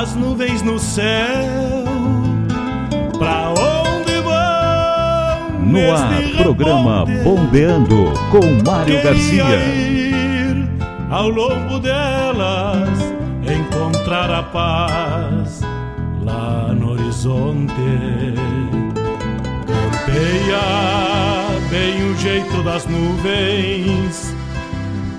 As 0.00 0.14
nuvens 0.14 0.62
no 0.62 0.78
céu. 0.78 1.84
Pra 3.18 3.50
onde 3.50 4.14
vão? 4.22 5.60
No 5.60 5.94
ar, 5.94 6.42
programa 6.42 7.04
Bombeando 7.22 8.10
com 8.30 8.40
Mário 8.64 9.02
Garcia. 9.02 9.44
Ir 9.44 10.70
ao 11.10 11.28
longo 11.28 11.78
delas, 11.80 12.88
encontrar 13.44 14.30
a 14.30 14.42
paz 14.42 15.60
lá 16.22 16.72
no 16.74 16.92
horizonte. 16.92 17.74
Campeia 19.66 20.62
bem 21.68 22.10
o 22.10 22.16
jeito 22.16 22.62
das 22.62 22.86
nuvens. 22.86 24.34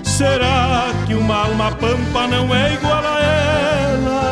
Será 0.02 0.86
que 1.06 1.14
uma 1.14 1.46
alma 1.46 1.70
pampa 1.70 2.26
não 2.26 2.52
é 2.52 2.74
igual 2.74 3.04
a 3.04 3.22
ela? 3.22 4.31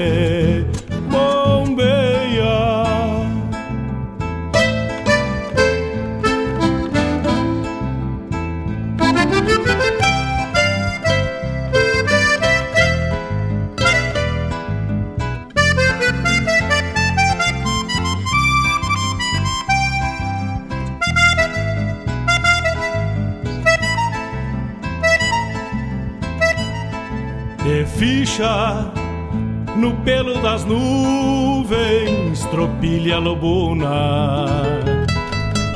das 30.41 30.65
nuvens, 30.65 32.43
tropilha 32.49 33.19
lobuna. 33.19 34.47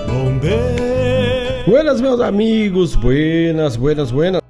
Bombeia. 0.08 1.64
Buenas, 1.68 2.02
meus 2.02 2.20
amigos, 2.20 2.96
buenas, 2.96 3.78
buenas, 3.78 4.12
buenas. 4.12 4.42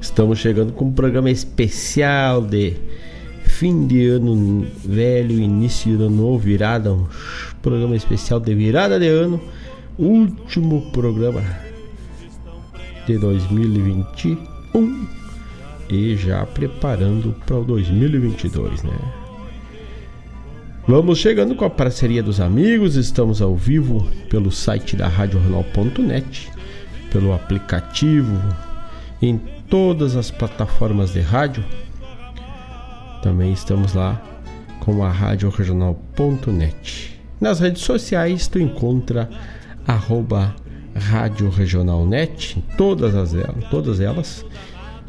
Estamos 0.00 0.38
chegando 0.38 0.72
com 0.72 0.86
um 0.86 0.92
programa 0.92 1.30
especial 1.30 2.42
de 2.42 2.76
fim 3.44 3.86
de 3.88 4.08
ano 4.08 4.64
velho, 4.84 5.40
início 5.40 5.96
de 5.96 6.04
ano 6.04 6.16
novo, 6.16 6.38
virada, 6.38 6.92
um 6.92 7.06
programa 7.60 7.96
especial 7.96 8.38
de 8.38 8.54
virada 8.54 9.00
de 9.00 9.08
ano, 9.08 9.40
último 9.98 10.90
programa 10.92 11.42
de 13.06 13.18
2021 13.18 15.15
e 15.88 16.16
já 16.16 16.44
preparando 16.46 17.34
para 17.46 17.56
o 17.56 17.64
2022, 17.64 18.82
né? 18.82 18.92
Vamos 20.88 21.18
chegando 21.18 21.56
com 21.56 21.64
a 21.64 21.70
parceria 21.70 22.22
dos 22.22 22.40
amigos, 22.40 22.94
estamos 22.94 23.42
ao 23.42 23.56
vivo 23.56 24.06
pelo 24.30 24.52
site 24.52 24.94
da 24.94 25.08
RadioJornal.net, 25.08 26.48
pelo 27.10 27.32
aplicativo, 27.32 28.40
em 29.20 29.36
todas 29.68 30.14
as 30.14 30.30
plataformas 30.30 31.12
de 31.12 31.18
rádio. 31.20 31.64
Também 33.22 33.52
estamos 33.52 33.94
lá 33.94 34.22
com 34.78 35.04
a 35.04 35.10
RadioRegional.net. 35.10 37.20
Nas 37.40 37.58
redes 37.58 37.82
sociais 37.82 38.46
tu 38.46 38.60
encontra 38.60 39.28
arroba 39.86 40.54
Rádio 40.94 41.50
Regionalnet, 41.50 42.62
todas, 42.76 43.14
as, 43.14 43.32
todas 43.70 44.00
elas, 44.00 44.44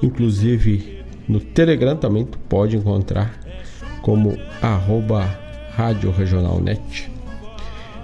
inclusive 0.01 1.03
no 1.27 1.39
Telegram 1.39 1.95
também 1.95 2.25
tu 2.25 2.39
pode 2.39 2.75
encontrar 2.77 3.39
como 4.01 4.35
arroba 4.61 5.25
Rádio 5.75 6.11
Regionalnet. 6.11 7.11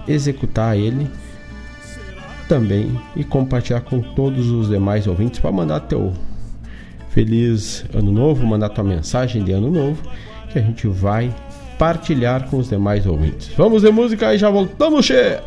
executar 0.07 0.77
ele 0.77 1.11
também 2.49 2.99
e 3.17 3.25
compartilhar 3.25 3.81
com 3.81 4.01
todos 4.01 4.51
os 4.51 4.69
demais 4.69 5.07
ouvintes 5.07 5.41
para 5.41 5.51
mandar 5.51 5.81
teu 5.81 6.13
feliz 7.09 7.85
ano 7.95 8.13
novo, 8.13 8.47
mandar 8.47 8.69
tua 8.69 8.85
mensagem 8.85 9.43
de 9.43 9.53
ano 9.53 9.71
novo 9.71 10.03
que 10.51 10.59
a 10.59 10.63
gente 10.63 10.87
vai 10.87 11.35
partilhar 11.79 12.49
com 12.49 12.59
os 12.59 12.69
demais 12.69 13.07
ouvintes. 13.07 13.51
Vamos 13.57 13.83
de 13.83 13.91
música 13.91 14.35
e 14.35 14.39
já 14.39 14.51
voltamos, 14.51 15.07
che! 15.07 15.41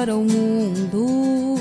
para 0.00 0.16
o 0.16 0.24
mundo, 0.24 1.56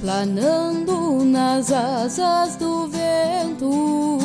planando 0.00 1.24
nas 1.24 1.72
asas 1.72 2.54
do 2.54 2.86
vento, 2.86 4.18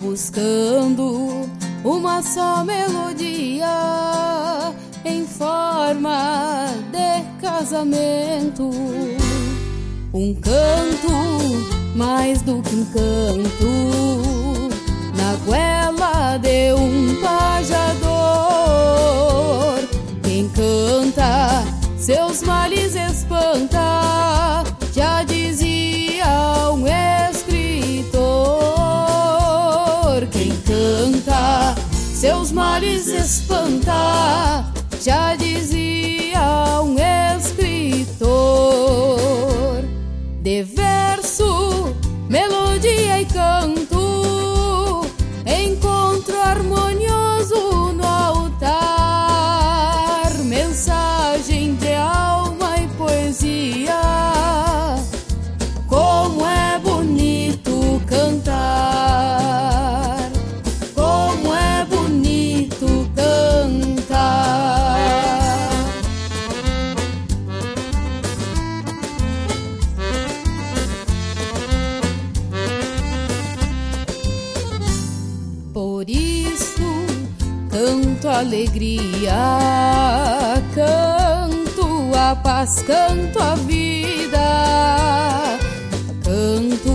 buscando 0.00 1.48
uma 1.82 2.22
só 2.22 2.62
melodia 2.62 3.66
em 5.04 5.26
forma 5.26 6.66
de 6.92 7.24
casamento. 7.40 8.70
Um 10.14 10.32
canto 10.34 11.10
mais 11.96 12.42
do 12.42 12.62
que 12.62 12.76
um 12.76 12.84
canto 12.84 13.66
na 15.16 15.34
goela 15.44 16.38
de 16.38 16.72
um 16.74 17.20
pajador. 17.20 18.06
Quem 20.22 20.48
canta 20.50 21.75
seus 22.06 22.40
males 22.40 22.94
espanta, 22.94 24.62
já 24.94 25.24
dizia 25.24 26.70
um 26.72 26.84
escritor. 27.26 28.14
Quem 30.30 30.52
canta, 30.60 31.74
seus 31.90 32.52
males 32.52 33.08
espanta, 33.08 34.64
já 35.02 35.34
dizia 35.34 36.80
um 36.80 36.92
escritor. 36.92 37.15
canto 80.74 82.10
a 82.14 82.34
paz, 82.36 82.82
canto 82.86 83.38
a 83.38 83.54
vida, 83.54 84.38
canto 86.22 86.94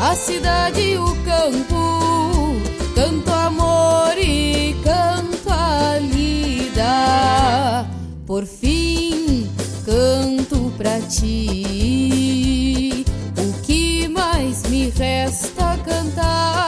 a 0.00 0.14
cidade 0.14 0.80
e 0.80 0.98
o 0.98 1.16
campo, 1.24 2.56
canto 2.94 3.30
amor 3.32 4.16
e 4.18 4.76
canto 4.82 5.50
a 5.50 5.98
lida, 5.98 7.86
por 8.26 8.44
fim 8.44 9.16
canto 9.86 10.72
pra 10.76 11.00
ti. 11.00 11.94
O 13.38 13.52
que 13.62 14.08
mais 14.08 14.64
me 14.64 14.90
resta 14.90 15.78
cantar? 15.84 16.65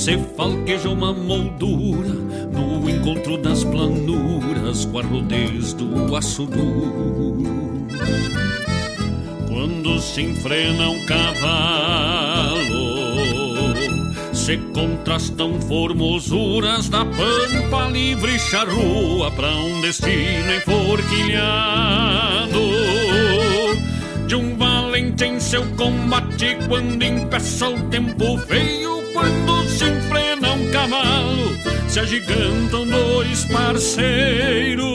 Se 0.00 0.16
falqueja 0.34 0.88
uma 0.88 1.12
moldura 1.12 2.08
no 2.08 2.88
encontro 2.88 3.36
das 3.36 3.62
planuras 3.64 4.86
com 4.86 4.98
a 4.98 5.02
rodez 5.02 5.74
do 5.74 6.16
aço 6.16 6.46
duro. 6.46 7.86
Quando 9.46 10.00
se 10.00 10.22
enfrena 10.22 10.88
um 10.88 11.04
cavalo, 11.04 12.64
se 14.32 14.56
contrastam 14.72 15.60
formosuras 15.60 16.88
da 16.88 17.04
pampa 17.04 17.90
livre 17.90 18.38
charrua 18.38 19.30
para 19.32 19.54
um 19.54 19.82
destino 19.82 20.54
enforquilhado 20.56 22.70
de 24.26 24.34
um 24.34 24.56
valente 24.56 25.26
em 25.26 25.38
seu 25.38 25.62
combate 25.76 26.56
quando 26.68 27.02
impeça 27.02 27.68
o 27.68 27.78
tempo 27.90 28.38
feio 28.46 28.79
se 31.90 31.98
agigantam 31.98 32.86
dois 32.86 33.44
parceiros. 33.46 34.86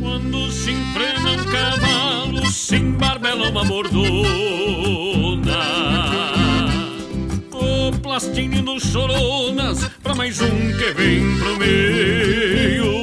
Quando 0.00 0.52
se 0.52 0.70
enfrena 0.70 1.32
um 1.32 1.44
cavalo, 1.44 2.46
se 2.46 2.76
embarbela 2.76 3.48
uma 3.48 3.64
mordona. 3.64 4.04
O 7.50 7.90
plastine 8.00 8.62
dos 8.62 8.84
choronas, 8.84 9.90
pra 10.04 10.14
mais 10.14 10.40
um 10.40 10.72
que 10.78 10.92
vem 10.92 11.36
pro 11.38 11.58
meio 11.58 12.94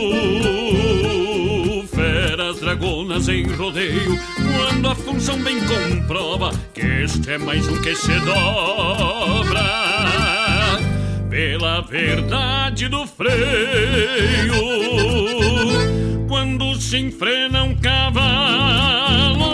dragonas 2.59 3.27
em 3.27 3.47
rodeio, 3.47 4.17
quando 4.35 4.87
a 4.87 4.95
função 4.95 5.37
bem 5.39 5.57
comprova 5.61 6.51
que 6.73 6.81
este 6.81 7.31
é 7.31 7.37
mais 7.37 7.67
um 7.67 7.81
que 7.81 7.95
se 7.95 8.13
dobra 8.19 10.40
pela 11.41 11.81
verdade 11.81 12.87
do 12.87 13.07
freio. 13.07 13.31
Quando 16.27 16.75
se 16.75 16.99
enfrena 16.99 17.63
um 17.63 17.75
cavalo, 17.75 19.50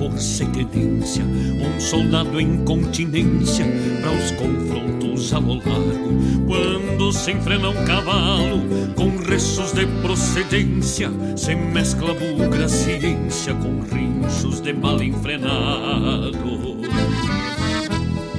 força 0.00 0.44
e 0.44 0.64
tendência, 0.64 1.22
um 1.22 1.78
soldado 1.78 2.40
em 2.40 2.64
continência 2.64 3.66
para 4.00 4.12
os 4.12 4.30
confrontos 4.30 5.34
a 5.34 5.38
largo. 5.38 6.46
Quando 6.46 7.12
se 7.12 7.32
enfrena 7.32 7.68
um 7.68 7.84
cavalo 7.84 8.62
com 8.96 9.10
restos 9.18 9.72
de 9.72 9.84
procedência, 10.00 11.10
se 11.36 11.54
mescla 11.54 12.14
bugra 12.14 12.66
ciência 12.66 13.52
com 13.52 13.80
rinchos 13.94 14.62
de 14.62 14.72
mal 14.72 15.02
enfrenado. 15.02 16.78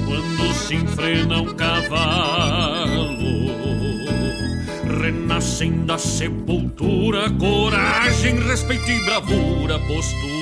Quando 0.04 0.54
se 0.54 0.74
enfrena 0.74 1.42
um 1.42 1.54
cavalo 1.54 3.22
renascem 5.00 5.84
da 5.84 5.96
sepultura, 5.98 7.30
coragem, 7.30 8.38
respeito 8.40 8.88
e 8.90 9.04
bravura, 9.04 9.78
postura, 9.80 10.41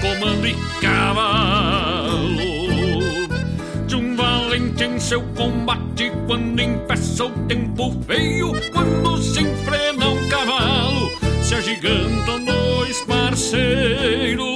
comando 0.00 0.46
e 0.46 0.54
cavalo. 0.80 2.28
De 3.86 3.96
um 3.96 4.16
valente 4.16 4.84
em 4.84 4.98
seu 4.98 5.22
combate, 5.34 6.12
quando 6.26 6.60
impeça 6.60 7.24
o 7.24 7.30
tempo 7.46 7.96
feio, 8.06 8.52
quando 8.72 9.22
se 9.22 9.40
enfrena 9.40 10.08
um 10.08 10.28
cavalo, 10.28 11.10
se 11.42 11.54
agigantam 11.54 12.44
dois 12.44 13.00
parceiros. 13.02 14.46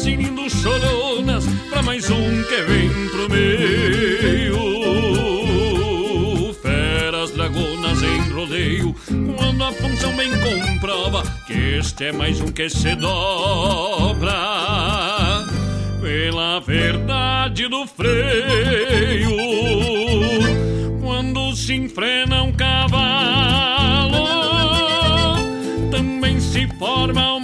cinindo 0.04 0.48
choronas 0.50 1.44
pra 1.70 1.82
mais 1.82 2.10
um 2.10 2.42
que 2.42 2.62
vem 2.62 3.08
pro 3.08 3.30
meio. 3.30 3.73
Comprova 10.84 11.22
que 11.46 11.78
este 11.78 12.08
é 12.08 12.12
mais 12.12 12.42
um 12.42 12.48
que 12.48 12.68
se 12.68 12.94
dobra 12.94 14.34
pela 15.98 16.60
verdade 16.60 17.66
do 17.68 17.86
freio. 17.86 19.34
Quando 21.00 21.56
se 21.56 21.72
enfrena 21.72 22.42
um 22.42 22.52
cavalo, 22.52 24.26
também 25.90 26.38
se 26.38 26.68
forma 26.78 27.32
uma 27.32 27.43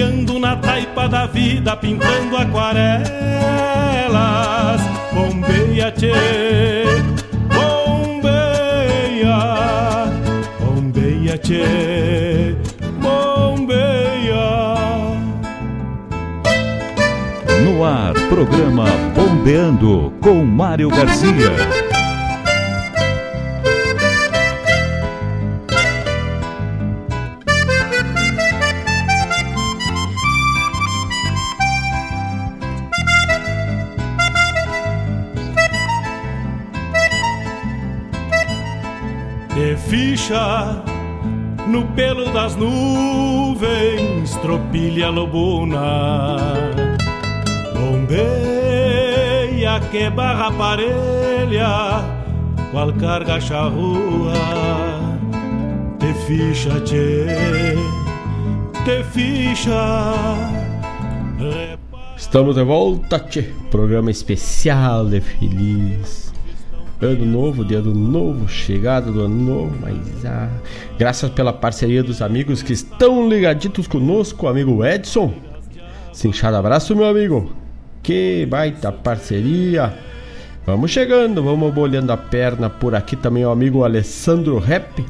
Golpeando 0.00 0.38
na 0.38 0.56
taipa 0.56 1.06
da 1.06 1.26
vida, 1.26 1.76
pintando 1.76 2.34
aquarelas. 2.34 3.10
Bombeia, 5.12 5.92
tchê, 5.92 6.14
bombeia, 7.52 9.36
bombeia, 10.58 11.36
tchê. 11.36 12.56
No 17.62 17.84
ar, 17.84 18.14
programa 18.30 18.86
Bombeando 19.14 20.14
com 20.22 20.46
Mário 20.46 20.88
Garcia. 20.88 21.89
No 41.66 41.86
pelo 41.94 42.32
das 42.32 42.56
nuvens, 42.56 44.36
tropilha 44.36 45.08
lobuna 45.10 46.36
Bombeia 47.74 48.70
que 49.90 50.08
barra 50.10 50.52
parelha, 50.52 52.04
qual 52.70 52.92
carga 52.94 53.40
charrua, 53.40 54.32
te 55.98 56.14
ficha, 56.26 56.80
te 58.84 59.04
ficha. 59.12 60.14
Estamos 62.16 62.54
de 62.54 62.62
volta, 62.62 63.18
tchê. 63.18 63.50
Programa 63.70 64.10
especial 64.10 65.08
de 65.08 65.20
feliz. 65.20 66.32
Ano 67.02 67.24
novo, 67.24 67.64
dia 67.64 67.80
do 67.80 67.94
novo, 67.94 68.46
chegada 68.46 69.10
do 69.10 69.22
ano 69.22 69.34
novo, 69.34 69.74
mas 69.80 70.26
ah, 70.26 70.50
graças 70.98 71.30
pela 71.30 71.50
parceria 71.50 72.02
dos 72.02 72.20
amigos 72.20 72.62
que 72.62 72.74
estão 72.74 73.26
ligaditos 73.26 73.86
conosco, 73.86 74.46
amigo 74.46 74.84
Edson. 74.84 75.32
Sinchado 76.12 76.58
abraço, 76.58 76.94
meu 76.94 77.06
amigo. 77.06 77.50
Que 78.02 78.44
baita 78.44 78.92
parceria. 78.92 79.94
Vamos 80.66 80.90
chegando, 80.90 81.42
vamos 81.42 81.72
bolhando 81.72 82.12
a 82.12 82.18
perna 82.18 82.68
por 82.68 82.94
aqui 82.94 83.16
também 83.16 83.46
o 83.46 83.50
amigo 83.50 83.82
Alessandro 83.82 84.58
Rep. 84.58 85.02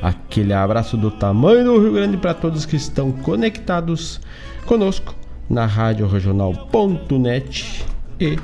Aquele 0.00 0.52
abraço 0.52 0.96
do 0.96 1.10
tamanho 1.10 1.64
do 1.64 1.80
Rio 1.80 1.94
Grande 1.94 2.16
para 2.16 2.32
todos 2.32 2.64
que 2.64 2.76
estão 2.76 3.10
conectados 3.10 4.20
conosco 4.66 5.16
na 5.50 5.66
Rádio 5.66 6.06
Regional.net 6.06 7.84
e 8.20 8.38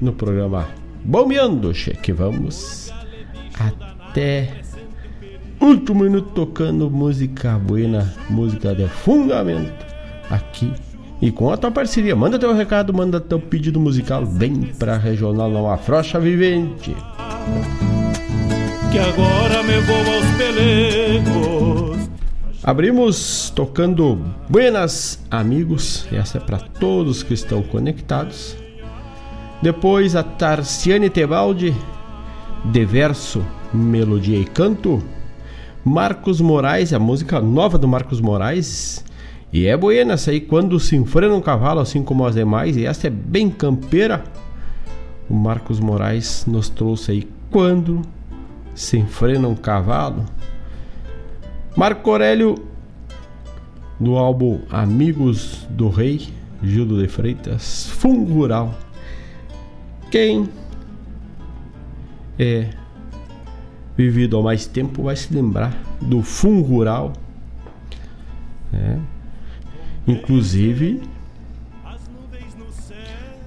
no 0.00 0.14
programa 0.14 0.79
Bombeando, 1.04 1.72
que 2.02 2.12
vamos 2.12 2.92
até 3.58 4.60
último 5.60 6.04
minuto 6.04 6.30
tocando 6.30 6.90
música 6.90 7.58
buena, 7.58 8.12
música 8.28 8.74
de 8.74 8.86
fundamento 8.88 9.86
aqui 10.30 10.72
e 11.20 11.30
com 11.30 11.50
a 11.50 11.56
tua 11.56 11.70
parceria. 11.70 12.16
Manda 12.16 12.38
teu 12.38 12.54
recado, 12.54 12.94
manda 12.94 13.20
teu 13.20 13.38
pedido 13.38 13.78
musical, 13.78 14.24
vem 14.24 14.62
pra 14.78 14.96
Regional 14.96 15.50
Não 15.50 15.70
Afrocha 15.70 16.18
Vivente. 16.18 16.94
Que 18.90 18.98
agora 18.98 19.62
me 19.62 19.78
vou 19.80 19.96
aos 19.96 20.26
pelegos. 20.36 22.10
Abrimos 22.62 23.50
tocando 23.54 24.18
Buenas 24.48 25.24
Amigos, 25.30 26.06
essa 26.12 26.38
é 26.38 26.40
para 26.40 26.58
todos 26.58 27.22
que 27.22 27.34
estão 27.34 27.62
conectados. 27.62 28.56
Depois 29.62 30.16
a 30.16 30.22
Tarciane 30.22 31.10
Tebaldi, 31.10 31.76
de 32.64 32.84
verso, 32.84 33.44
melodia 33.72 34.38
e 34.38 34.44
canto. 34.44 35.02
Marcos 35.84 36.40
Moraes, 36.40 36.92
a 36.92 36.98
música 36.98 37.40
nova 37.40 37.76
do 37.76 37.86
Marcos 37.86 38.20
Moraes, 38.20 39.04
e 39.52 39.66
é 39.66 39.76
buena 39.76 40.14
essa 40.14 40.30
aí, 40.30 40.40
quando 40.40 40.78
se 40.80 40.96
enfrena 40.96 41.34
um 41.34 41.40
cavalo, 41.40 41.80
assim 41.80 42.02
como 42.02 42.24
as 42.24 42.34
demais, 42.34 42.76
e 42.76 42.86
essa 42.86 43.08
é 43.08 43.10
bem 43.10 43.50
campeira. 43.50 44.24
O 45.28 45.34
Marcos 45.34 45.78
Moraes 45.78 46.46
nos 46.46 46.68
trouxe 46.68 47.12
aí 47.12 47.28
quando 47.50 48.02
se 48.74 48.96
enfrena 48.96 49.46
um 49.46 49.54
cavalo. 49.54 50.24
Marco 51.76 52.10
Aurélio, 52.10 52.54
do 53.98 54.16
álbum 54.16 54.60
Amigos 54.70 55.66
do 55.68 55.88
Rei, 55.88 56.28
Gildo 56.62 57.00
de 57.00 57.08
Freitas, 57.08 57.90
Fungo 57.90 58.32
Rural. 58.32 58.74
Quem 60.10 60.48
é 62.38 62.70
vivido 63.96 64.38
há 64.38 64.42
mais 64.42 64.66
tempo 64.66 65.04
vai 65.04 65.16
se 65.16 65.32
lembrar 65.32 65.76
do 66.00 66.22
Fungo 66.22 66.66
Rural. 66.66 67.12
É, 68.72 68.98
Inclusive, 70.10 71.02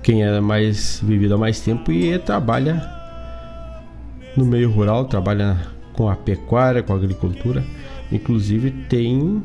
quem 0.02 0.23
é 0.23 0.39
mais 0.39 1.02
vivido 1.04 1.36
há 1.36 1.38
mais 1.38 1.60
tempo 1.60 1.91
e 1.91 2.17
trabalha 2.19 2.82
no 4.38 4.45
meio 4.45 4.71
rural, 4.71 5.04
trabalha 5.06 5.58
com 5.91 6.08
a 6.10 6.15
pecuária, 6.15 6.82
com 6.82 6.93
a 6.93 6.95
agricultura, 6.95 7.65
inclusive 8.10 8.71
tem 8.88 9.43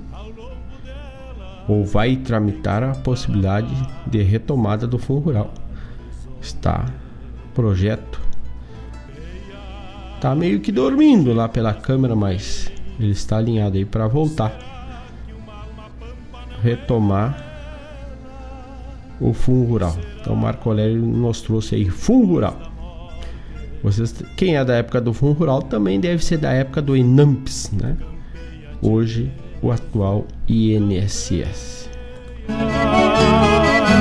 ou 1.67 1.85
vai 1.85 2.17
tramitar 2.17 2.85
a 2.85 2.93
possibilidade 2.93 3.75
de 4.07 4.23
retomada 4.23 4.87
do 4.87 4.99
fundo 4.99 5.21
rural. 5.21 5.53
Está 6.41 6.87
projeto 7.59 8.21
está 10.15 10.33
meio 10.33 10.61
que 10.61 10.71
dormindo 10.71 11.35
lá 11.35 11.49
pela 11.49 11.75
câmera, 11.75 12.15
mas 12.15 12.71
ele 13.01 13.11
está 13.11 13.39
alinhado 13.39 13.77
aí 13.77 13.85
para 13.85 14.07
voltar 14.07 14.57
retomar 16.63 17.37
o 19.21 19.33
fundo 19.33 19.69
rural. 19.69 19.97
Então 20.21 20.37
Marco 20.37 20.71
Aurélio 20.71 21.05
nos 21.05 21.41
trouxe 21.41 21.75
aí 21.75 21.91
fundo 21.91 22.29
rural. 22.29 22.57
Vocês, 23.83 24.15
quem 24.37 24.57
é 24.57 24.65
da 24.65 24.77
época 24.77 25.01
do 25.01 25.13
fundo 25.13 25.33
rural 25.33 25.61
também 25.61 25.99
deve 25.99 26.25
ser 26.25 26.39
da 26.39 26.53
época 26.53 26.81
do 26.81 26.97
INAMPS, 26.97 27.73
né? 27.73 27.97
Hoje 28.81 29.33
o 29.61 29.73
atual 29.73 30.29
INSS. 30.47 31.91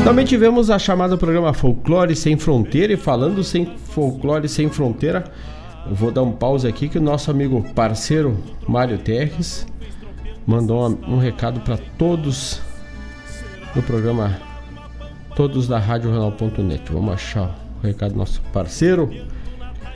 Também 0.04 0.26
tivemos 0.26 0.70
a 0.70 0.80
chamada 0.80 1.18
programa 1.18 1.54
Folclore 1.54 2.16
Sem 2.16 2.38
Fronteira 2.38 2.94
e 2.94 2.98
falando 2.98 3.44
sem 3.44 3.66
Folclore 3.66 4.48
Sem 4.48 4.70
Fronteira, 4.70 5.26
eu 5.90 5.96
vou 5.96 6.12
dar 6.12 6.24
um 6.24 6.32
pause 6.32 6.68
aqui 6.68 6.90
que 6.90 6.98
o 6.98 7.02
nosso 7.02 7.30
amigo 7.30 7.64
parceiro 7.74 8.38
Mário 8.68 8.98
Terres 8.98 9.68
mandou 10.46 10.88
um 11.08 11.18
recado 11.18 11.60
para 11.60 11.78
todos 11.98 12.62
do 13.76 13.82
programa, 13.84 14.38
todos 15.36 15.68
da 15.68 15.78
Rádio. 15.78 16.12
Vamos 16.90 17.14
achar 17.14 17.56
o 17.82 17.86
recado 17.86 18.14
do 18.14 18.18
nosso 18.18 18.42
parceiro. 18.54 19.10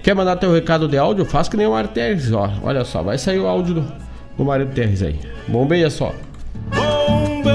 Quer 0.04 0.14
mandar 0.14 0.36
teu 0.36 0.54
recado 0.54 0.88
de 0.88 0.98
áudio? 0.98 1.26
Faz 1.26 1.48
que 1.48 1.56
nem 1.58 1.68
o 1.68 1.72
Mário 1.72 1.90
Terres, 1.90 2.32
ó. 2.32 2.50
Olha 2.64 2.84
só, 2.84 3.04
vai 3.04 3.18
sair 3.18 3.40
o 3.40 3.48
áudio 3.48 3.76
do, 3.76 3.94
do 4.38 4.46
Mário 4.46 4.68
Terres 4.68 5.02
aí. 5.02 5.20
Bombeia 5.48 5.90
só. 5.90 6.14
Bombeia. 6.74 7.52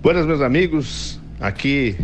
Buenas, 0.00 0.26
meus 0.26 0.40
amigos. 0.40 1.20
Aqui 1.40 1.98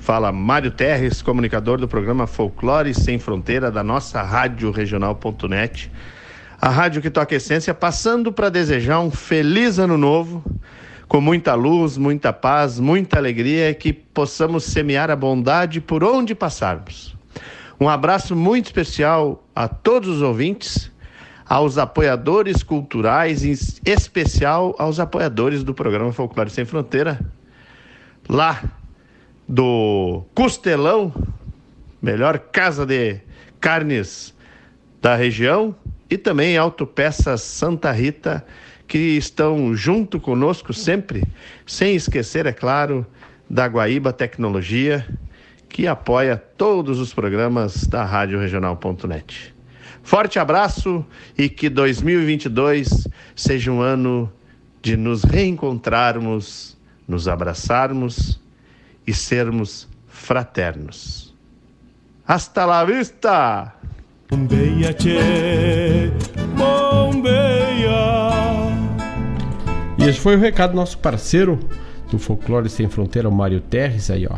Fala 0.00 0.32
Mário 0.32 0.72
Terres, 0.72 1.22
comunicador 1.22 1.78
do 1.78 1.86
programa 1.86 2.26
Folclore 2.26 2.92
Sem 2.92 3.20
Fronteira 3.20 3.70
da 3.70 3.84
nossa 3.84 4.20
rádio 4.20 4.72
regional.net. 4.72 5.92
A 6.60 6.68
rádio 6.68 7.00
que 7.00 7.08
toca 7.08 7.36
essência, 7.36 7.72
passando 7.72 8.32
para 8.32 8.48
desejar 8.48 8.98
um 8.98 9.12
feliz 9.12 9.78
ano 9.78 9.96
novo, 9.96 10.44
com 11.06 11.20
muita 11.20 11.54
luz, 11.54 11.96
muita 11.96 12.32
paz, 12.32 12.80
muita 12.80 13.18
alegria 13.18 13.70
e 13.70 13.74
que 13.74 13.92
possamos 13.92 14.64
semear 14.64 15.08
a 15.08 15.14
bondade 15.14 15.80
por 15.80 16.02
onde 16.02 16.34
passarmos. 16.34 17.14
Um 17.80 17.88
abraço 17.88 18.34
muito 18.34 18.66
especial 18.66 19.46
a 19.54 19.68
todos 19.68 20.08
os 20.08 20.20
ouvintes, 20.20 20.89
aos 21.50 21.78
apoiadores 21.78 22.62
culturais, 22.62 23.44
em 23.44 23.50
especial 23.84 24.72
aos 24.78 25.00
apoiadores 25.00 25.64
do 25.64 25.74
programa 25.74 26.12
Folclore 26.12 26.48
Sem 26.48 26.64
Fronteira, 26.64 27.18
lá 28.28 28.62
do 29.48 30.22
Costelão, 30.32 31.12
melhor 32.00 32.38
casa 32.38 32.86
de 32.86 33.18
carnes 33.60 34.32
da 35.02 35.16
região, 35.16 35.74
e 36.08 36.16
também 36.16 36.56
Autopeças 36.56 37.42
Santa 37.42 37.90
Rita, 37.90 38.46
que 38.86 39.16
estão 39.16 39.74
junto 39.74 40.20
conosco 40.20 40.72
sempre, 40.72 41.24
sem 41.66 41.96
esquecer, 41.96 42.46
é 42.46 42.52
claro, 42.52 43.04
da 43.48 43.66
Guaíba 43.66 44.12
Tecnologia, 44.12 45.04
que 45.68 45.88
apoia 45.88 46.36
todos 46.36 47.00
os 47.00 47.12
programas 47.12 47.88
da 47.88 48.04
Rádio 48.04 48.38
Regional.net. 48.38 49.59
Forte 50.02 50.38
abraço 50.38 51.04
e 51.36 51.48
que 51.48 51.68
2022 51.68 53.06
seja 53.34 53.70
um 53.70 53.80
ano 53.80 54.30
de 54.82 54.96
nos 54.96 55.22
reencontrarmos, 55.24 56.76
nos 57.06 57.28
abraçarmos 57.28 58.40
e 59.06 59.12
sermos 59.12 59.88
fraternos. 60.08 61.34
Hasta 62.26 62.64
la 62.64 62.84
vista! 62.84 63.74
Bombeia, 64.30 64.92
tchê, 64.94 66.10
bombeia. 66.56 67.50
E 69.98 70.04
esse 70.08 70.20
foi 70.20 70.36
o 70.36 70.38
recado 70.38 70.70
do 70.70 70.76
nosso 70.76 70.98
parceiro 70.98 71.58
do 72.10 72.18
Folclore 72.18 72.68
Sem 72.68 72.88
Fronteira, 72.88 73.28
o 73.28 73.32
Mário 73.32 73.60
Terres, 73.60 74.10
aí 74.10 74.26
ó. 74.26 74.36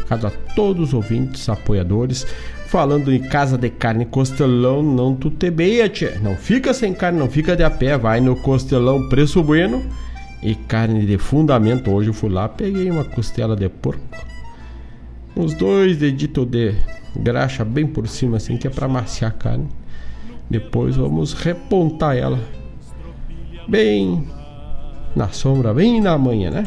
Recado 0.00 0.26
a 0.26 0.30
todos 0.54 0.88
os 0.88 0.94
ouvintes, 0.94 1.48
apoiadores. 1.48 2.26
Falando 2.70 3.12
em 3.12 3.18
casa 3.18 3.58
de 3.58 3.68
carne 3.68 4.04
costelão, 4.04 4.80
não 4.80 5.16
tu 5.16 5.28
te 5.28 5.50
beia, 5.50 5.88
tchê. 5.88 6.16
Não 6.22 6.36
fica 6.36 6.72
sem 6.72 6.94
carne, 6.94 7.18
não 7.18 7.28
fica 7.28 7.56
de 7.56 7.64
a 7.64 7.68
pé. 7.68 7.98
Vai 7.98 8.20
no 8.20 8.36
costelão 8.36 9.08
preço 9.08 9.42
bueno 9.42 9.82
e 10.40 10.54
carne 10.54 11.04
de 11.04 11.18
fundamento. 11.18 11.90
Hoje 11.90 12.10
eu 12.10 12.14
fui 12.14 12.30
lá, 12.30 12.48
peguei 12.48 12.88
uma 12.88 13.02
costela 13.02 13.56
de 13.56 13.68
porco. 13.68 14.00
Uns 15.36 15.52
dois 15.54 15.96
deditos 15.96 16.46
de 16.46 16.76
graxa 17.16 17.64
bem 17.64 17.88
por 17.88 18.06
cima, 18.06 18.36
assim, 18.36 18.56
que 18.56 18.68
é 18.68 18.70
para 18.70 18.86
maciar 18.86 19.32
a 19.32 19.34
carne. 19.34 19.66
Depois 20.48 20.94
vamos 20.94 21.32
repontar 21.32 22.16
ela 22.16 22.38
bem 23.66 24.28
na 25.16 25.26
sombra, 25.30 25.74
bem 25.74 26.00
na 26.00 26.16
manhã, 26.16 26.52
né? 26.52 26.66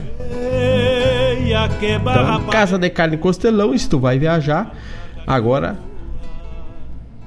Então, 1.39 2.45
casa 2.47 2.77
de 2.77 2.89
carne 2.89 3.15
costelão, 3.15 3.77
se 3.77 3.87
tu 3.87 3.99
vai 3.99 4.19
viajar, 4.19 4.75
agora 5.25 5.92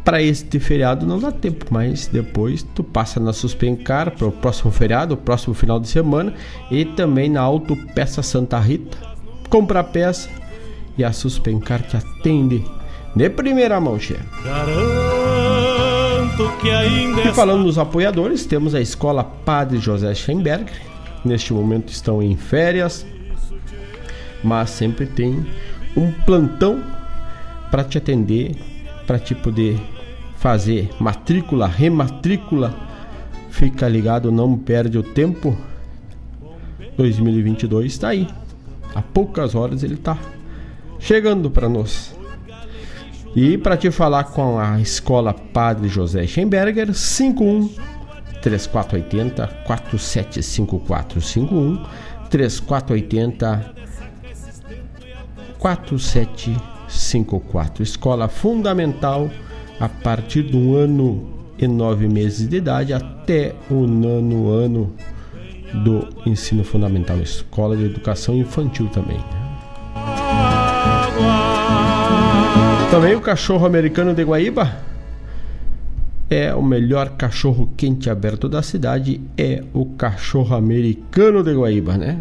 para 0.06 0.22
este 0.22 0.60
feriado 0.60 1.04
não 1.04 1.18
dá 1.18 1.32
tempo, 1.32 1.66
mas 1.68 2.06
depois 2.06 2.62
tu 2.62 2.84
passa 2.84 3.18
na 3.18 3.32
Suspencar 3.32 4.12
para 4.12 4.28
o 4.28 4.30
próximo 4.30 4.70
feriado, 4.70 5.14
o 5.14 5.16
próximo 5.16 5.52
final 5.52 5.80
de 5.80 5.88
semana 5.88 6.32
e 6.70 6.84
também 6.84 7.28
na 7.28 7.40
Autopeça 7.40 8.22
Santa 8.22 8.56
Rita. 8.60 8.96
Compra 9.50 9.80
a 9.80 9.84
peça 9.84 10.30
e 10.96 11.02
a 11.02 11.12
Suspencar 11.12 11.82
te 11.82 11.96
atende 11.96 12.64
de 13.16 13.30
primeira 13.30 13.80
mão, 13.80 13.98
chefe. 13.98 14.22
E 17.28 17.32
falando 17.34 17.64
nos 17.64 17.76
apoiadores, 17.76 18.46
temos 18.46 18.76
a 18.76 18.80
Escola 18.80 19.24
Padre 19.24 19.78
José 19.78 20.14
Schemberger. 20.14 20.82
Neste 21.24 21.52
momento 21.52 21.88
estão 21.88 22.22
em 22.22 22.36
férias, 22.36 23.04
mas 24.44 24.70
sempre 24.70 25.04
tem 25.04 25.44
um 25.96 26.12
plantão 26.24 26.80
para 27.72 27.82
te 27.82 27.98
atender, 27.98 28.54
para 29.04 29.18
te 29.18 29.34
poder 29.34 29.95
fazer 30.36 30.90
matrícula, 31.00 31.66
rematrícula, 31.66 32.72
fica 33.50 33.88
ligado, 33.88 34.30
não 34.30 34.56
perde 34.56 34.96
o 34.98 35.02
tempo. 35.02 35.56
2022 36.96 37.92
está 37.92 38.08
aí. 38.08 38.28
Há 38.94 39.02
poucas 39.02 39.54
horas 39.54 39.82
ele 39.82 39.94
está 39.94 40.16
chegando 40.98 41.50
para 41.50 41.68
nós. 41.68 42.14
E 43.34 43.58
para 43.58 43.76
te 43.76 43.90
falar 43.90 44.24
com 44.24 44.58
a 44.58 44.80
escola 44.80 45.34
Padre 45.34 45.88
José 45.88 46.26
Schemberger, 46.26 46.94
51 46.94 47.68
3480 48.40 49.46
475451 49.66 51.84
3480 52.30 53.74
4754 55.58 57.82
Escola 57.82 58.28
Fundamental 58.28 59.28
a 59.78 59.88
partir 59.88 60.42
do 60.42 60.76
ano 60.76 61.28
e 61.58 61.66
nove 61.66 62.08
meses 62.08 62.48
de 62.48 62.56
idade 62.56 62.92
até 62.92 63.54
o 63.70 63.86
nono 63.86 64.50
ano 64.50 64.92
do 65.84 66.08
ensino 66.24 66.64
fundamental, 66.64 67.18
escola 67.18 67.76
de 67.76 67.84
educação 67.84 68.36
infantil 68.36 68.88
também. 68.88 69.18
Também 72.90 73.14
o 73.14 73.20
cachorro 73.20 73.66
americano 73.66 74.14
de 74.14 74.22
Guaíba 74.22 74.76
é 76.30 76.54
o 76.54 76.62
melhor 76.62 77.10
cachorro 77.10 77.72
quente 77.76 78.08
aberto 78.08 78.48
da 78.48 78.62
cidade, 78.62 79.20
é 79.36 79.62
o 79.72 79.86
cachorro 79.86 80.56
americano 80.56 81.42
de 81.42 81.52
Guaíba, 81.52 81.96
né? 81.96 82.18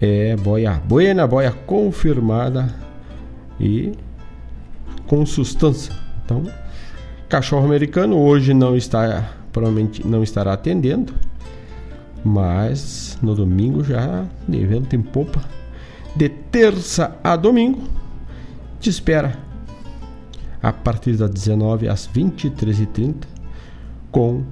É 0.00 0.36
boia 0.36 0.80
buena, 0.86 1.26
boia 1.26 1.50
confirmada 1.50 2.72
e 3.58 3.92
com 5.06 5.26
sustância. 5.26 5.92
Então, 6.24 6.44
cachorro 7.30 7.64
americano 7.64 8.18
hoje 8.18 8.52
não 8.52 8.76
está, 8.76 9.32
provavelmente 9.52 10.04
não 10.04 10.22
estará 10.22 10.52
atendendo, 10.52 11.14
mas 12.24 13.16
no 13.22 13.36
domingo 13.36 13.84
já 13.84 14.26
de 14.48 14.66
vento 14.66 14.96
em 14.96 15.00
popa, 15.00 15.40
de 16.14 16.28
terça 16.28 17.16
a 17.22 17.36
domingo, 17.36 17.84
te 18.80 18.90
espera 18.90 19.38
a 20.60 20.72
partir 20.72 21.16
das 21.16 21.30
19 21.30 21.88
às 21.88 22.08
23h30 22.08 23.14
com 24.10 24.42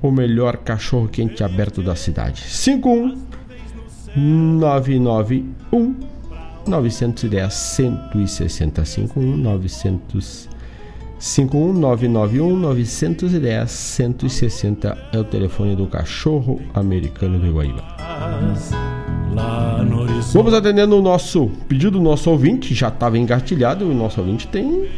o 0.00 0.10
melhor 0.10 0.56
cachorro 0.56 1.08
quente 1.08 1.44
aberto 1.44 1.82
da 1.82 1.94
cidade. 1.94 2.42
51 2.42 3.18
991 4.16 5.94
910 6.66 7.52
160 7.52 8.84
51 8.84 9.36
900 9.36 10.51
51991 11.22 12.56
910 12.56 13.70
160 13.70 14.98
é 15.12 15.18
o 15.18 15.22
telefone 15.22 15.76
do 15.76 15.86
cachorro 15.86 16.60
americano 16.74 17.38
de 17.38 17.48
Guaíba. 17.48 17.84
Vamos 20.32 20.52
atendendo 20.52 20.98
o 20.98 21.00
nosso 21.00 21.48
pedido 21.68 21.92
do 21.92 22.00
nosso 22.00 22.28
ouvinte, 22.28 22.74
já 22.74 22.88
estava 22.88 23.16
engatilhado, 23.16 23.88
o 23.88 23.94
nosso 23.94 24.20
ouvinte 24.20 24.48
tem 24.48 24.88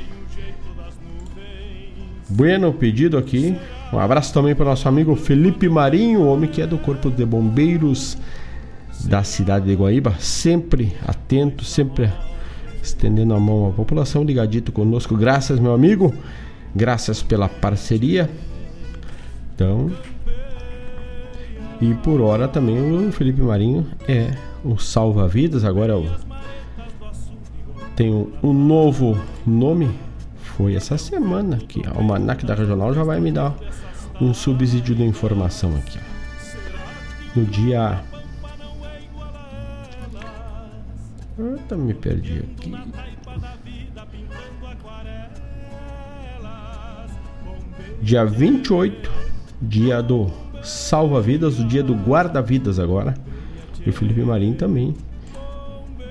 Bueno 2.26 2.72
pedido 2.72 3.18
aqui. 3.18 3.54
Um 3.92 3.98
abraço 3.98 4.32
também 4.32 4.54
para 4.54 4.64
o 4.64 4.68
nosso 4.70 4.88
amigo 4.88 5.14
Felipe 5.14 5.68
Marinho, 5.68 6.26
homem 6.26 6.48
que 6.48 6.62
é 6.62 6.66
do 6.66 6.78
Corpo 6.78 7.10
de 7.10 7.26
Bombeiros 7.26 8.16
da 9.04 9.22
cidade 9.22 9.66
de 9.66 9.74
Guaíba, 9.74 10.14
sempre 10.18 10.96
atento, 11.06 11.64
sempre 11.64 12.10
estendendo 12.84 13.34
a 13.34 13.40
mão 13.40 13.68
à 13.68 13.72
população, 13.72 14.22
ligadito 14.22 14.70
conosco. 14.70 15.16
Graças, 15.16 15.58
meu 15.58 15.72
amigo. 15.72 16.14
Graças 16.74 17.22
pela 17.22 17.48
parceria. 17.48 18.30
Então, 19.54 19.90
e 21.80 21.94
por 21.94 22.20
hora 22.20 22.46
também 22.48 22.76
o 22.78 23.12
Felipe 23.12 23.40
Marinho 23.40 23.86
é 24.06 24.30
o 24.64 24.78
salva-vidas. 24.78 25.64
Agora 25.64 25.92
é 25.92 25.96
o, 25.96 26.06
um, 28.00 28.30
um, 28.42 28.52
novo 28.52 29.18
nome. 29.46 29.90
Foi 30.56 30.74
essa 30.74 30.96
semana 30.98 31.56
que 31.56 31.84
a 31.86 31.90
Almanac 31.96 32.44
da 32.44 32.54
Regional 32.54 32.94
já 32.94 33.02
vai 33.02 33.20
me 33.20 33.32
dar 33.32 33.54
um 34.20 34.32
subsídio 34.32 34.94
de 34.94 35.02
informação 35.02 35.74
aqui. 35.76 35.98
No 37.34 37.44
dia 37.44 38.00
Eita, 41.36 41.76
me 41.76 41.92
perdi 41.92 42.38
aqui. 42.38 42.72
Dia 48.00 48.24
28, 48.24 49.10
dia 49.60 50.00
do 50.00 50.30
salva-vidas, 50.62 51.58
o 51.58 51.66
dia 51.66 51.82
do 51.82 51.94
guarda-vidas 51.94 52.78
agora. 52.78 53.14
E 53.84 53.90
o 53.90 53.92
Felipe 53.92 54.22
Marinho 54.22 54.54
também. 54.54 54.94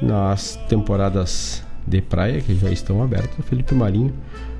Nas 0.01 0.57
temporadas 0.67 1.63
de 1.87 2.01
praia 2.01 2.41
que 2.41 2.53
já 2.55 2.69
estão 2.69 3.01
abertas, 3.01 3.39
o 3.39 3.43
Felipe 3.43 3.73
Marinho, 3.73 4.13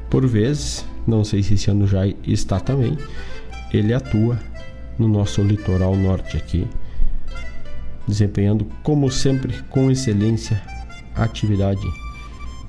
por 0.09 0.25
vezes, 0.25 0.85
não 1.05 1.25
sei 1.25 1.43
se 1.43 1.55
esse 1.55 1.69
ano 1.69 1.85
já 1.85 2.07
está 2.25 2.61
também, 2.61 2.97
ele 3.73 3.93
atua 3.93 4.39
no 4.97 5.09
nosso 5.09 5.41
litoral 5.41 5.95
norte 5.97 6.37
aqui 6.37 6.65
desempenhando, 8.07 8.65
como 8.83 9.09
sempre, 9.09 9.61
com 9.69 9.89
excelência 9.89 10.61
a 11.15 11.23
atividade 11.23 11.81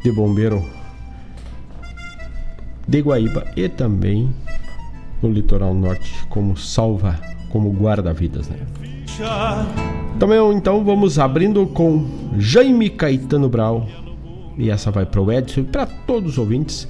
de 0.02 0.12
bombeiro 0.12 0.64
de 2.86 3.00
Guaíba 3.00 3.46
e 3.56 3.68
também 3.68 4.34
no 5.22 5.30
litoral 5.30 5.74
norte, 5.74 6.12
como 6.28 6.56
salva, 6.56 7.18
como 7.50 7.70
guarda-vidas. 7.72 8.48
Né? 8.48 8.58
Também 10.18 10.38
então 10.52 10.84
vamos 10.84 11.18
abrindo 11.18 11.66
com 11.66 12.06
Jaime 12.38 12.90
Caetano 12.90 13.48
Brau. 13.48 13.88
E 14.56 14.70
essa 14.70 14.90
vai 14.90 15.04
para 15.04 15.20
o 15.20 15.32
Edson 15.32 15.60
e 15.60 15.64
para 15.64 15.86
todos 15.86 16.32
os 16.32 16.38
ouvintes. 16.38 16.86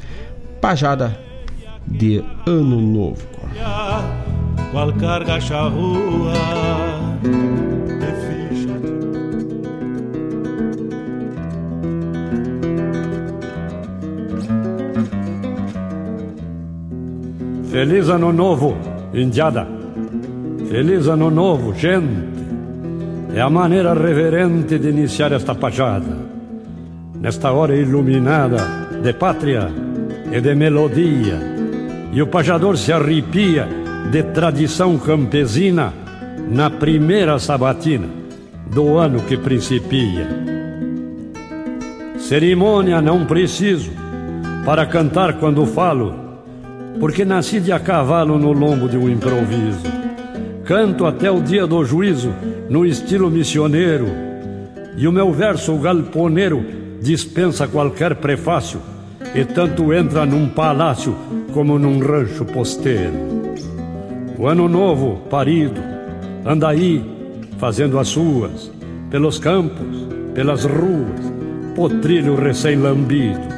Pajada 0.61 1.19
de 1.87 2.23
Ano 2.47 2.81
Novo. 2.81 3.27
qual 4.73 4.93
carga 4.95 5.39
Feliz 17.75 18.09
ano 18.09 18.33
novo, 18.33 18.77
Indiada. 19.13 19.67
Feliz 20.71 21.09
ano 21.09 21.29
novo, 21.29 21.75
gente. 21.75 22.33
É 23.35 23.41
a 23.41 23.51
maneira 23.51 23.93
reverente 23.95 24.79
de 24.79 24.91
iniciar 24.91 25.33
esta 25.33 25.57
pajada. 25.57 26.17
Nesta 27.21 27.51
hora 27.51 27.75
iluminada 27.75 28.59
de 29.03 29.13
pátria 29.15 29.73
e 30.31 30.41
de 30.41 30.55
melodia. 30.55 31.37
E 32.13 32.23
o 32.23 32.29
pajador 32.29 32.77
se 32.77 32.93
arrepia 32.93 33.67
de 34.09 34.23
tradição 34.23 34.97
campesina 34.97 35.93
na 36.49 36.71
primeira 36.71 37.41
sabatina 37.41 38.07
do 38.73 38.99
ano 38.99 39.19
que 39.23 39.37
principia. 39.37 40.29
Cerimônia 42.21 43.03
não 43.03 43.27
preciso 43.27 43.91
para 44.65 44.87
cantar 44.87 45.41
quando 45.41 45.67
falo, 45.67 46.24
porque 46.99 47.25
nasci 47.25 47.61
de 47.61 47.73
a 47.73 47.79
cavalo 47.79 48.39
no 48.39 48.53
lombo 48.53 48.89
de 48.89 48.97
um 48.97 49.09
improviso. 49.09 49.83
Canto 50.65 51.07
até 51.07 51.31
o 51.31 51.41
dia 51.41 51.67
do 51.67 51.85
juízo 51.85 52.33
no 52.69 52.87
estilo 52.87 53.31
missioneiro, 53.31 54.07
e 54.97 55.07
o 55.07 55.13
meu 55.13 55.33
verso 55.33 55.77
galponeiro 55.77 56.65
dispensa 57.01 57.69
qualquer 57.69 58.15
prefácio, 58.17 58.81
e 59.35 59.45
tanto 59.45 59.93
entra 59.93 60.25
num 60.25 60.49
palácio 60.49 61.15
como 61.53 61.79
num 61.79 61.99
rancho 61.99 62.45
posteiro. 62.45 63.35
O 64.39 64.47
ano 64.47 64.69
novo, 64.69 65.23
parido, 65.29 65.81
anda 66.45 66.69
aí 66.69 67.05
fazendo 67.59 67.99
as 67.99 68.09
suas, 68.09 68.71
pelos 69.11 69.39
campos, 69.39 70.09
pelas 70.35 70.65
ruas, 70.65 71.33
potrilho 71.75 72.35
recém-lambido. 72.35 73.55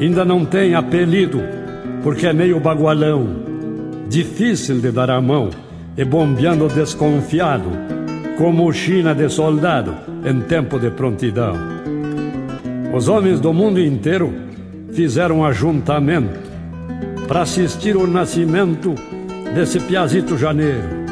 Ainda 0.00 0.24
não 0.24 0.44
tem 0.44 0.74
apelido, 0.74 1.40
porque 2.04 2.26
é 2.26 2.34
meio 2.34 2.60
bagualão, 2.60 3.26
difícil 4.10 4.78
de 4.78 4.92
dar 4.92 5.10
a 5.10 5.22
mão 5.22 5.48
e 5.96 6.04
bombeando 6.04 6.68
desconfiado, 6.68 7.70
como 8.36 8.70
China 8.74 9.14
de 9.14 9.26
soldado 9.30 9.94
em 10.22 10.42
tempo 10.42 10.78
de 10.78 10.90
prontidão. 10.90 11.54
Os 12.92 13.08
homens 13.08 13.40
do 13.40 13.54
mundo 13.54 13.80
inteiro 13.80 14.34
fizeram 14.92 15.46
ajuntamento 15.46 16.38
para 17.26 17.40
assistir 17.40 17.96
o 17.96 18.06
nascimento 18.06 18.94
desse 19.54 19.80
piazito 19.80 20.36
janeiro. 20.36 21.04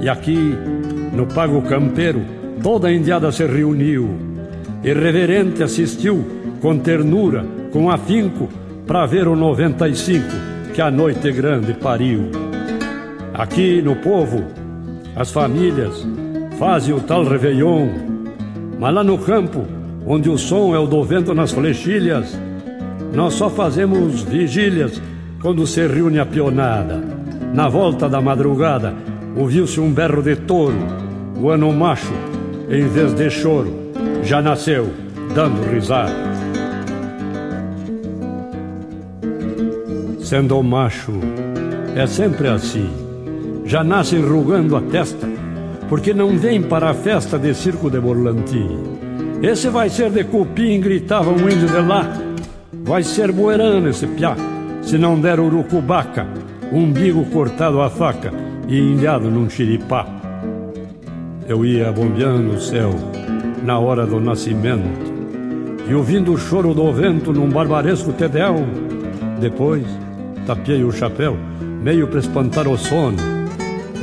E 0.00 0.08
aqui, 0.08 0.56
no 1.12 1.26
Pago 1.26 1.60
Campeiro, 1.60 2.22
toda 2.62 2.88
a 2.88 2.92
indiada 2.92 3.30
se 3.30 3.44
reuniu. 3.44 4.08
E 4.82 4.94
reverente 4.94 5.62
assistiu 5.62 6.24
com 6.62 6.78
ternura, 6.78 7.44
com 7.70 7.90
afinco, 7.90 8.48
para 8.88 9.04
ver 9.04 9.28
o 9.28 9.36
95 9.36 10.24
que 10.72 10.80
a 10.80 10.90
noite 10.90 11.30
grande 11.30 11.74
pariu. 11.74 12.30
Aqui 13.34 13.82
no 13.82 13.94
povo, 13.96 14.42
as 15.14 15.30
famílias 15.30 16.06
fazem 16.58 16.94
o 16.94 17.00
tal 17.00 17.22
Réveillon, 17.22 17.86
mas 18.80 18.94
lá 18.94 19.04
no 19.04 19.18
campo, 19.18 19.66
onde 20.06 20.30
o 20.30 20.38
som 20.38 20.74
é 20.74 20.78
o 20.78 20.86
do 20.86 21.04
vento 21.04 21.34
nas 21.34 21.52
flechilhas, 21.52 22.36
nós 23.12 23.34
só 23.34 23.50
fazemos 23.50 24.22
vigílias 24.22 25.02
quando 25.42 25.66
se 25.66 25.86
reúne 25.86 26.18
a 26.18 26.24
pionada. 26.24 26.98
Na 27.52 27.68
volta 27.68 28.08
da 28.08 28.22
madrugada, 28.22 28.94
ouviu-se 29.36 29.78
um 29.78 29.92
berro 29.92 30.22
de 30.22 30.34
touro. 30.34 30.78
O 31.38 31.50
ano 31.50 31.70
macho, 31.74 32.14
em 32.70 32.88
vez 32.88 33.12
de 33.12 33.28
choro, 33.28 33.70
já 34.22 34.40
nasceu 34.40 34.88
dando 35.34 35.62
risada. 35.70 36.27
Sendo 40.28 40.62
macho, 40.62 41.12
é 41.96 42.06
sempre 42.06 42.48
assim. 42.48 42.90
Já 43.64 43.82
nasce 43.82 44.14
enrugando 44.14 44.76
a 44.76 44.80
testa, 44.82 45.26
porque 45.88 46.12
não 46.12 46.36
vem 46.36 46.60
para 46.60 46.90
a 46.90 46.92
festa 46.92 47.38
de 47.38 47.54
circo 47.54 47.88
de 47.88 47.98
Borlantim. 47.98 48.68
Esse 49.42 49.70
vai 49.70 49.88
ser 49.88 50.10
de 50.10 50.24
cupim, 50.24 50.82
gritava 50.82 51.30
um 51.30 51.48
índio 51.48 51.66
de 51.68 51.80
lá. 51.80 52.14
Vai 52.84 53.02
ser 53.04 53.32
buerano 53.32 53.88
esse 53.88 54.06
piá, 54.06 54.36
se 54.82 54.98
não 54.98 55.18
der 55.18 55.40
urucubaca 55.40 56.26
umbigo 56.70 57.24
cortado 57.30 57.80
à 57.80 57.88
faca 57.88 58.30
e 58.68 58.76
ilhado 58.76 59.30
num 59.30 59.48
xiripá. 59.48 60.06
Eu 61.48 61.64
ia 61.64 61.90
bombeando 61.90 62.50
o 62.50 62.60
céu 62.60 62.90
na 63.64 63.78
hora 63.78 64.04
do 64.04 64.20
nascimento 64.20 65.10
e 65.88 65.94
ouvindo 65.94 66.34
o 66.34 66.36
choro 66.36 66.74
do 66.74 66.92
vento 66.92 67.32
num 67.32 67.48
barbaresco 67.48 68.12
tedel. 68.12 68.56
Depois, 69.40 69.86
tapiei 70.48 70.82
o 70.82 70.90
chapéu, 70.90 71.36
meio 71.82 72.08
para 72.08 72.20
espantar 72.20 72.66
o 72.66 72.78
sono, 72.78 73.18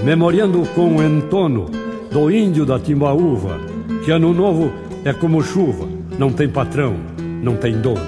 memoriando 0.04 0.62
com 0.76 0.98
o 0.98 1.04
entono 1.04 1.66
do 2.12 2.30
índio 2.30 2.68
da 2.68 2.78
Timbaúva, 2.78 3.60
que 4.04 4.12
ano 4.12 4.32
novo 4.32 4.72
é 5.04 5.12
como 5.12 5.42
chuva, 5.42 5.88
não 6.20 6.32
tem 6.32 6.48
patrão, 6.48 6.98
não 7.42 7.56
tem 7.56 7.82
dono. 7.82 8.06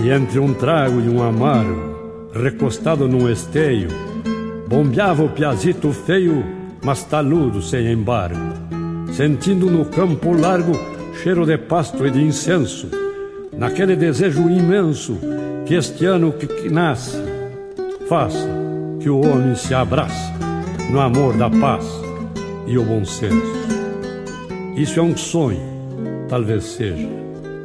E 0.00 0.10
entre 0.10 0.38
um 0.38 0.54
trago 0.54 1.00
e 1.00 1.08
um 1.08 1.24
amargo, 1.24 2.30
recostado 2.32 3.08
num 3.08 3.28
esteio, 3.28 3.88
bombeava 4.68 5.24
o 5.24 5.28
piazito 5.28 5.92
feio, 5.92 6.44
mas 6.84 7.02
taludo 7.02 7.60
sem 7.62 7.90
embargo, 7.90 8.38
sentindo 9.10 9.68
no 9.68 9.86
campo 9.86 10.32
largo 10.32 10.78
cheiro 11.20 11.44
de 11.44 11.58
pasto 11.58 12.06
e 12.06 12.12
de 12.12 12.22
incenso, 12.22 12.88
naquele 13.52 13.96
desejo 13.96 14.48
imenso 14.48 15.18
que 15.66 15.74
este 15.74 16.06
ano 16.06 16.32
que 16.32 16.68
nasce, 16.70 17.20
faça 18.08 18.48
que 19.00 19.10
o 19.10 19.18
homem 19.18 19.56
se 19.56 19.74
abrace 19.74 20.32
no 20.92 21.00
amor 21.00 21.36
da 21.36 21.50
paz 21.50 21.84
e 22.68 22.78
o 22.78 22.84
bom 22.84 23.04
senso. 23.04 23.66
Isso 24.76 25.00
é 25.00 25.02
um 25.02 25.16
sonho, 25.16 25.60
talvez 26.28 26.62
seja, 26.62 27.08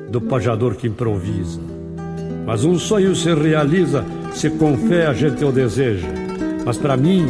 do 0.10 0.20
pajador 0.20 0.74
que 0.76 0.88
improvisa, 0.88 1.62
mas 2.43 2.66
um 2.66 2.80
sonho 2.80 3.16
se 3.16 3.36
realiza 3.36 4.04
se 4.34 4.49
com 4.49 4.76
fé 4.76 5.06
a 5.06 5.14
gente 5.14 5.45
o 5.45 5.52
deseja. 5.52 6.08
Mas 6.66 6.78
para 6.78 6.97
mim, 6.97 7.28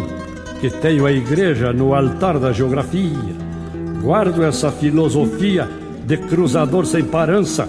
que 0.62 0.70
tenho 0.70 1.06
a 1.06 1.12
igreja 1.12 1.74
no 1.74 1.94
altar 1.94 2.40
da 2.40 2.54
geografia, 2.54 3.12
guardo 4.02 4.42
essa 4.42 4.72
filosofia 4.72 5.68
de 6.06 6.16
cruzador 6.16 6.86
sem 6.86 7.04
parança. 7.04 7.68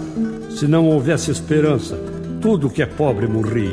Se 0.51 0.67
não 0.67 0.85
houvesse 0.85 1.31
esperança, 1.31 2.12
tudo 2.43 2.69
que 2.69 2.81
é 2.81 2.85
pobre 2.85 3.25
morria. 3.25 3.71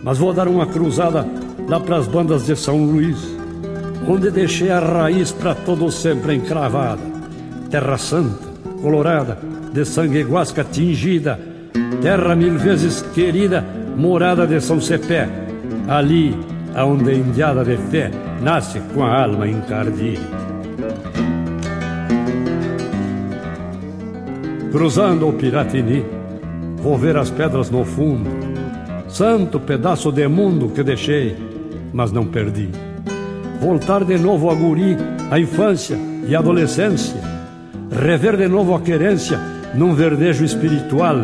Mas 0.00 0.16
vou 0.16 0.32
dar 0.32 0.46
uma 0.46 0.64
cruzada 0.64 1.26
lá 1.68 1.80
para 1.80 1.96
as 1.96 2.06
bandas 2.06 2.46
de 2.46 2.54
São 2.54 2.84
Luís, 2.84 3.36
onde 4.06 4.30
deixei 4.30 4.70
a 4.70 4.78
raiz 4.78 5.32
para 5.32 5.56
todo 5.56 5.90
sempre 5.90 6.36
encravada. 6.36 7.02
Terra 7.68 7.98
santa, 7.98 8.46
colorada, 8.80 9.36
de 9.72 9.84
sangue 9.84 10.22
guasca 10.22 10.62
tingida, 10.62 11.38
terra 12.00 12.36
mil 12.36 12.56
vezes 12.56 13.02
querida 13.12 13.64
morada 13.96 14.46
de 14.46 14.60
São 14.60 14.80
Cepé, 14.80 15.28
ali 15.88 16.38
aonde 16.76 17.10
a 17.10 17.14
indiada 17.14 17.64
de 17.64 17.76
fé 17.76 18.08
nasce 18.40 18.80
com 18.94 19.02
a 19.02 19.24
alma 19.24 19.48
encardida. 19.48 20.38
Cruzando 24.70 25.28
o 25.28 25.32
Piratini, 25.32 26.17
vou 26.88 26.96
ver 26.96 27.18
as 27.18 27.28
pedras 27.28 27.68
no 27.68 27.84
fundo, 27.84 28.30
santo 29.08 29.60
pedaço 29.60 30.10
de 30.10 30.26
mundo 30.26 30.70
que 30.70 30.82
deixei, 30.82 31.36
mas 31.92 32.10
não 32.12 32.24
perdi. 32.24 32.70
Voltar 33.60 34.04
de 34.04 34.16
novo 34.16 34.48
a 34.48 34.54
guri, 34.54 34.96
a 35.30 35.38
infância 35.38 35.98
e 36.26 36.34
a 36.34 36.38
adolescência, 36.38 37.20
rever 37.90 38.38
de 38.38 38.48
novo 38.48 38.74
a 38.74 38.80
querência 38.80 39.38
num 39.74 39.92
verdejo 39.92 40.46
espiritual, 40.46 41.14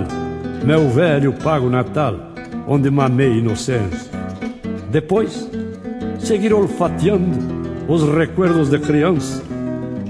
meu 0.63 0.91
velho 0.91 1.33
pago 1.33 1.71
natal 1.71 2.15
onde 2.69 2.91
mamei 2.91 3.39
inocência. 3.39 4.11
Depois, 4.91 5.49
seguir 6.19 6.53
olfateando 6.53 7.39
os 7.89 8.07
recuerdos 8.07 8.69
de 8.69 8.79
criança, 8.81 9.43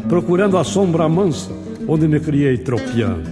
procurando 0.09 0.59
a 0.59 0.64
sombra 0.64 1.09
mansa 1.09 1.52
onde 1.86 2.09
me 2.09 2.18
criei 2.18 2.59
tropeando. 2.59 3.30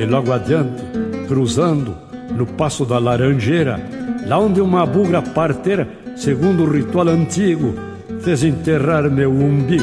E 0.00 0.04
logo 0.04 0.32
adiante, 0.32 0.91
cruzando 1.32 1.94
no 2.36 2.44
passo 2.44 2.84
da 2.84 2.98
laranjeira, 2.98 3.80
lá 4.26 4.38
onde 4.38 4.60
uma 4.60 4.84
bugra 4.84 5.22
parteira, 5.22 5.88
segundo 6.14 6.64
o 6.64 6.70
ritual 6.70 7.08
antigo, 7.08 7.74
fez 8.20 8.44
enterrar 8.44 9.10
meu 9.10 9.32
umbigo 9.32 9.82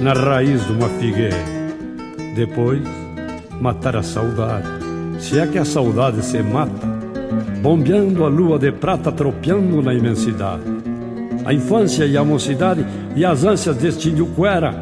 na 0.00 0.12
raiz 0.12 0.66
de 0.66 0.72
uma 0.72 0.88
figueira. 0.88 1.36
Depois, 2.34 2.82
matar 3.60 3.94
a 3.94 4.02
saudade, 4.02 4.66
se 5.20 5.38
é 5.38 5.46
que 5.46 5.56
a 5.56 5.64
saudade 5.64 6.20
se 6.24 6.42
mata 6.42 6.98
bombeando 7.62 8.24
a 8.24 8.28
lua 8.28 8.58
de 8.58 8.72
prata 8.72 9.12
tropeando 9.12 9.80
na 9.80 9.94
imensidade. 9.94 10.64
a 11.44 11.54
infância 11.54 12.06
e 12.06 12.16
a 12.16 12.24
mocidade 12.24 12.84
e 13.14 13.24
as 13.24 13.44
ânsias 13.44 13.76
deste 13.76 14.10
cuera 14.34 14.74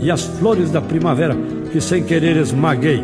e 0.00 0.10
as 0.10 0.24
flores 0.24 0.72
da 0.72 0.80
primavera 0.80 1.36
que 1.70 1.80
sem 1.80 2.02
querer 2.02 2.36
esmaguei 2.36 3.00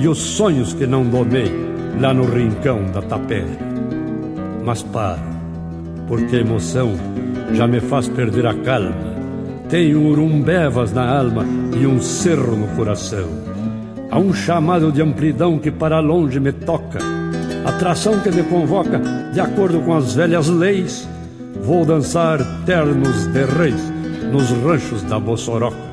e 0.00 0.06
os 0.06 0.18
sonhos 0.18 0.72
que 0.72 0.86
não 0.86 1.04
domei 1.04 1.67
lá 2.00 2.14
no 2.14 2.24
rincão 2.24 2.84
da 2.92 3.02
tapera. 3.02 3.58
Mas 4.64 4.82
paro, 4.82 5.20
porque 6.06 6.36
a 6.36 6.40
emoção 6.40 6.92
já 7.52 7.66
me 7.66 7.80
faz 7.80 8.08
perder 8.08 8.46
a 8.46 8.54
calma. 8.54 9.08
Tenho 9.68 10.06
urumbevas 10.06 10.92
na 10.92 11.18
alma 11.18 11.44
e 11.78 11.86
um 11.86 12.00
cerro 12.00 12.56
no 12.56 12.68
coração. 12.68 13.28
Há 14.10 14.18
um 14.18 14.32
chamado 14.32 14.90
de 14.90 15.02
amplidão 15.02 15.58
que 15.58 15.70
para 15.70 16.00
longe 16.00 16.40
me 16.40 16.52
toca, 16.52 16.98
atração 17.66 18.20
que 18.20 18.30
me 18.30 18.42
convoca 18.44 19.00
de 19.32 19.40
acordo 19.40 19.80
com 19.80 19.94
as 19.94 20.14
velhas 20.14 20.48
leis. 20.48 21.08
Vou 21.62 21.84
dançar 21.84 22.38
ternos 22.64 23.26
de 23.26 23.44
reis 23.44 23.92
nos 24.32 24.50
ranchos 24.50 25.02
da 25.02 25.18
Bossoroca. 25.18 25.87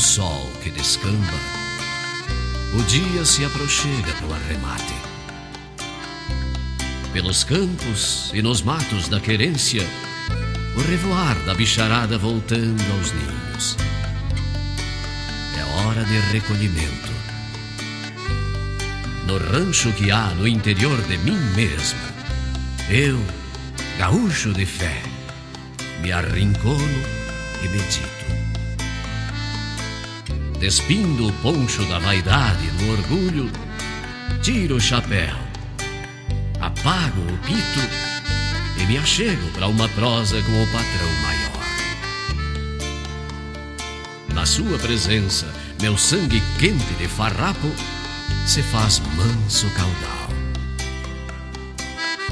Sol 0.00 0.50
que 0.62 0.70
descamba, 0.70 1.38
o 2.72 2.82
dia 2.84 3.22
se 3.22 3.44
aproxega 3.44 4.12
para 4.14 4.26
o 4.28 4.32
arremate. 4.32 4.94
Pelos 7.12 7.44
campos 7.44 8.30
e 8.32 8.40
nos 8.40 8.62
matos 8.62 9.08
da 9.08 9.20
querência, 9.20 9.86
o 10.74 10.80
revoar 10.80 11.38
da 11.44 11.54
bicharada 11.54 12.16
voltando 12.16 12.82
aos 12.92 13.12
ninhos. 13.12 13.76
É 15.58 15.84
hora 15.84 16.02
de 16.04 16.18
recolhimento. 16.32 17.12
No 19.26 19.36
rancho 19.36 19.92
que 19.92 20.10
há 20.10 20.28
no 20.28 20.48
interior 20.48 21.00
de 21.02 21.18
mim 21.18 21.38
mesmo, 21.54 22.00
eu, 22.88 23.20
gaúcho 23.98 24.54
de 24.54 24.64
fé, 24.64 25.02
me 26.00 26.10
arrincono 26.10 27.02
e 27.62 27.68
medito 27.68 28.39
despindo 30.60 31.26
o 31.26 31.32
poncho 31.42 31.82
da 31.86 31.98
vaidade 31.98 32.70
no 32.72 32.92
orgulho, 32.92 33.50
tiro 34.42 34.76
o 34.76 34.80
chapéu, 34.80 35.34
apago 36.60 37.22
o 37.22 37.38
pito 37.38 37.80
e 38.76 38.86
me 38.86 38.98
achego 38.98 39.50
para 39.52 39.66
uma 39.66 39.88
prosa 39.88 40.40
com 40.42 40.62
o 40.62 40.66
patrão 40.66 41.12
maior. 41.22 41.50
Na 44.34 44.44
sua 44.44 44.78
presença, 44.78 45.46
meu 45.80 45.96
sangue 45.96 46.42
quente 46.58 46.92
de 46.98 47.08
farrapo 47.08 47.72
se 48.46 48.62
faz 48.62 49.00
manso 49.16 49.66
caudal. 49.70 50.30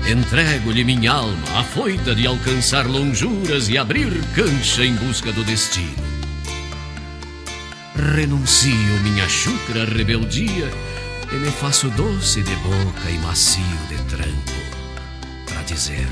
Entrego-lhe 0.07 0.85
minha 0.85 1.13
alma, 1.13 1.61
afoita 1.61 2.15
de 2.15 2.27
alcançar 2.27 2.87
lonjuras 2.87 3.71
e 3.71 3.79
abrir 3.79 4.13
cancha 4.35 4.85
em 4.85 4.95
busca 4.97 5.33
do 5.33 5.43
destino 5.45 6.08
renuncio 7.99 9.01
minha 9.03 9.29
chucra 9.29 9.85
rebeldia 9.85 10.71
e 11.33 11.35
me 11.35 11.51
faço 11.51 11.91
doce 11.91 12.43
de 12.43 12.55
boca 12.57 13.11
e 13.11 13.19
macio 13.19 13.63
de 13.89 13.97
tranco 14.05 14.53
para 15.47 15.63
dizer: 15.63 16.07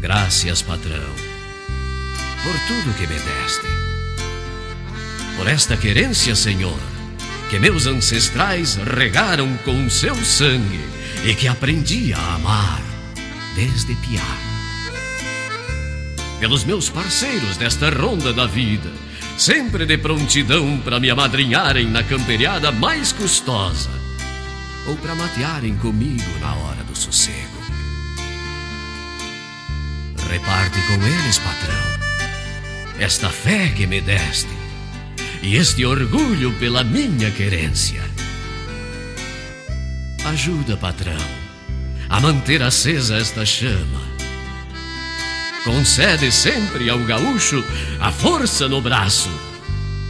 Graças, 0.00 0.62
patrão, 0.62 1.14
por 2.42 2.54
tudo 2.66 2.96
que 2.96 3.06
me 3.06 3.14
deste, 3.14 3.66
por 5.36 5.46
esta 5.46 5.76
querência, 5.76 6.34
Senhor, 6.34 6.78
que 7.48 7.58
meus 7.58 7.86
ancestrais 7.86 8.74
regaram 8.74 9.56
com 9.58 9.88
seu 9.88 10.16
sangue 10.16 10.80
e 11.24 11.34
que 11.34 11.46
aprendi 11.46 12.12
a 12.12 12.34
amar 12.34 12.82
desde 13.54 13.94
piar. 13.96 14.38
Pelos 16.40 16.64
meus 16.64 16.88
parceiros 16.88 17.56
desta 17.56 17.90
ronda 17.90 18.32
da 18.32 18.46
vida, 18.46 18.90
sempre 19.40 19.86
de 19.86 19.96
prontidão 19.96 20.78
para 20.80 21.00
me 21.00 21.08
amadrinharem 21.08 21.86
na 21.86 22.02
camperiada 22.02 22.70
mais 22.70 23.10
custosa, 23.10 23.88
ou 24.86 24.94
para 24.98 25.14
matearem 25.14 25.74
comigo 25.78 26.38
na 26.40 26.54
hora 26.56 26.84
do 26.84 26.94
sossego. 26.94 27.58
Reparte 30.28 30.78
com 30.82 31.06
eles, 31.06 31.38
patrão, 31.38 32.98
esta 32.98 33.30
fé 33.30 33.68
que 33.68 33.86
me 33.86 34.02
deste 34.02 34.52
e 35.42 35.56
este 35.56 35.86
orgulho 35.86 36.52
pela 36.58 36.84
minha 36.84 37.30
querência. 37.30 38.02
Ajuda, 40.26 40.76
patrão, 40.76 41.26
a 42.10 42.20
manter 42.20 42.62
acesa 42.62 43.16
esta 43.16 43.46
chama 43.46 44.09
concede 45.64 46.32
sempre 46.32 46.88
ao 46.88 46.98
gaúcho 47.00 47.64
a 48.00 48.10
força 48.10 48.68
no 48.68 48.80
braço 48.80 49.30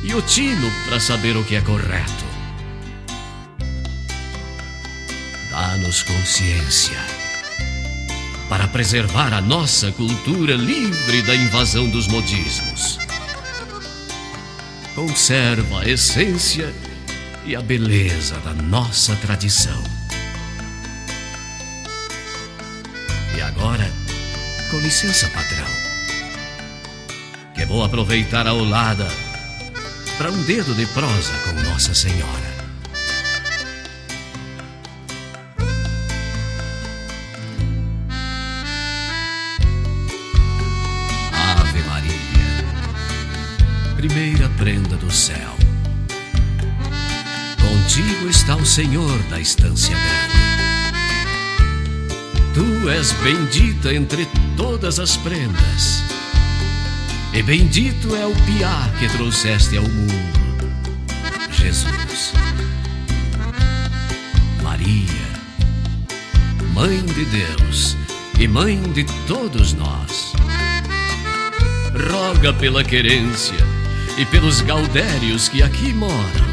e 0.03 0.15
o 0.15 0.23
tino 0.23 0.71
para 0.87 1.01
saber 1.01 1.37
o 1.37 1.45
que 1.45 1.57
é 1.57 1.61
correto. 1.61 2.25
Dá-nos 5.51 6.03
consciência 6.03 6.99
para 8.49 8.67
preservar 8.67 9.33
a 9.33 9.41
nossa 9.41 9.93
cultura 9.93 10.55
livre 10.55 11.23
da 11.23 11.35
invasão 11.35 11.89
dos 11.89 12.09
modismos. 12.09 12.99
Conserva 14.95 15.83
a 15.83 15.89
essência 15.89 16.75
e 17.45 17.55
a 17.55 17.61
beleza 17.61 18.37
da 18.39 18.53
nossa 18.53 19.15
tradição. 19.17 19.83
E 23.37 23.41
agora, 23.41 24.00
com 24.71 24.79
licença, 24.79 25.29
patrão. 25.29 25.67
Que 27.55 27.67
vou 27.67 27.85
aproveitar 27.85 28.47
a 28.47 28.53
olada 28.53 29.07
para 30.17 30.31
um 30.31 30.43
dedo 30.45 30.75
de 30.75 30.87
prosa 30.87 31.33
com 31.45 31.53
Nossa 31.63 31.93
Senhora. 31.93 32.51
Ave 41.33 41.83
Maria, 41.83 42.15
primeira 43.97 44.49
prenda 44.51 44.97
do 44.97 45.11
céu. 45.11 45.57
Contigo 47.61 48.29
está 48.29 48.55
o 48.55 48.65
Senhor 48.65 49.19
da 49.25 49.41
estância 49.41 49.97
grande. 49.97 50.70
Tu 52.53 52.91
és 52.91 53.13
bendita 53.23 53.95
entre 53.95 54.27
todas 54.57 54.99
as 54.99 55.17
prendas, 55.17 56.03
e 57.33 57.41
bendito 57.43 58.17
é 58.17 58.27
o 58.27 58.35
piá 58.45 58.91
que 58.99 59.09
trouxeste 59.09 59.77
ao 59.77 59.85
mundo, 59.85 60.33
Jesus. 61.53 62.33
Maria, 64.63 65.29
Mãe 66.75 67.05
de 67.05 67.25
Deus 67.27 67.97
e 68.41 68.49
Mãe 68.49 68.83
de 68.95 69.05
todos 69.29 69.73
nós, 69.75 70.33
roga 72.11 72.53
pela 72.55 72.83
querência 72.83 73.59
e 74.19 74.27
pelos 74.27 74.61
gaudérios 74.61 75.49
que 75.49 75.63
aqui 75.63 75.93
moram, 75.93 76.51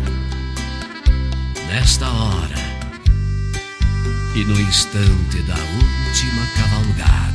nesta 1.71 2.07
hora 2.07 2.56
e 4.39 4.45
no 4.45 4.61
instante 4.61 5.41
da 5.47 5.55
última 5.55 6.45
cavalgada. 6.55 7.26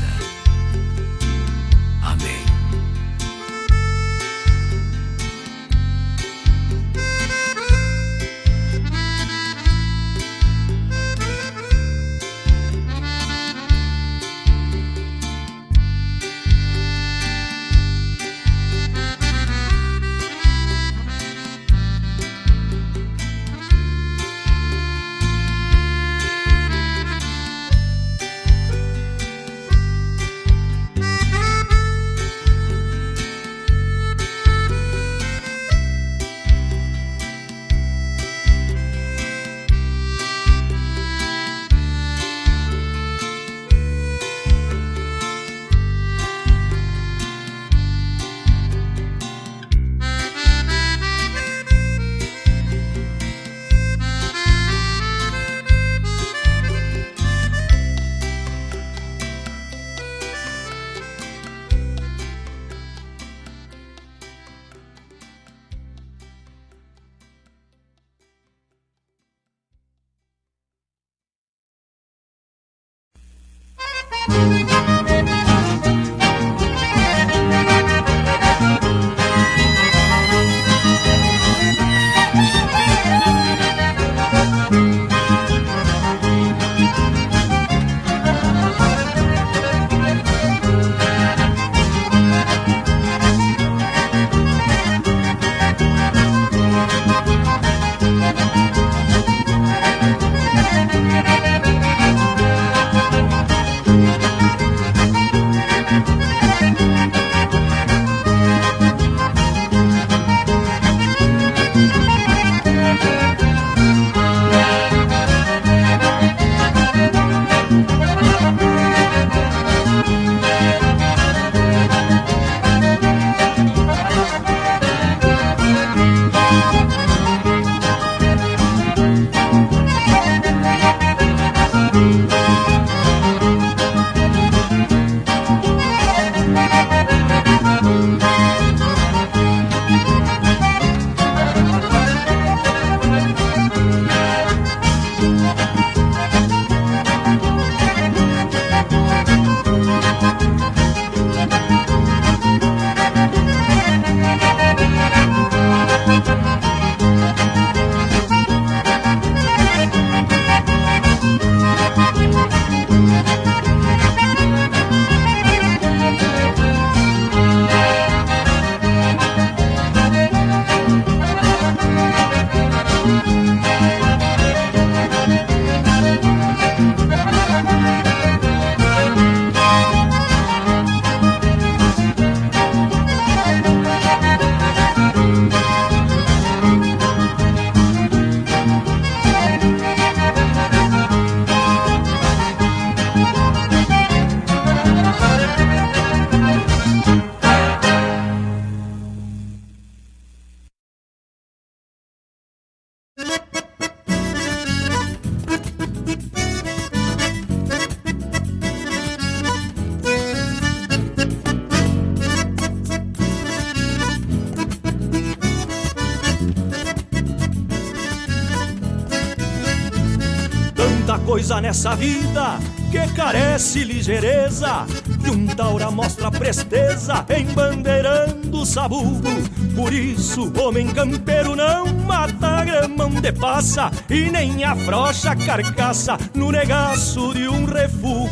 Nessa 221.72 221.96
vida 221.96 222.58
que 222.90 223.14
carece 223.14 223.82
ligeireza. 223.82 224.84
De 225.22 225.30
um 225.30 225.46
taura 225.46 225.90
mostra 225.90 226.30
presteza 226.30 227.24
Embandeirando 227.30 228.60
o 228.60 228.66
sabugo. 228.66 229.30
Por 229.74 229.90
isso 229.90 230.52
homem 230.60 230.88
campeiro 230.88 231.56
não 231.56 231.86
mata 231.86 232.62
grama 232.62 233.06
onde 233.06 233.32
passa 233.32 233.90
E 234.10 234.30
nem 234.30 234.62
afrocha 234.64 235.30
a 235.30 235.36
carcaça 235.36 236.18
No 236.34 236.52
negaço 236.52 237.32
de 237.32 237.48
um 237.48 237.64
refugo. 237.64 238.28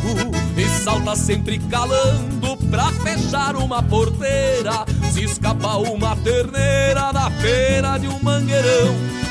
E 0.55 0.83
salta 0.83 1.15
sempre 1.15 1.57
calando 1.57 2.57
pra 2.69 2.91
fechar 2.91 3.55
uma 3.55 3.81
porteira. 3.81 4.85
Se 5.11 5.23
escapa 5.23 5.77
uma 5.77 6.15
terneira 6.17 7.11
da 7.11 7.31
feira 7.31 7.97
de 7.97 8.07
um 8.07 8.19
mangueirão 8.21 9.30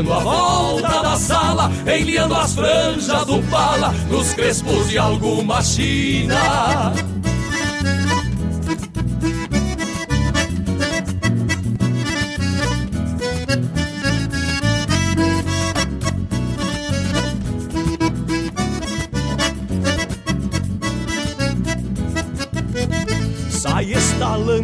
dando 0.00 0.12
a 0.12 0.18
volta 0.20 1.02
da 1.02 1.16
sala, 1.16 1.70
enliando 1.86 2.34
as 2.34 2.54
franjas 2.54 3.26
do 3.26 3.42
pala, 3.44 3.92
nos 4.10 4.32
crespos 4.32 4.88
de 4.88 4.98
alguma 4.98 5.62
china. 5.62 6.92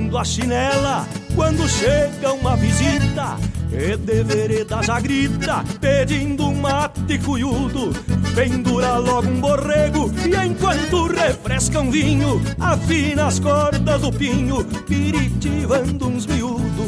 Estalando 0.07 0.18
a 0.18 0.24
chinela 0.24 1.07
quando 1.34 1.68
chega 1.68 2.32
uma 2.32 2.57
visita 2.57 3.36
e 3.72 3.96
de 3.96 4.86
já 4.86 5.00
grita, 5.00 5.64
pedindo 5.80 6.46
um 6.46 6.61
mate 6.61 7.18
cuiudo. 7.18 7.92
Pendura 8.34 8.98
logo 8.98 9.28
um 9.28 9.40
borrego 9.40 10.11
e 10.24 10.46
enquanto 10.46 11.07
refresca 11.07 11.80
um 11.80 11.90
vinho 11.90 12.42
Afina 12.61 13.28
as 13.28 13.38
cordas 13.38 14.02
do 14.02 14.12
pinho, 14.12 14.62
piritivando 14.86 16.07
uns 16.07 16.26
miúdos 16.26 16.86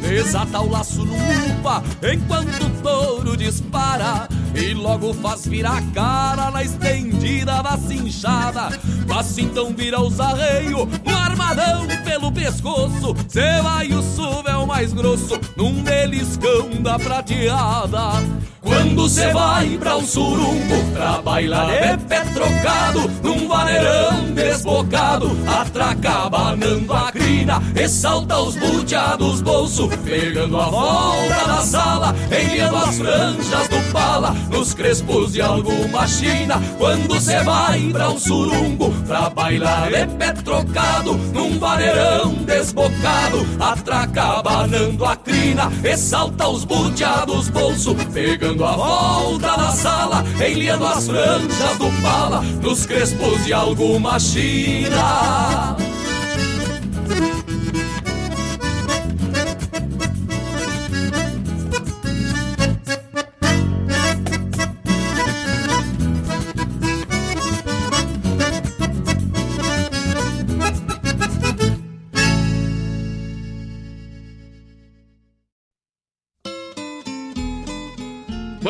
Desata 0.00 0.60
o 0.60 0.68
laço 0.68 1.04
no 1.04 1.14
upa 1.14 1.84
enquanto 2.02 2.64
o 2.64 2.82
touro 2.82 3.36
dispara 3.36 4.28
e 4.54 4.74
logo 4.74 5.12
faz 5.14 5.46
virar 5.46 5.78
a 5.78 5.82
cara 5.94 6.50
na 6.50 6.62
estendida 6.62 7.62
da 7.62 7.76
cinchada. 7.76 8.68
Mas 9.06 9.38
então 9.38 9.74
vira 9.74 10.00
os 10.00 10.20
arreios, 10.20 10.88
um 11.06 11.16
armadão 11.16 11.86
pelo 12.04 12.32
pescoço. 12.32 13.14
Cê 13.28 13.60
vai 13.62 13.88
o 13.88 14.02
suvel 14.02 14.66
mais 14.66 14.92
grosso, 14.92 15.38
num 15.56 15.82
beliscão 15.82 16.68
da 16.80 16.98
prateada. 16.98 18.22
Quando 18.60 19.08
cê 19.08 19.32
vai 19.32 19.78
pra 19.78 19.96
um 19.96 20.06
surungo 20.06 20.92
Pra 20.92 21.22
bailar 21.22 21.68
de 21.68 22.04
pé 22.04 22.20
trocado 22.34 23.10
Num 23.22 23.48
vaneirão 23.48 24.32
desbocado. 24.34 25.30
Atraca 25.46 26.28
banando 26.28 26.92
a 26.92 27.10
crina 27.12 27.62
E 27.74 27.88
salta 27.88 28.38
os 28.38 28.56
buteados 28.56 29.40
bolso 29.40 29.88
Pegando 30.04 30.60
a 30.60 30.66
volta 30.66 31.46
da 31.46 31.60
sala 31.62 32.14
Enliando 32.30 32.76
as 32.76 32.98
franjas 32.98 33.68
do 33.68 33.92
pala 33.92 34.34
Nos 34.50 34.74
crespos 34.74 35.32
de 35.32 35.40
alguma 35.40 36.06
china 36.06 36.60
Quando 36.78 37.20
cê 37.20 37.42
vai 37.42 37.80
pra 37.92 38.10
um 38.10 38.18
surungo 38.18 38.92
Pra 39.06 39.30
bailar 39.30 39.90
de 39.90 40.06
pé 40.16 40.32
trocado 40.32 41.14
Num 41.14 41.58
vaneirão 41.58 42.34
desbocado 42.44 43.46
Atraca 43.60 44.42
banando 44.42 45.04
a 45.04 45.16
crina 45.16 45.70
E 45.84 45.96
salta 45.96 46.48
os 46.48 46.64
buteados 46.64 47.48
bolso 47.48 47.94
Pegando 48.12 48.64
a 48.64 48.72
volta 48.72 49.56
na 49.56 49.72
sala, 49.72 50.24
enliando 50.44 50.86
as 50.86 51.06
franjas 51.06 51.78
do 51.78 52.02
pala, 52.02 52.42
nos 52.62 52.86
crespos 52.86 53.44
de 53.44 53.52
alguma 53.52 54.18
china. 54.18 55.76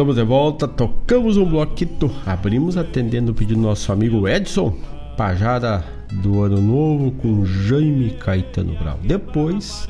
Estamos 0.00 0.16
de 0.16 0.24
volta, 0.24 0.66
tocamos 0.66 1.36
um 1.36 1.44
bloquito, 1.44 2.10
abrimos 2.24 2.78
atendendo 2.78 3.32
o 3.32 3.34
pedido 3.34 3.60
do 3.60 3.66
nosso 3.66 3.92
amigo 3.92 4.26
Edson, 4.26 4.74
pajada 5.14 5.84
do 6.10 6.42
ano 6.42 6.58
novo 6.58 7.10
com 7.10 7.44
Jaime 7.44 8.08
Caetano 8.12 8.74
Brau. 8.78 8.98
Depois, 9.02 9.86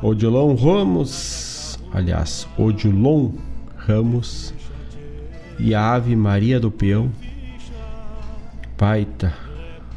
Odilon 0.00 0.54
Ramos, 0.54 1.76
aliás, 1.92 2.46
Odilon 2.56 3.32
Ramos 3.76 4.54
e 5.58 5.74
a 5.74 5.94
Ave 5.94 6.14
Maria 6.14 6.60
do 6.60 6.70
Peão, 6.70 7.10
baita, 8.78 9.34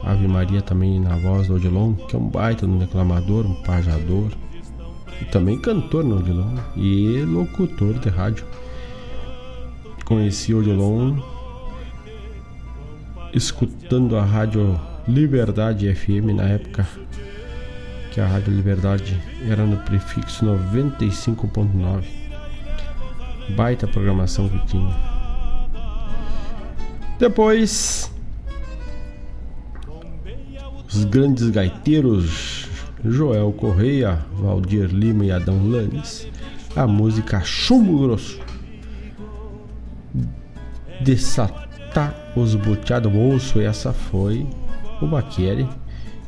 Ave 0.02 0.28
Maria 0.28 0.64
também 0.64 1.00
na 1.00 1.18
voz 1.18 1.45
do 1.45 1.54
Odilon, 1.54 1.93
que 1.93 2.16
é 2.16 2.20
um 2.20 2.30
baita 2.30 2.66
um 2.66 2.80
declamador, 2.80 3.45
um 3.45 3.62
pajador, 3.62 4.32
e 5.22 5.26
também 5.26 5.62
cantor 5.62 6.04
no 6.04 6.18
Odilon? 6.18 6.56
E 6.76 7.22
locutor 7.28 7.93
de 8.00 8.10
rádio 8.10 8.43
conheci 10.08 10.53
o 10.53 10.60
Odilon 10.60 11.18
escutando 13.34 14.16
a 14.16 14.24
rádio 14.24 14.80
Liberdade 15.05 15.93
FM 15.93 16.34
na 16.34 16.43
época 16.43 16.88
que 18.12 18.22
a 18.22 18.26
rádio 18.26 18.53
Liberdade 18.53 19.22
era 19.49 19.66
no 19.66 19.76
prefixo 19.76 20.45
95.9 20.45 22.05
baita 23.49 23.86
programação 23.86 24.47
que 24.47 24.66
tinha. 24.68 24.95
Depois 27.20 28.10
os 30.88 31.03
grandes 31.03 31.49
gaiteiros 31.49 32.66
Joel 33.03 33.51
Correia, 33.51 34.20
Valdir 34.32 34.86
Lima 34.86 35.26
e 35.26 35.32
Adão 35.34 35.70
Lanes 35.70 36.30
a 36.78 36.88
música 36.88 37.41
Chumbo 37.41 37.99
Grosso 37.99 38.47
desatar 41.02 42.14
os 42.36 42.56
boteados 42.56 43.12
bolso. 43.12 43.60
Essa 43.60 43.93
foi 43.93 44.45
o 45.02 45.08
Baqueri 45.08 45.68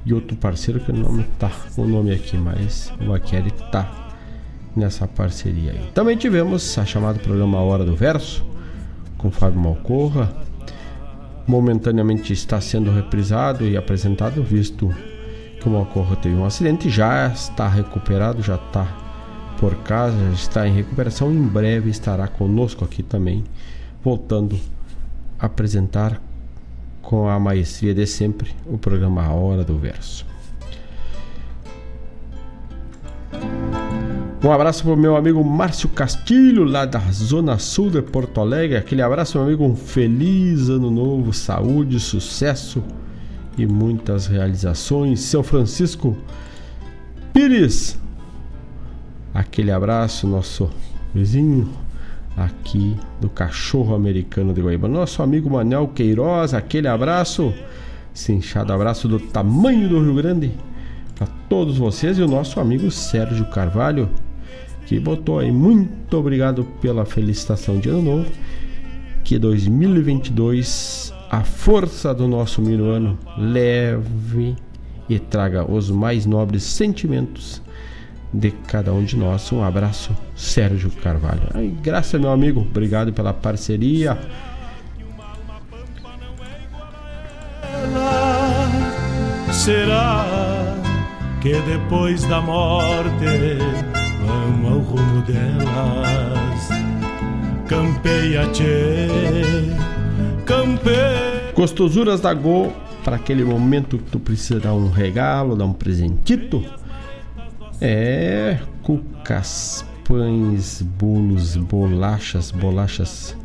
e 0.05 0.13
outro 0.13 0.35
parceiro 0.35 0.79
que 0.79 0.91
o 0.91 0.95
nome 0.95 1.23
tá 1.37 1.51
o 1.77 1.85
nome 1.85 2.13
aqui, 2.13 2.37
mas 2.37 2.91
o 2.99 3.05
Baqueri 3.05 3.51
tá 3.71 4.09
nessa 4.75 5.07
parceria 5.07 5.71
aí. 5.71 5.91
Também 5.93 6.17
tivemos 6.17 6.77
a 6.77 6.85
chamada 6.85 7.19
programa 7.19 7.59
Hora 7.59 7.83
do 7.83 7.95
Verso 7.95 8.43
com 9.17 9.29
Fábio 9.29 9.59
Malcorra. 9.59 10.33
Momentaneamente 11.45 12.31
está 12.31 12.61
sendo 12.61 12.91
reprisado 12.91 13.65
e 13.67 13.75
apresentado, 13.75 14.43
visto 14.43 14.93
que 15.59 15.67
o 15.67 15.71
Malcorra 15.71 16.15
teve 16.15 16.35
um 16.35 16.45
acidente, 16.45 16.89
já 16.89 17.27
está 17.27 17.67
recuperado, 17.67 18.41
já 18.41 18.55
está 18.55 18.87
por 19.59 19.75
casa, 19.77 20.17
já 20.17 20.33
está 20.33 20.67
em 20.67 20.73
recuperação. 20.73 21.31
Em 21.31 21.41
breve 21.41 21.89
estará 21.89 22.27
conosco 22.27 22.85
aqui 22.85 23.03
também 23.03 23.43
voltando 24.03 24.59
a 25.37 25.45
apresentar 25.45 26.21
com 27.01 27.27
a 27.27 27.39
maestria 27.39 27.93
de 27.93 28.05
sempre 28.05 28.51
o 28.65 28.77
programa 28.77 29.23
A 29.23 29.33
Hora 29.33 29.63
do 29.63 29.77
Verso. 29.77 30.25
Um 34.41 34.51
abraço 34.51 34.83
para 34.83 34.93
o 34.93 34.97
meu 34.97 35.17
amigo 35.17 35.43
Márcio 35.43 35.89
Castilho, 35.89 36.63
lá 36.63 36.85
da 36.85 36.99
Zona 37.11 37.57
Sul 37.59 37.89
de 37.89 38.01
Porto 38.01 38.39
Alegre. 38.39 38.77
Aquele 38.77 39.01
abraço, 39.01 39.37
meu 39.37 39.45
amigo. 39.45 39.65
Um 39.65 39.75
feliz 39.75 40.69
ano 40.69 40.89
novo, 40.89 41.33
saúde, 41.33 41.99
sucesso 41.99 42.81
e 43.57 43.65
muitas 43.65 44.27
realizações. 44.27 45.19
Seu 45.19 45.43
Francisco 45.43 46.15
Pires, 47.33 47.99
aquele 49.33 49.71
abraço, 49.71 50.25
nosso 50.25 50.69
vizinho 51.13 51.69
aqui 52.35 52.95
do 53.19 53.29
Cachorro 53.29 53.95
Americano 53.95 54.53
de 54.53 54.61
Guaíba. 54.61 54.87
Nosso 54.87 55.21
amigo 55.21 55.49
Manel 55.49 55.87
Queiroz, 55.87 56.53
aquele 56.53 56.87
abraço, 56.87 57.53
cinchado 58.13 58.71
abraço 58.71 59.07
do 59.07 59.19
tamanho 59.19 59.89
do 59.89 60.01
Rio 60.01 60.15
Grande 60.15 60.51
para 61.15 61.27
todos 61.49 61.77
vocês 61.77 62.17
e 62.17 62.21
o 62.21 62.27
nosso 62.27 62.59
amigo 62.59 62.89
Sérgio 62.89 63.45
Carvalho, 63.45 64.09
que 64.85 64.99
botou 64.99 65.39
aí 65.39 65.51
muito 65.51 66.17
obrigado 66.17 66.63
pela 66.81 67.05
felicitação 67.05 67.77
de 67.79 67.89
ano 67.89 68.01
novo. 68.01 68.31
Que 69.23 69.37
2022 69.37 71.13
a 71.29 71.43
força 71.43 72.13
do 72.13 72.27
nosso 72.27 72.61
minuano 72.61 73.19
leve 73.37 74.55
e 75.07 75.19
traga 75.19 75.69
os 75.69 75.91
mais 75.91 76.25
nobres 76.25 76.63
sentimentos 76.63 77.61
de 78.33 78.51
cada 78.51 78.93
um 78.93 79.03
de 79.03 79.15
nós. 79.15 79.51
Um 79.51 79.63
abraço, 79.63 80.15
Sérgio 80.35 80.91
Carvalho. 80.91 81.49
Ai, 81.53 81.73
graças, 81.81 82.19
meu 82.19 82.31
amigo. 82.31 82.61
Obrigado 82.61 83.11
pela 83.11 83.33
parceria. 83.33 84.17
Será 89.51 90.25
que 91.41 91.53
depois 91.61 92.23
da 92.25 92.41
morte 92.41 93.57
vamos 94.25 94.71
ao 94.71 94.79
rumo 94.79 95.21
delas? 95.23 96.69
Campeia, 97.67 98.47
tchê, 98.51 99.07
campeia. 100.45 101.51
Gostosuras 101.55 102.21
da 102.21 102.33
Go 102.33 102.71
para 103.03 103.15
aquele 103.15 103.43
momento 103.43 103.97
que 103.97 104.11
tu 104.11 104.19
precisa 104.19 104.59
dar 104.59 104.73
um 104.73 104.89
regalo, 104.89 105.55
dar 105.55 105.65
um 105.65 105.73
presentito 105.73 106.63
é, 107.81 108.59
cucas, 108.83 109.85
pães, 110.03 110.81
bolos, 110.81 111.55
bolachas, 111.55 112.51
bolachas. 112.51 113.37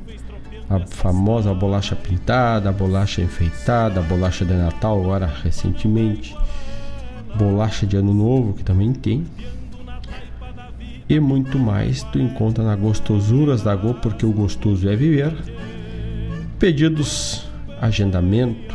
A 0.69 0.81
famosa 0.81 1.53
bolacha 1.53 1.95
pintada, 1.95 2.71
a 2.71 2.73
bolacha 2.73 3.21
enfeitada, 3.21 4.01
a 4.01 4.03
bolacha 4.03 4.45
de 4.45 4.55
Natal 4.55 5.01
agora 5.01 5.31
recentemente. 5.43 6.37
Bolacha 7.37 7.87
de 7.87 7.97
Ano 7.97 8.15
Novo 8.15 8.55
que 8.55 8.65
também 8.65 8.93
tem. 8.93 9.25
E 11.07 11.21
muito 11.21 11.59
mais 11.59 12.03
tu 12.05 12.19
encontra 12.19 12.65
na 12.65 12.75
Gostosuras 12.75 13.63
da 13.63 13.77
Go, 13.77 13.93
porque 13.95 14.25
o 14.25 14.33
gostoso 14.33 14.89
é 14.89 14.97
viver. 14.97 15.37
Pedidos, 16.59 17.47
agendamento, 17.79 18.75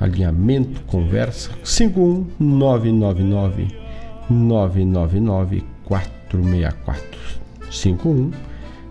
alinhamento, 0.00 0.80
conversa. 0.82 1.52
51999 1.62 3.85
999 4.30 5.64
464 5.84 7.40
51 7.70 8.30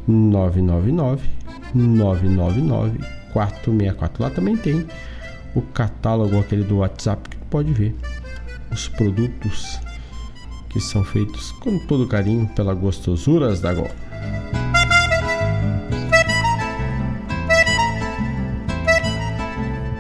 999 0.07 1.29
999 1.73 2.99
464. 3.33 4.23
Lá 4.23 4.29
também 4.29 4.55
tem 4.55 4.85
o 5.53 5.61
catálogo 5.61 6.39
aquele 6.39 6.63
do 6.63 6.77
WhatsApp 6.77 7.29
que 7.29 7.37
pode 7.49 7.71
ver 7.71 7.95
os 8.71 8.87
produtos 8.87 9.79
que 10.69 10.79
são 10.79 11.03
feitos 11.03 11.51
com 11.53 11.79
todo 11.79 12.07
carinho 12.07 12.47
pela 12.47 12.73
Gostosuras 12.73 13.61
da 13.61 13.73
Gol. 13.73 13.89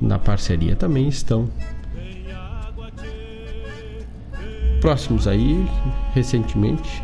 na 0.00 0.18
parceria 0.18 0.76
também 0.76 1.08
estão 1.08 1.48
próximos 4.82 5.26
aí, 5.28 5.64
recentemente, 6.12 7.00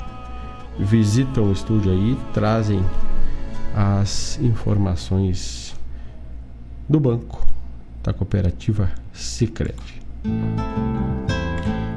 visitam 0.81 1.45
o 1.45 1.53
estúdio 1.53 1.93
aí, 1.93 2.18
trazem 2.35 2.85
as 3.72 4.37
informações 4.43 5.76
do 6.89 6.99
banco 6.99 7.47
da 8.03 8.12
cooperativa 8.12 8.91
Sicredi. 9.12 10.03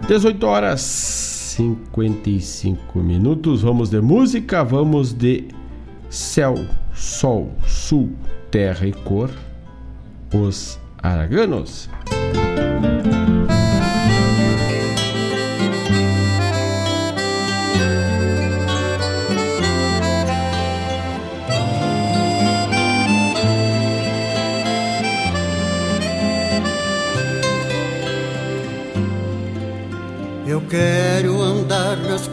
18 0.08 0.46
horas 0.46 0.82
55 0.82 3.00
minutos. 3.00 3.64
Vamos 3.64 3.90
de 3.90 4.00
música, 4.02 4.64
vamos 4.64 5.12
de 5.12 5.48
céu, 6.12 6.54
sol, 6.94 7.52
sul, 7.66 8.12
terra 8.52 8.86
e 8.86 8.94
cor. 8.94 9.32
Os 10.32 10.80
Araganos. 11.02 11.90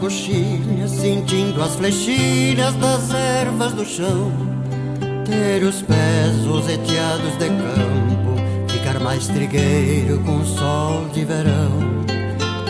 Coxinhas, 0.09 0.89
sentindo 0.89 1.61
as 1.61 1.75
flechilhas 1.75 2.73
das 2.75 3.13
ervas 3.13 3.73
do 3.73 3.85
chão. 3.85 4.31
Ter 5.23 5.63
os 5.63 5.83
pés 5.83 6.47
oseteados 6.47 7.37
de 7.37 7.45
campo, 7.45 8.71
ficar 8.71 8.99
mais 8.99 9.27
trigueiro 9.27 10.19
com 10.21 10.37
o 10.37 10.45
sol 10.45 11.07
de 11.13 11.23
verão. 11.23 11.69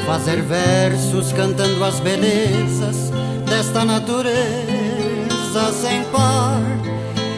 Fazer 0.05 0.41
versos 0.41 1.31
cantando 1.31 1.81
as 1.85 2.01
belezas 2.01 3.09
desta 3.47 3.85
natureza 3.85 4.33
sem 5.71 6.03
par. 6.11 6.61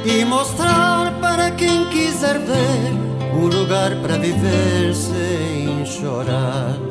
E 0.04 0.26
mostrar 0.26 1.14
para 1.22 1.52
quem 1.52 1.86
quiser 1.90 2.40
ver 2.40 3.36
um 3.36 3.46
lugar 3.46 3.96
para 3.98 4.18
viver 4.18 4.96
sem 4.96 5.86
chorar 5.86 6.91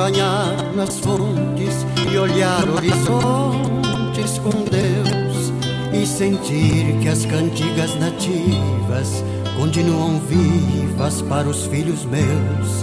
Banhar 0.00 0.56
nas 0.74 0.98
fontes 0.98 1.84
e 2.10 2.16
olhar 2.16 2.66
horizontes 2.70 4.38
com 4.38 4.48
Deus 4.64 5.52
e 5.92 6.06
sentir 6.06 6.98
que 7.02 7.08
as 7.08 7.26
cantigas 7.26 7.94
nativas 7.96 9.22
continuam 9.58 10.18
vivas 10.20 11.20
para 11.20 11.46
os 11.46 11.66
filhos 11.66 12.06
meus. 12.06 12.82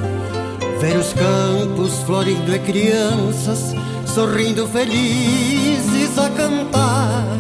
Ver 0.80 0.96
os 0.96 1.12
campos 1.14 2.04
florindo 2.04 2.54
e 2.54 2.60
crianças 2.60 3.74
sorrindo 4.06 4.68
felizes 4.68 6.20
a 6.20 6.30
cantar 6.30 7.40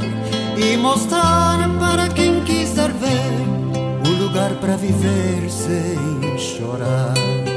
e 0.57 0.75
mostrar 0.75 1.69
para 1.77 2.09
quem 2.09 2.43
quiser 2.45 2.91
ver 2.93 4.09
o 4.09 4.23
lugar 4.23 4.55
para 4.55 4.75
viver 4.75 5.47
sem 5.51 6.35
chorar 6.35 7.56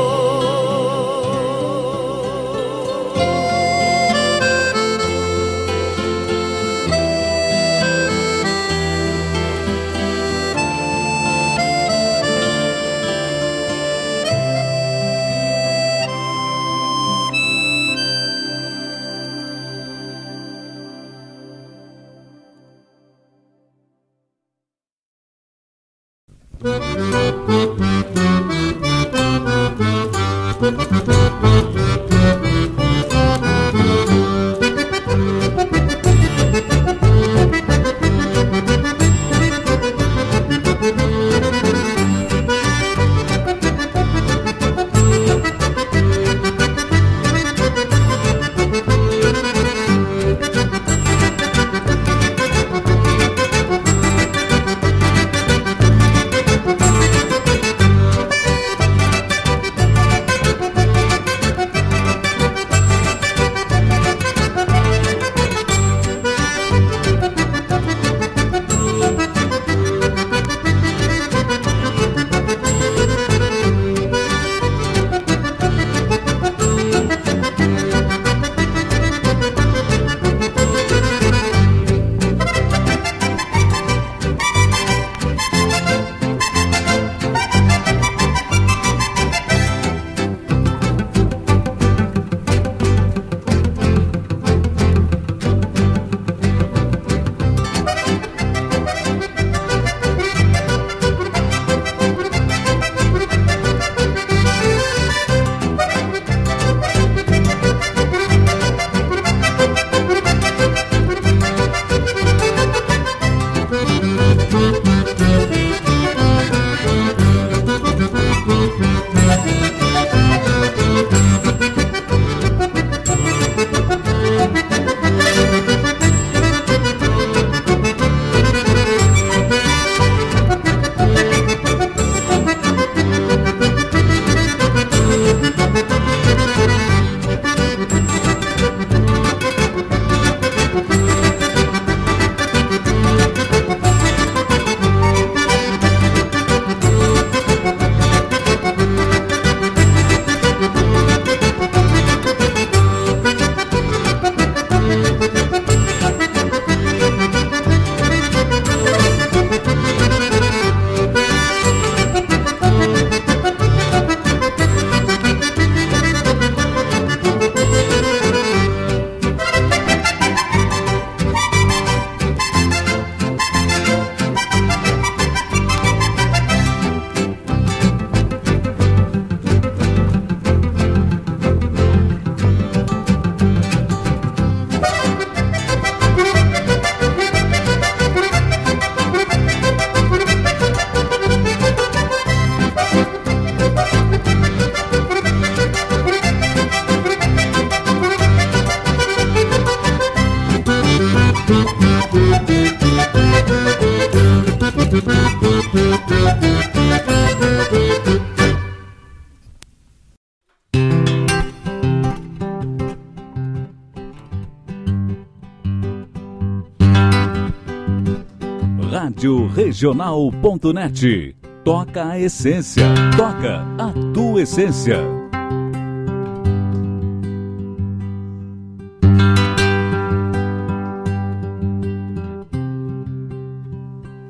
Rádio 219.21 219.45
Regional.net. 219.49 221.35
Toca 221.63 222.09
a 222.09 222.19
essência. 222.19 222.83
Toca 223.15 223.63
a 223.77 223.93
tua 224.15 224.41
essência. 224.41 224.97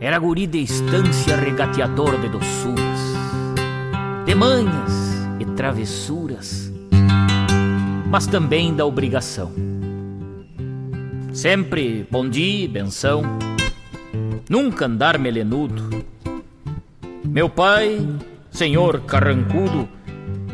Era 0.01 0.19
guri 0.19 0.45
de 0.45 0.61
estância 0.61 1.37
regateador 1.37 2.19
de 2.19 2.27
doçuras, 2.27 2.99
de 4.25 4.35
manhas 4.35 4.91
e 5.39 5.45
travessuras, 5.55 6.69
mas 8.09 8.27
também 8.27 8.75
da 8.75 8.85
obrigação. 8.85 9.53
Sempre 11.31 12.05
bom 12.11 12.27
dia, 12.27 12.67
benção, 12.67 13.21
nunca 14.52 14.86
andar 14.86 15.18
melenudo. 15.18 16.04
Meu 17.24 17.49
pai, 17.49 18.06
senhor 18.52 18.99
carrancudo, 19.06 19.88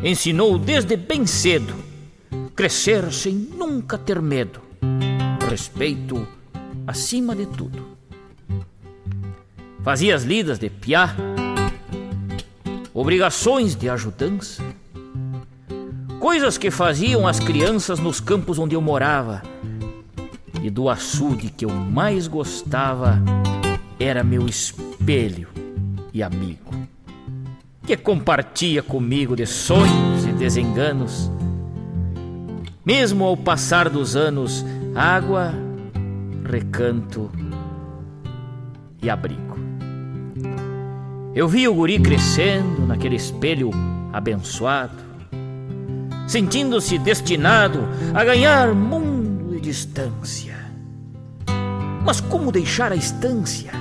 ensinou 0.04 0.56
desde 0.56 0.96
bem 0.96 1.26
cedo 1.26 1.74
crescer 2.54 3.12
sem 3.12 3.34
nunca 3.34 3.98
ter 3.98 4.22
medo, 4.22 4.60
respeito 5.50 6.28
acima 6.86 7.34
de 7.34 7.46
tudo. 7.46 7.88
Fazia 9.82 10.14
as 10.14 10.22
lidas 10.22 10.60
de 10.60 10.70
piá, 10.70 11.16
obrigações 12.94 13.74
de 13.74 13.90
ajudança, 13.90 14.62
coisas 16.20 16.56
que 16.56 16.70
faziam 16.70 17.26
as 17.26 17.40
crianças 17.40 17.98
nos 17.98 18.20
campos 18.20 18.60
onde 18.60 18.76
eu 18.76 18.80
morava, 18.80 19.42
e 20.62 20.70
do 20.70 20.88
açude 20.88 21.50
que 21.50 21.64
eu 21.64 21.70
mais 21.70 22.28
gostava 22.28 23.20
era 23.98 24.22
meu 24.22 24.46
espelho 24.46 25.48
e 26.12 26.22
amigo, 26.22 26.72
que 27.84 27.96
compartia 27.96 28.82
comigo 28.82 29.34
de 29.34 29.46
sonhos 29.46 30.24
e 30.24 30.32
desenganos. 30.32 31.30
Mesmo 32.84 33.24
ao 33.24 33.36
passar 33.36 33.90
dos 33.90 34.14
anos, 34.14 34.64
água, 34.94 35.52
recanto 36.44 37.30
e 39.02 39.10
abrigo. 39.10 39.58
Eu 41.34 41.46
vi 41.46 41.68
o 41.68 41.74
guri 41.74 41.98
crescendo 41.98 42.86
naquele 42.86 43.16
espelho 43.16 43.70
abençoado, 44.12 44.96
sentindo-se 46.26 46.98
destinado 46.98 47.80
a 48.14 48.24
ganhar 48.24 48.74
mundo 48.74 49.54
de 49.54 49.60
distância. 49.60 50.56
Mas 52.04 52.20
como 52.20 52.50
deixar 52.50 52.90
a 52.90 52.96
estância? 52.96 53.77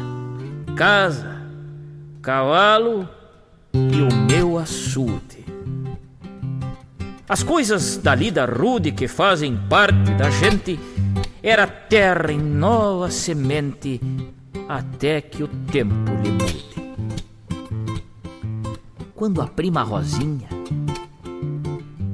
Casa, 0.78 1.42
cavalo 2.22 3.10
e 3.74 4.00
o 4.00 4.16
meu 4.30 4.60
açude. 4.60 5.44
As 7.28 7.42
coisas 7.42 7.98
da 7.98 8.14
lida 8.14 8.46
rude 8.46 8.92
que 8.92 9.08
fazem 9.08 9.58
parte 9.68 10.12
da 10.14 10.30
gente 10.30 10.80
era 11.42 11.66
terra 11.66 12.32
em 12.32 12.40
nova 12.40 13.10
semente 13.10 14.00
até 14.70 15.20
que 15.20 15.42
o 15.42 15.48
tempo 15.48 16.12
lhe 16.24 16.30
mude. 16.30 16.68
Quando 19.16 19.42
a 19.42 19.48
prima 19.48 19.82
Rosinha, 19.82 20.48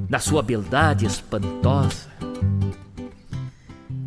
da 0.08 0.18
sua 0.18 0.42
beldade 0.42 1.04
espantosa. 1.04 2.08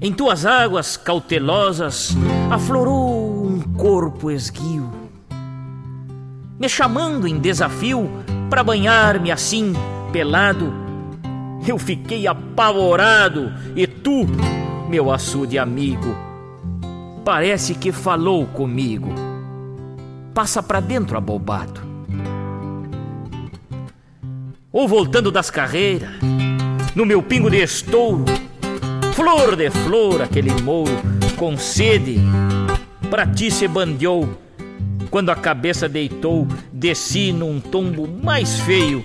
Em 0.01 0.11
tuas 0.11 0.47
águas 0.47 0.97
cautelosas 0.97 2.15
aflorou 2.49 3.36
um 3.57 3.61
corpo 3.73 4.29
esguio, 4.29 4.87
me 6.59 6.69
chamando 6.69 7.27
em 7.27 7.39
desafio 7.39 8.07
para 8.51 8.63
banhar-me 8.63 9.31
assim, 9.31 9.73
pelado. 10.13 10.71
Eu 11.67 11.79
fiquei 11.79 12.27
apavorado 12.27 13.51
e 13.75 13.87
tu, 13.87 14.27
meu 14.87 15.11
açude 15.11 15.57
amigo, 15.57 16.15
parece 17.25 17.73
que 17.73 17.91
falou 17.91 18.45
comigo. 18.45 19.09
Passa 20.35 20.61
para 20.61 20.79
dentro 20.79 21.17
abobado. 21.17 21.81
Ou 24.71 24.87
voltando 24.87 25.31
das 25.31 25.49
carreiras, 25.49 26.11
no 26.95 27.07
meu 27.07 27.23
pingo 27.23 27.49
de 27.49 27.57
estouro, 27.57 28.25
flor 29.13 29.55
de 29.55 29.71
flor 29.71 30.21
aquele 30.21 30.51
mouro 30.61 31.17
com 31.37 31.57
sede, 31.57 32.19
pra 33.09 33.25
ti 33.25 33.49
se 33.49 33.67
bandeou. 33.67 34.37
Quando 35.09 35.29
a 35.29 35.35
cabeça 35.35 35.87
deitou, 35.87 36.47
desci 36.71 37.31
num 37.31 37.59
tombo 37.59 38.07
mais 38.07 38.59
feio. 38.59 39.03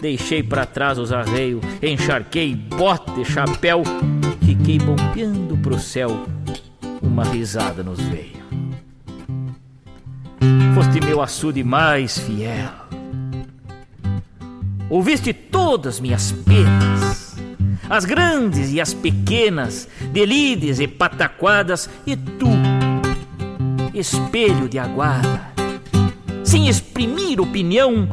Deixei 0.00 0.42
para 0.42 0.66
trás 0.66 0.98
os 0.98 1.12
arreios, 1.12 1.64
encharquei 1.82 2.54
bote, 2.54 3.24
chapéu, 3.24 3.82
fiquei 4.44 4.78
bombeando 4.78 5.56
pro 5.58 5.78
céu. 5.78 6.26
Uma 7.02 7.24
risada 7.24 7.82
nos 7.82 8.00
veio. 8.00 8.34
Foste 10.74 11.00
meu 11.04 11.22
açude 11.22 11.64
mais 11.64 12.18
fiel. 12.18 12.70
Ouviste 14.90 15.32
todas 15.32 15.98
minhas 16.00 16.30
penas 16.32 17.24
as 17.88 18.04
grandes 18.04 18.72
e 18.72 18.80
as 18.80 18.94
pequenas, 18.94 19.88
delides 20.10 20.80
e 20.80 20.88
pataquadas, 20.88 21.88
e 22.06 22.16
tu, 22.16 22.48
espelho 23.94 24.68
de 24.68 24.78
aguarda, 24.78 25.40
sem 26.42 26.68
exprimir 26.68 27.40
opinião, 27.40 28.08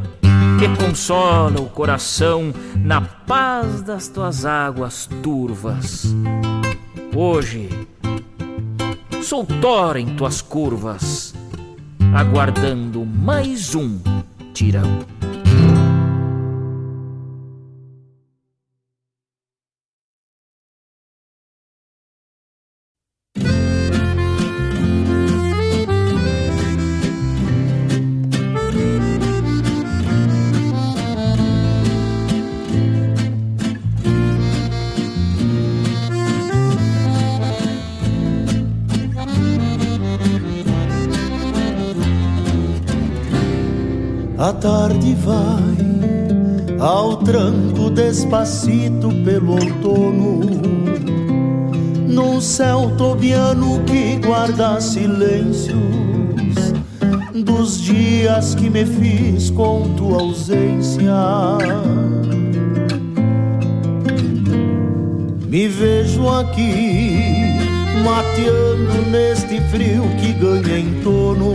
que 0.59 0.83
consola 0.85 1.59
o 1.59 1.65
coração 1.69 2.53
na 2.75 3.01
paz 3.01 3.81
das 3.81 4.07
tuas 4.07 4.45
águas 4.45 5.09
turvas. 5.23 6.05
Hoje, 7.15 7.67
sou 9.23 9.43
tora 9.43 9.99
em 9.99 10.15
tuas 10.15 10.41
curvas, 10.41 11.33
aguardando 12.13 13.03
mais 13.03 13.73
um 13.73 13.99
tirão. 14.53 14.99
Despacito 48.11 49.07
pelo 49.23 49.53
outono, 49.53 50.41
num 52.09 52.41
céu 52.41 52.91
tobiano 52.97 53.81
que 53.85 54.17
guarda 54.17 54.81
silêncios 54.81 55.71
dos 57.33 57.79
dias 57.79 58.53
que 58.53 58.69
me 58.69 58.85
fiz 58.85 59.49
com 59.51 59.93
tua 59.95 60.23
ausência. 60.23 61.13
Me 65.47 65.69
vejo 65.69 66.27
aqui 66.27 67.15
mateando 68.03 69.09
neste 69.09 69.61
frio 69.69 70.03
que 70.19 70.33
ganha 70.33 70.79
em 70.79 71.01
torno 71.01 71.53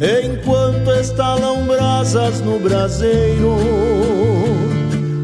enquanto 0.00 0.90
estalam 1.00 1.66
brasas 1.66 2.40
no 2.40 2.58
braseiro, 2.58 3.56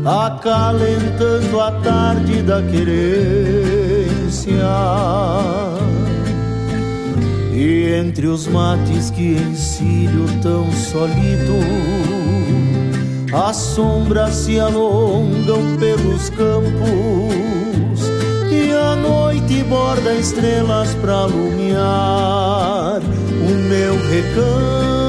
acalentando 0.05 1.61
a 1.61 1.73
tarde 1.81 2.43
da 2.43 2.61
querência. 2.63 3.73
E 7.53 7.95
entre 7.95 8.27
os 8.27 8.47
mates 8.47 9.11
que 9.11 9.35
encilho 9.35 10.27
tão 10.43 10.71
solido, 10.73 11.59
as 13.33 13.57
sombras 13.57 14.35
se 14.35 14.59
alongam 14.59 15.77
pelos 15.79 16.29
campos 16.31 17.33
e 18.51 18.73
a 18.73 18.97
noite 18.97 19.63
borda 19.65 20.15
estrelas 20.15 20.95
para 20.97 21.13
alumiar 21.13 23.01
o 23.01 23.55
meu 23.69 23.95
recanto 24.09 25.02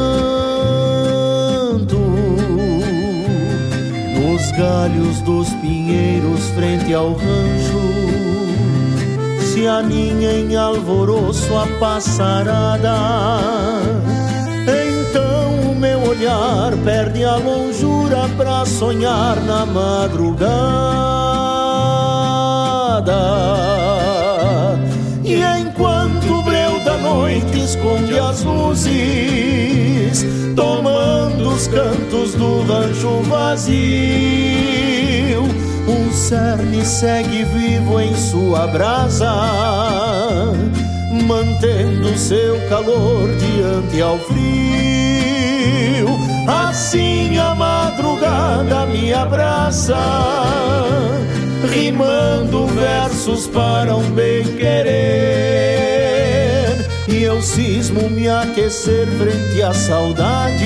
nos 4.43 4.51
galhos 4.51 5.21
dos 5.21 5.49
pinheiros 5.55 6.47
frente 6.49 6.93
ao 6.93 7.13
rancho. 7.13 7.79
Se 9.53 9.65
aninha 9.65 10.31
em 10.31 10.55
alvoroço 10.55 11.55
a 11.55 11.67
passarada 11.79 12.95
então 14.65 15.71
o 15.71 15.75
meu 15.75 16.01
olhar 16.09 16.75
perde 16.83 17.23
a 17.23 17.35
longura 17.35 18.27
pra 18.35 18.65
sonhar 18.65 19.39
na 19.41 19.65
madrugada 19.65 20.53
noite 27.13 27.59
esconde 27.59 28.17
as 28.17 28.43
luzes, 28.43 30.25
tomando 30.55 31.49
os 31.49 31.67
cantos 31.67 32.33
do 32.33 32.63
rancho 32.63 33.21
vazio. 33.29 33.83
Um 35.87 36.11
cerne 36.11 36.83
segue 36.83 37.43
vivo 37.43 37.99
em 37.99 38.15
sua 38.15 38.65
brasa, 38.67 39.31
mantendo 41.27 42.17
seu 42.17 42.59
calor 42.67 43.29
diante 43.35 44.01
ao 44.01 44.17
frio. 44.19 46.07
Assim 46.47 47.37
a 47.37 47.53
madrugada 47.53 48.87
me 48.87 49.13
abraça, 49.13 49.95
rimando 51.71 52.65
versos 52.67 53.45
para 53.47 53.95
um 53.95 54.09
bem 54.11 54.43
querer 54.57 55.72
eu 57.33 57.41
cismo 57.41 58.09
me 58.11 58.29
aquecer 58.29 59.07
frente 59.17 59.61
à 59.63 59.73
saudade 59.73 60.65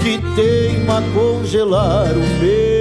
que 0.00 0.18
teima 0.34 1.02
congelar 1.14 2.12
o 2.12 2.40
meu 2.40 2.75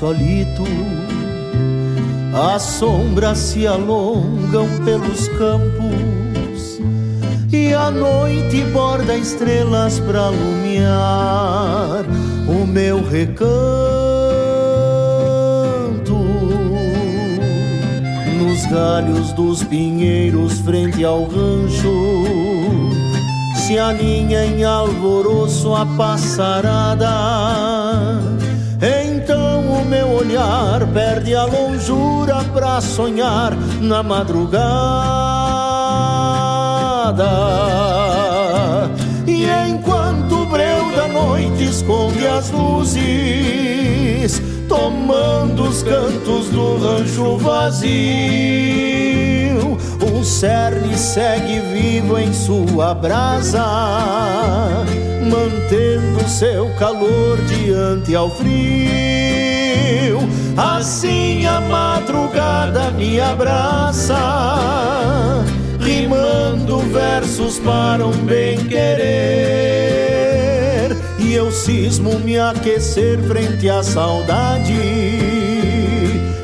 solito, 0.00 0.64
as 2.54 2.62
sombras 2.62 3.36
se 3.36 3.66
alongam 3.66 4.66
pelos 4.82 5.28
campos 5.28 6.80
e 7.52 7.74
a 7.74 7.90
noite 7.90 8.64
borda 8.72 9.14
estrelas 9.14 10.00
para 10.00 10.20
alumiar 10.20 12.06
o 12.48 12.66
meu 12.66 13.06
recanto. 13.06 13.50
Nos 18.38 18.64
galhos 18.70 19.34
dos 19.34 19.62
pinheiros, 19.64 20.60
frente 20.60 21.04
ao 21.04 21.24
rancho, 21.24 22.24
se 23.54 23.78
aninha 23.78 24.46
em 24.46 24.64
alvoroço 24.64 25.74
a 25.74 25.84
passarada. 25.84 27.10
Olhar 30.20 30.86
perde 30.92 31.34
a 31.34 31.46
longura 31.46 32.44
pra 32.52 32.78
sonhar 32.82 33.56
na 33.80 34.02
madrugada. 34.02 34.60
E 39.26 39.46
enquanto 39.66 40.42
o 40.42 40.46
breu 40.46 40.94
da 40.94 41.08
noite 41.08 41.64
esconde 41.64 42.26
as 42.26 42.50
luzes, 42.50 44.42
tomando 44.68 45.62
os 45.62 45.82
cantos 45.82 46.50
do 46.50 46.76
rancho 46.76 47.38
vazio, 47.38 47.88
o 50.02 50.22
cerne 50.22 50.98
segue 50.98 51.60
vivo 51.60 52.18
em 52.18 52.34
sua 52.34 52.92
brasa, 52.92 53.64
mantendo 55.22 56.28
seu 56.28 56.68
calor 56.74 57.38
diante 57.46 58.14
ao 58.14 58.28
frio. 58.28 59.29
Assim 60.60 61.46
a 61.46 61.58
madrugada 61.58 62.90
me 62.90 63.18
abraça, 63.18 64.14
rimando 65.80 66.80
versos 66.80 67.58
para 67.60 68.06
um 68.06 68.12
bem 68.26 68.58
querer. 68.66 69.00
E 71.18 71.32
eu 71.32 71.50
cismo 71.50 72.18
me 72.18 72.38
aquecer 72.38 73.18
frente 73.20 73.70
à 73.70 73.82
saudade 73.82 74.74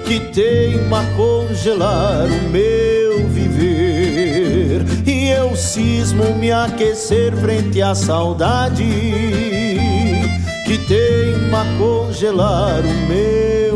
que 0.06 0.18
teima 0.32 1.04
congelar 1.14 2.24
o 2.24 2.48
meu 2.48 3.28
viver. 3.28 4.82
E 5.06 5.28
eu 5.28 5.54
cismo 5.54 6.34
me 6.36 6.50
aquecer 6.50 7.36
frente 7.36 7.82
à 7.82 7.94
saudade 7.94 8.82
que 10.64 10.78
teima 10.88 11.66
congelar 11.78 12.80
o 12.80 12.94
meu 13.08 13.75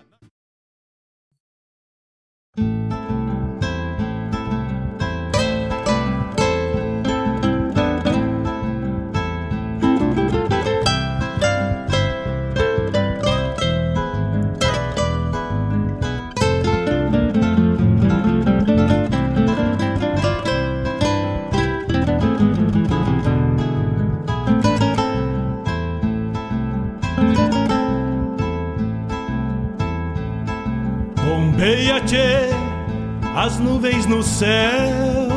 Tchê, 32.05 32.49
as 33.35 33.57
nuvens 33.57 34.05
no 34.05 34.23
céu. 34.23 35.27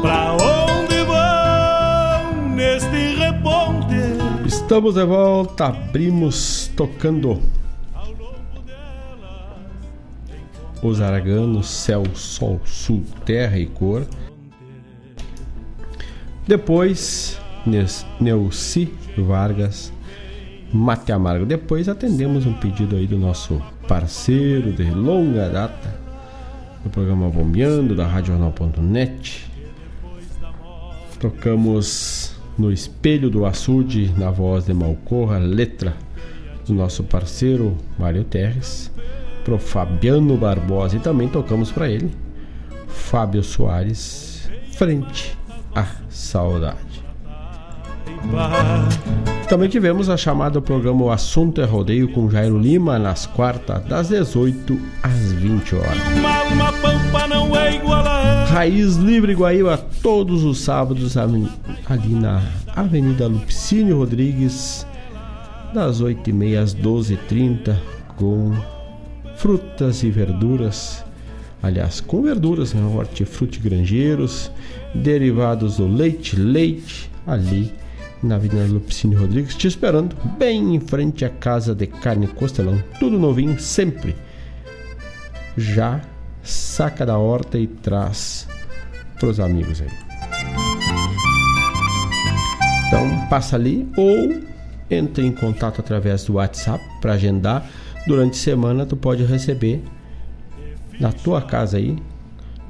Pra 0.00 0.32
onde 0.32 1.02
vão 1.04 2.48
neste 2.54 3.16
reponte? 3.16 3.96
Estamos 4.46 4.94
de 4.94 5.04
volta, 5.04 5.66
abrimos 5.66 6.70
tocando 6.76 7.40
os 10.82 11.00
araganos, 11.00 11.68
céu, 11.68 12.04
sol, 12.14 12.60
sul, 12.64 13.04
terra 13.24 13.58
e 13.58 13.66
cor. 13.66 14.06
Depois, 16.46 17.38
Neuci 18.18 18.92
Vargas, 19.16 19.92
Mate 20.72 21.12
Amargo. 21.12 21.44
Depois 21.44 21.88
atendemos 21.88 22.46
um 22.46 22.52
pedido 22.54 22.96
aí 22.96 23.06
do 23.06 23.18
nosso 23.18 23.60
parceiro 23.88 24.72
de 24.72 24.90
longa 24.90 25.48
data 25.48 26.00
do 26.84 26.90
programa 26.90 27.28
Bombeando, 27.28 27.94
da 27.94 28.06
RadioJornal.net. 28.06 29.50
Tocamos 31.18 32.34
no 32.56 32.72
Espelho 32.72 33.28
do 33.28 33.44
Açude, 33.44 34.12
na 34.16 34.30
voz 34.30 34.64
de 34.64 34.72
Malcorra, 34.72 35.38
letra 35.38 35.94
do 36.66 36.74
nosso 36.74 37.02
parceiro 37.02 37.76
Mário 37.98 38.24
Terres, 38.24 38.90
pro 39.44 39.58
Fabiano 39.58 40.36
Barbosa 40.36 40.96
e 40.96 41.00
também 41.00 41.28
tocamos 41.28 41.72
para 41.72 41.88
ele, 41.88 42.10
Fábio 42.86 43.42
Soares, 43.42 44.48
Frente 44.72 45.36
à 45.74 45.86
Saudade. 46.08 46.99
Também 49.50 49.68
tivemos 49.68 50.08
a 50.08 50.16
chamada 50.16 50.60
programa 50.62 51.02
O 51.02 51.10
Assunto 51.10 51.60
é 51.60 51.64
Rodeio 51.64 52.08
com 52.12 52.30
Jairo 52.30 52.56
Lima 52.56 53.00
nas 53.00 53.26
quartas, 53.26 53.84
das 53.84 54.08
18 54.08 54.78
às 55.02 55.32
20 55.32 55.74
horas. 55.74 55.98
Raiz 58.48 58.94
Livre 58.94 59.34
Guaíba 59.34 59.76
todos 60.00 60.44
os 60.44 60.60
sábados 60.60 61.16
ali 61.16 62.14
na 62.14 62.40
Avenida 62.76 63.26
Lupicínio 63.26 63.98
Rodrigues, 63.98 64.86
das 65.74 66.00
8h30 66.00 66.62
às 66.62 66.72
12h30, 66.72 67.76
com 68.16 68.52
frutas 69.34 70.04
e 70.04 70.10
verduras. 70.10 71.04
Aliás, 71.60 72.00
com 72.00 72.22
verduras, 72.22 72.72
né? 72.72 72.82
hortifruti 72.82 73.58
granjeiros, 73.58 74.48
derivados 74.94 75.78
do 75.78 75.88
leite, 75.88 76.36
leite, 76.36 77.10
ali 77.26 77.79
na 78.22 78.36
Avenida 78.36 78.66
Lupicínio 78.66 79.18
Rodrigues, 79.18 79.54
te 79.54 79.66
esperando, 79.66 80.16
bem 80.38 80.74
em 80.74 80.80
frente 80.80 81.24
à 81.24 81.30
Casa 81.30 81.74
de 81.74 81.86
Carne 81.86 82.26
Costelão. 82.26 82.82
Tudo 82.98 83.18
novinho, 83.18 83.58
sempre. 83.58 84.14
Já 85.56 86.00
saca 86.42 87.04
da 87.06 87.18
horta 87.18 87.58
e 87.58 87.66
traz 87.66 88.46
pros 89.18 89.40
amigos 89.40 89.80
aí. 89.80 89.88
Então 92.86 93.26
passa 93.28 93.56
ali 93.56 93.88
ou 93.96 94.42
entre 94.90 95.24
em 95.24 95.32
contato 95.32 95.80
através 95.80 96.24
do 96.24 96.34
WhatsApp 96.34 96.82
para 97.00 97.12
agendar. 97.12 97.68
Durante 98.06 98.32
a 98.32 98.42
semana 98.42 98.84
tu 98.84 98.96
pode 98.96 99.24
receber 99.24 99.82
na 100.98 101.12
tua 101.12 101.40
casa 101.40 101.76
aí, 101.76 101.96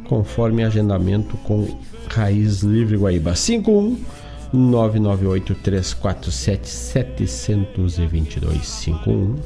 conforme 0.05 0.63
agendamento 0.63 1.37
com 1.39 1.79
Raiz 2.09 2.61
Livre 2.63 2.97
Guaíba 2.97 3.35
51 3.35 3.97
998 4.53 5.55
347 5.55 7.27
722 7.27 8.67
51 8.67 9.37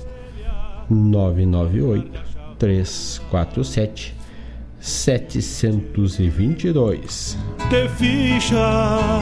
998 0.91 2.21
347 2.59 4.15
722. 4.81 7.39
Que 7.71 7.89
ficha 7.89 9.21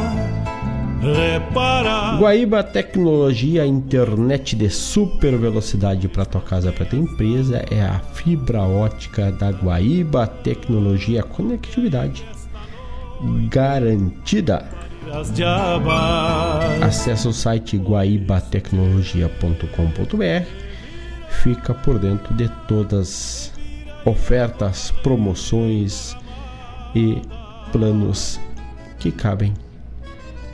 repara. 1.01 2.17
Guaíba 2.19 2.63
Tecnologia, 2.63 3.67
internet 3.67 4.57
de 4.57 4.71
super 4.71 5.37
velocidade 5.37 6.09
para 6.09 6.25
tua 6.25 6.41
casa, 6.41 6.73
para 6.73 6.87
tua 6.87 6.99
empresa, 6.99 7.63
é 7.71 7.83
a 7.83 8.01
fibra 8.01 8.63
ótica 8.63 9.31
da 9.33 9.51
Guaíba 9.51 10.27
Tecnologia 10.27 11.23
Conectividade 11.23 12.25
garantida. 13.49 14.69
Acesse 16.81 17.29
o 17.29 17.33
site 17.33 17.77
guaibatecnologia.com.br. 17.77 20.47
Fica 21.29 21.75
por 21.75 21.99
dentro 21.99 22.33
de 22.35 22.49
todas 22.69 23.53
ofertas, 24.05 24.93
promoções 25.03 26.17
e 26.95 27.21
planos 27.73 28.39
que 28.99 29.11
cabem 29.11 29.53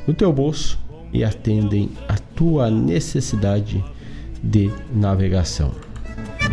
no 0.07 0.15
teu 0.15 0.33
bolso 0.33 0.79
e 1.13 1.25
atendem 1.25 1.91
a 2.09 2.17
tua 2.35 2.71
necessidade 2.71 3.85
de 4.43 4.73
navegação. 4.93 5.73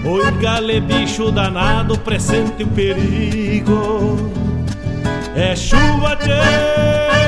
Oi, 0.03 0.31
gale 0.41 0.81
bicho 0.81 1.31
danado, 1.31 1.97
presente 1.99 2.63
o 2.63 2.67
perigo. 2.67 4.17
É 5.35 5.55
chuva, 5.55 6.15
tchê, 6.15 7.24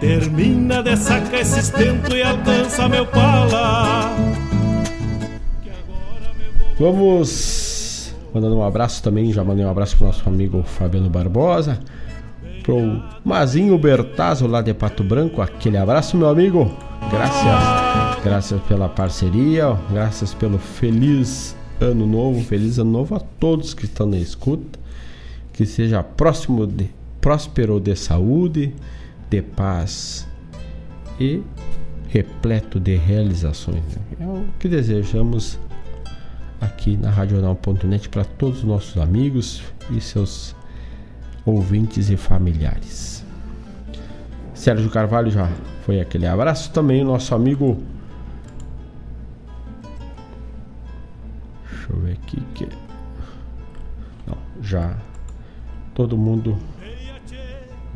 Termina 0.00 0.82
de 0.82 0.96
sacar 0.96 1.40
esse 1.40 1.60
estento 1.60 2.16
e 2.16 2.22
alcança 2.22 2.88
meu 2.88 3.06
pala. 3.06 4.10
Vamos 6.78 8.14
mandando 8.32 8.56
um 8.56 8.64
abraço 8.64 9.02
também, 9.02 9.32
já 9.32 9.44
mandei 9.44 9.64
um 9.64 9.70
abraço 9.70 9.96
pro 9.96 10.06
nosso 10.06 10.26
amigo 10.28 10.62
Fabiano 10.62 11.10
Barbosa, 11.10 11.78
pro 12.62 13.02
Mazinho 13.24 13.76
Bertazzo 13.76 14.46
lá 14.46 14.62
de 14.62 14.72
Pato 14.72 15.04
Branco, 15.04 15.42
aquele 15.42 15.76
abraço 15.76 16.16
meu 16.16 16.28
amigo, 16.28 16.70
graças, 17.10 18.22
graças 18.24 18.60
pela 18.62 18.88
parceria, 18.88 19.76
graças 19.90 20.32
pelo 20.32 20.58
feliz 20.58 21.56
ano 21.80 22.06
novo, 22.06 22.42
feliz 22.42 22.78
ano 22.78 22.90
novo 22.90 23.14
a 23.14 23.20
todos 23.20 23.74
que 23.74 23.84
estão 23.84 24.06
na 24.06 24.16
escuta, 24.16 24.78
que 25.52 25.66
seja 25.66 26.02
próximo 26.02 26.66
de, 26.66 26.88
próspero 27.20 27.78
de 27.78 27.94
saúde, 27.96 28.74
de 29.28 29.42
paz 29.42 30.26
e 31.18 31.42
repleto 32.08 32.80
de 32.80 32.96
realizações. 32.96 33.84
É 34.18 34.24
o 34.24 34.44
que 34.58 34.68
desejamos 34.68 35.58
aqui 36.60 36.96
na 36.96 37.10
Radional.net 37.10 38.08
para 38.08 38.24
todos 38.24 38.58
os 38.58 38.64
nossos 38.64 39.00
amigos 39.00 39.62
e 39.90 40.00
seus 40.00 40.54
ouvintes 41.44 42.10
e 42.10 42.16
familiares. 42.16 43.24
Sérgio 44.54 44.90
Carvalho 44.90 45.30
já 45.30 45.48
foi 45.86 46.00
aquele 46.00 46.26
abraço. 46.26 46.70
Também 46.72 47.02
o 47.02 47.04
nosso 47.06 47.34
amigo. 47.34 47.82
Deixa 51.70 51.92
eu 51.92 52.00
ver 52.00 52.12
aqui 52.12 52.42
que. 52.54 52.68
Não, 54.26 54.36
já. 54.60 54.98
Todo 55.94 56.16
mundo 56.16 56.58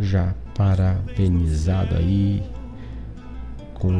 já 0.00 0.34
parabenizado 0.54 1.96
aí 1.96 2.42
com 3.74 3.92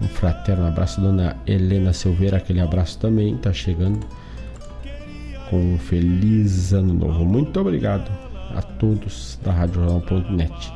um 0.00 0.08
fraterno 0.08 0.66
abraço, 0.66 1.00
dona 1.00 1.36
Helena 1.46 1.92
Silveira, 1.92 2.38
aquele 2.38 2.60
abraço 2.60 2.98
também, 2.98 3.36
tá 3.36 3.52
chegando 3.52 4.04
com 5.48 5.74
um 5.74 5.78
feliz 5.78 6.72
ano 6.72 6.94
novo. 6.94 7.24
Muito 7.24 7.60
obrigado 7.60 8.10
a 8.54 8.62
todos 8.62 9.38
da 9.44 9.52
RadioJornal.net. 9.52 10.72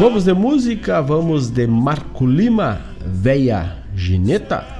Vamos 0.00 0.24
de 0.24 0.32
música, 0.32 1.00
vamos 1.00 1.50
de 1.50 1.66
Marco 1.66 2.26
Lima, 2.26 2.80
Veia 3.04 3.78
Gineta. 3.94 4.77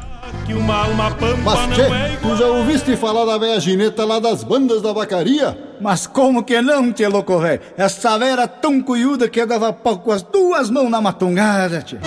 Mas 1.45 1.59
tchê, 1.75 1.83
tu 2.21 2.37
já 2.37 2.47
ouviste 2.47 2.97
falar 2.97 3.25
da 3.25 3.39
velha 3.39 3.61
gineta 3.61 4.05
lá 4.05 4.19
das 4.19 4.43
bandas 4.45 4.83
da 4.83 4.93
vacaria? 4.93 5.57
Mas 5.81 6.07
como 6.07 6.43
que 6.43 6.61
não, 6.61 6.93
tchê 6.93 7.07
louco 7.09 7.39
velho? 7.39 7.61
Essa 7.77 8.19
velha 8.19 8.33
era 8.33 8.49
tão 8.49 8.81
cuiuda 8.81 9.29
que 9.29 9.41
eu 9.41 9.47
dava 9.47 9.73
pau 9.73 9.99
com 9.99 10.13
as 10.13 10.23
duas 10.23 10.71
mãos 10.71 10.91
na 10.91 11.01
matungada, 11.01 11.81
tchê. 11.83 11.99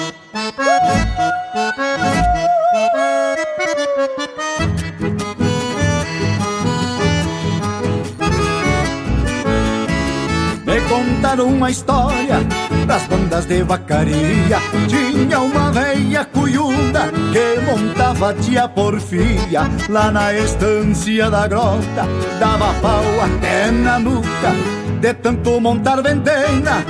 Contaram 11.31 11.47
uma 11.47 11.71
história 11.71 12.39
das 12.85 13.03
bandas 13.03 13.45
de 13.45 13.63
vacaria. 13.63 14.59
Tinha 14.87 15.39
uma 15.39 15.71
veia 15.71 16.25
cuiuda 16.25 17.09
que 17.31 17.61
montava 17.61 18.33
tia 18.33 18.67
porfia 18.67 19.69
lá 19.89 20.11
na 20.11 20.33
estância 20.33 21.29
da 21.29 21.47
grota. 21.47 22.05
Dava 22.39 22.73
pau 22.81 23.03
até 23.23 23.71
na 23.71 23.97
nuca, 23.99 24.51
de 24.99 25.13
tanto 25.13 25.61
montar 25.61 26.01
ventena. 26.01 26.83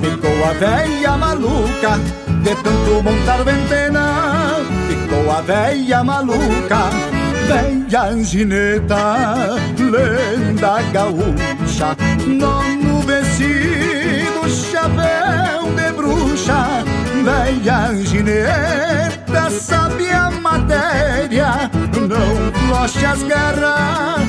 Ficou 0.00 0.44
a 0.44 0.52
veia 0.54 1.16
maluca, 1.16 1.98
de 2.42 2.54
tanto 2.56 3.02
montar 3.04 3.44
ventena. 3.44 4.56
Ficou 4.88 5.30
a 5.30 5.40
veia 5.42 6.02
maluca. 6.02 6.90
Veia 7.46 8.02
angineta, 8.02 9.54
lenda 9.78 10.82
gaúcha, 10.90 11.96
nono 12.26 12.75
bruxa, 16.46 16.84
veia 17.24 17.76
angineta, 17.88 19.50
sabe 19.50 20.10
a 20.10 20.30
matéria, 20.30 21.70
não 22.08 22.52
floche 22.68 23.04
as 23.04 23.22
garras, 23.24 24.22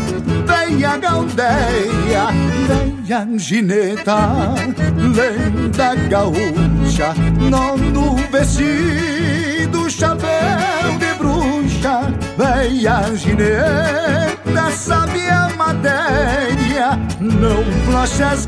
veia 0.45 0.97
gaudéria, 0.97 2.27
veia 2.67 3.19
angineta, 3.19 4.55
lenda 4.97 5.95
gaúcha, 6.09 7.13
nono 7.49 8.15
vestido, 8.31 9.89
chapéu 9.89 10.97
de 10.99 11.13
bruxa, 11.17 12.01
veia 12.37 13.15
gineta, 13.15 14.71
sabe 14.71 15.29
a 15.29 15.49
matéria, 15.55 16.97
não 17.19 17.63
floche 17.85 18.23
as 18.23 18.45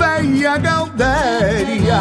veia 0.00 0.56
gaudéria. 0.56 2.00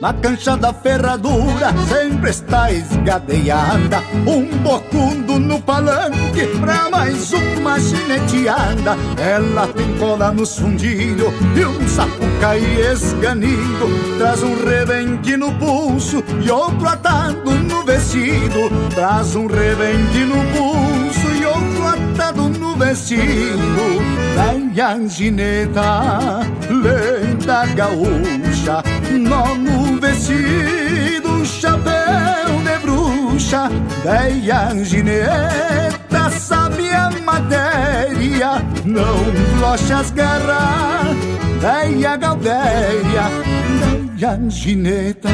Na 0.00 0.14
cancha 0.14 0.56
da 0.56 0.72
ferradura 0.72 1.74
sempre 1.86 2.30
está 2.30 2.72
esgadeada. 2.72 4.02
Um 4.26 4.46
bocundo 4.62 5.38
no 5.38 5.60
palanque 5.60 6.46
pra 6.58 6.88
mais 6.88 7.30
uma 7.34 7.78
gineteada. 7.78 8.96
Ela 9.18 9.66
tem 9.68 9.98
cola 9.98 10.32
no 10.32 10.46
fundilho 10.46 11.30
e 11.54 11.66
um 11.66 11.86
sapucaí 11.86 12.80
esganido. 12.80 14.16
Traz 14.16 14.42
um 14.42 14.54
rebenque 14.64 15.36
no 15.36 15.52
pulso 15.58 16.24
e 16.42 16.50
outro 16.50 16.88
atado 16.88 17.50
no 17.50 17.84
vestido. 17.84 18.70
Traz 18.94 19.36
um 19.36 19.46
rebenque 19.46 20.24
no 20.24 20.42
pulso 20.56 21.28
e 21.38 21.44
outro 21.44 21.86
atado 21.86 22.48
no 22.48 22.74
vestido. 22.74 24.00
Venha 24.34 24.98
gineta, 25.06 26.40
lenda 26.70 27.66
gaúcha 27.74 28.49
Nono 28.60 29.98
vestido, 29.98 31.44
chapéu 31.46 32.60
de 32.62 32.78
bruxa 32.82 33.70
Veia 34.04 34.84
gineta, 34.84 36.30
sabe 36.30 36.90
a 36.90 37.10
matéria 37.24 38.62
Não 38.84 39.24
floche 39.58 39.92
as 39.94 40.10
garras, 40.10 41.16
veia 41.58 42.16
gaudéria 42.16 43.30
Veia 44.14 44.38
gineta, 44.50 45.30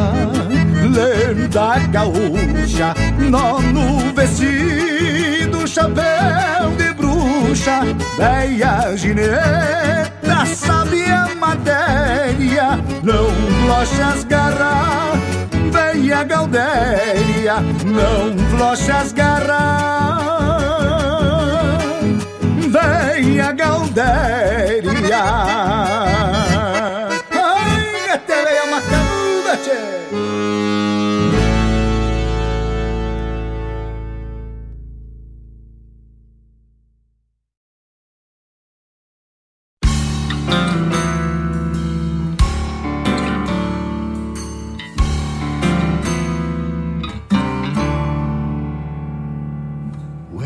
lenda 0.95 1.79
gaúcha 1.91 2.95
Nono 3.19 4.15
vestido, 4.15 5.67
chapéu 5.67 6.71
de 6.79 6.95
bruxa 6.95 7.81
Veia 8.17 8.97
gineta, 8.97 10.47
sabe 10.55 11.05
a 11.11 11.35
matéria, 11.35 12.76
não 13.07 13.31
floche 13.63 14.03
as 14.03 14.25
garras, 14.25 15.21
venha 15.71 16.25
Galdéria, 16.25 17.61
não 17.85 18.37
floche 18.51 18.91
as 18.91 19.13
garras, 19.13 19.47
venha 22.69 23.53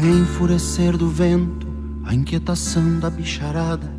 enfurecer 0.08 0.96
do 0.96 1.08
vento, 1.08 1.66
a 2.04 2.14
inquietação 2.14 2.98
da 2.98 3.10
bicharada, 3.10 3.92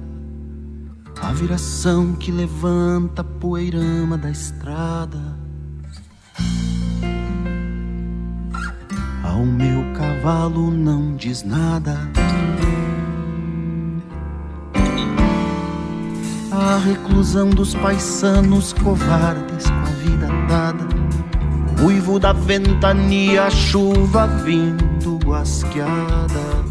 a 1.21 1.31
viração 1.33 2.13
que 2.13 2.31
levanta 2.31 3.21
a 3.21 3.23
poeirama 3.23 4.17
da 4.17 4.31
estrada. 4.31 5.19
Ao 9.23 9.45
meu 9.45 9.93
cavalo 9.93 10.71
não 10.71 11.15
diz 11.15 11.43
nada. 11.43 11.97
A 16.51 16.77
reclusão 16.77 17.49
dos 17.49 17.73
paisanos 17.75 18.73
covardes 18.73 19.65
com 19.69 19.73
a 19.73 19.93
vida 20.03 20.27
dada. 20.47 21.00
Uivo 21.83 22.19
da 22.19 22.31
ventania, 22.31 23.49
chuva 23.49 24.27
vindo 24.27 25.17
guasqueada. 25.25 26.61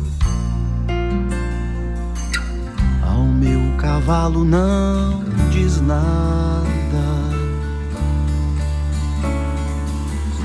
Ao 3.05 3.25
meu 3.25 3.77
cavalo 3.77 4.45
não 4.45 5.25
diz 5.51 5.81
nada. 5.81 6.71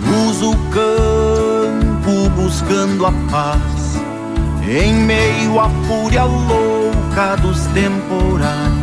Cruzo 0.03 0.51
o 0.51 0.57
campo 0.71 2.29
buscando 2.35 3.05
a 3.05 3.11
paz, 3.29 4.01
em 4.67 4.93
meio 4.95 5.59
à 5.59 5.69
fúria 5.69 6.23
louca 6.23 7.35
dos 7.35 7.59
temporais. 7.67 8.74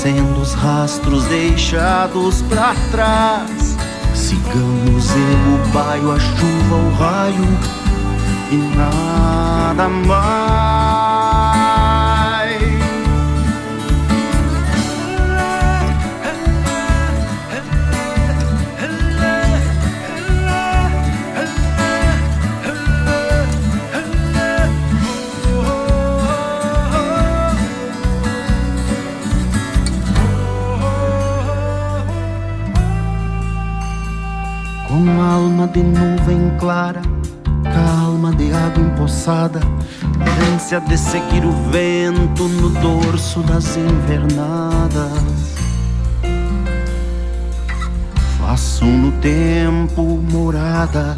Emudecendo 0.00 0.40
os 0.40 0.54
rastros 0.54 1.24
deixados 1.24 2.40
para 2.42 2.74
trás. 2.90 3.76
Sigamos 4.14 5.10
eu, 5.10 5.54
o 5.54 5.68
baio, 5.74 6.12
a 6.12 6.18
chuva, 6.18 6.76
o 6.76 6.94
raio 6.94 7.44
e 8.50 8.56
nada 8.76 9.88
mais. 9.90 11.19
Com 35.00 35.18
alma 35.18 35.66
de 35.66 35.82
nuvem 35.82 36.54
clara, 36.58 37.00
calma 37.64 38.34
de 38.34 38.52
água 38.52 38.84
empoçada, 38.84 39.58
ânsia 40.52 40.78
de 40.78 40.98
seguir 40.98 41.42
o 41.42 41.52
vento 41.70 42.46
no 42.46 42.68
dorso 42.68 43.40
das 43.40 43.78
invernadas. 43.78 45.56
Faço 48.38 48.84
no 48.84 49.10
tempo 49.22 50.02
morada. 50.30 51.16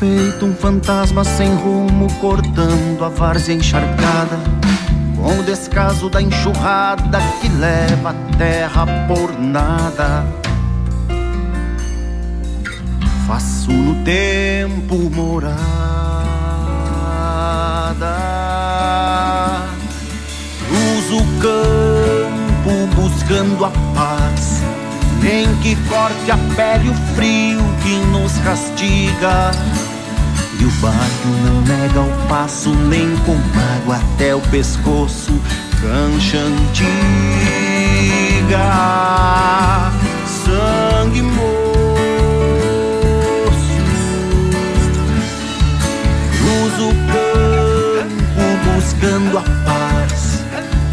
Feito 0.00 0.44
um 0.44 0.54
fantasma 0.54 1.22
sem 1.22 1.54
rumo, 1.54 2.12
cortando 2.20 3.04
a 3.04 3.08
várzea 3.08 3.54
encharcada 3.54 4.40
com 5.22 5.38
o 5.38 5.42
descaso 5.42 6.08
da 6.08 6.20
enxurrada 6.20 7.20
que 7.40 7.48
leva 7.48 8.10
a 8.10 8.36
terra 8.36 8.86
por 9.06 9.38
nada. 9.38 10.26
Faço 13.26 13.70
no 13.70 14.02
tempo 14.04 14.96
morada, 15.14 15.56
cruzo 20.66 21.18
o 21.18 21.26
campo 21.40 22.96
buscando 22.96 23.64
a 23.64 23.70
paz, 23.94 24.62
nem 25.22 25.54
que 25.56 25.76
corte 25.88 26.30
a 26.30 26.38
pele 26.56 26.88
o 26.88 26.94
frio 27.14 27.60
que 27.82 27.96
nos 28.06 28.32
castiga. 28.38 29.52
E 30.60 30.64
o 30.64 30.70
barco 30.72 31.28
não 31.42 31.62
nega 31.62 32.00
o 32.00 32.28
passo 32.28 32.68
nem 32.74 33.16
com 33.24 33.34
água 33.76 33.96
até 33.96 34.34
o 34.34 34.40
pescoço, 34.42 35.32
cancha 35.80 36.36
antiga, 36.36 36.90
sangue 40.26 41.22
moço. 41.22 41.40
Cruzo 46.36 46.90
o 46.90 46.94
campo 47.10 48.44
buscando 48.74 49.38
a 49.38 49.42
paz, 49.64 50.44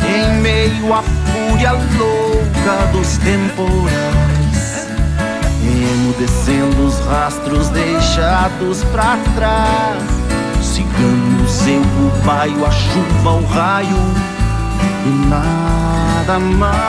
em 0.08 0.42
meio 0.42 0.94
à 0.94 1.04
fúria 1.04 1.74
louca 1.74 2.86
dos 2.94 3.18
temporais 3.18 4.37
emudecendo 5.88 6.86
os 6.86 7.00
rastros 7.00 7.70
deixados 7.70 8.84
pra 8.86 9.18
trás. 9.36 10.04
Sigamos 10.62 11.68
eu, 11.68 11.82
o 11.82 12.26
baio, 12.26 12.66
a 12.66 12.72
chuva, 12.72 13.32
o 13.32 13.46
raio 13.46 13.98
e 15.06 15.10
nada 15.28 16.40
mais. 16.40 16.88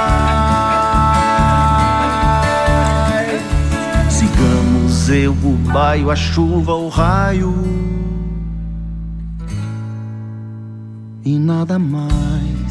Sigamos 4.10 5.08
eu, 5.08 5.32
o 5.32 5.56
baio, 5.72 6.10
a 6.10 6.16
chuva, 6.16 6.74
o 6.74 6.88
raio 6.88 7.54
e 11.24 11.38
nada 11.38 11.78
mais. 11.78 12.67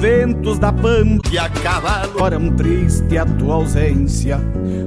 Ventos 0.00 0.58
da 0.58 0.72
pampa 0.72 1.28
a 1.38 1.48
cavalo 1.50 2.18
choram 2.18 2.50
triste 2.56 3.18
a 3.18 3.26
tua 3.26 3.56
ausência, 3.56 4.40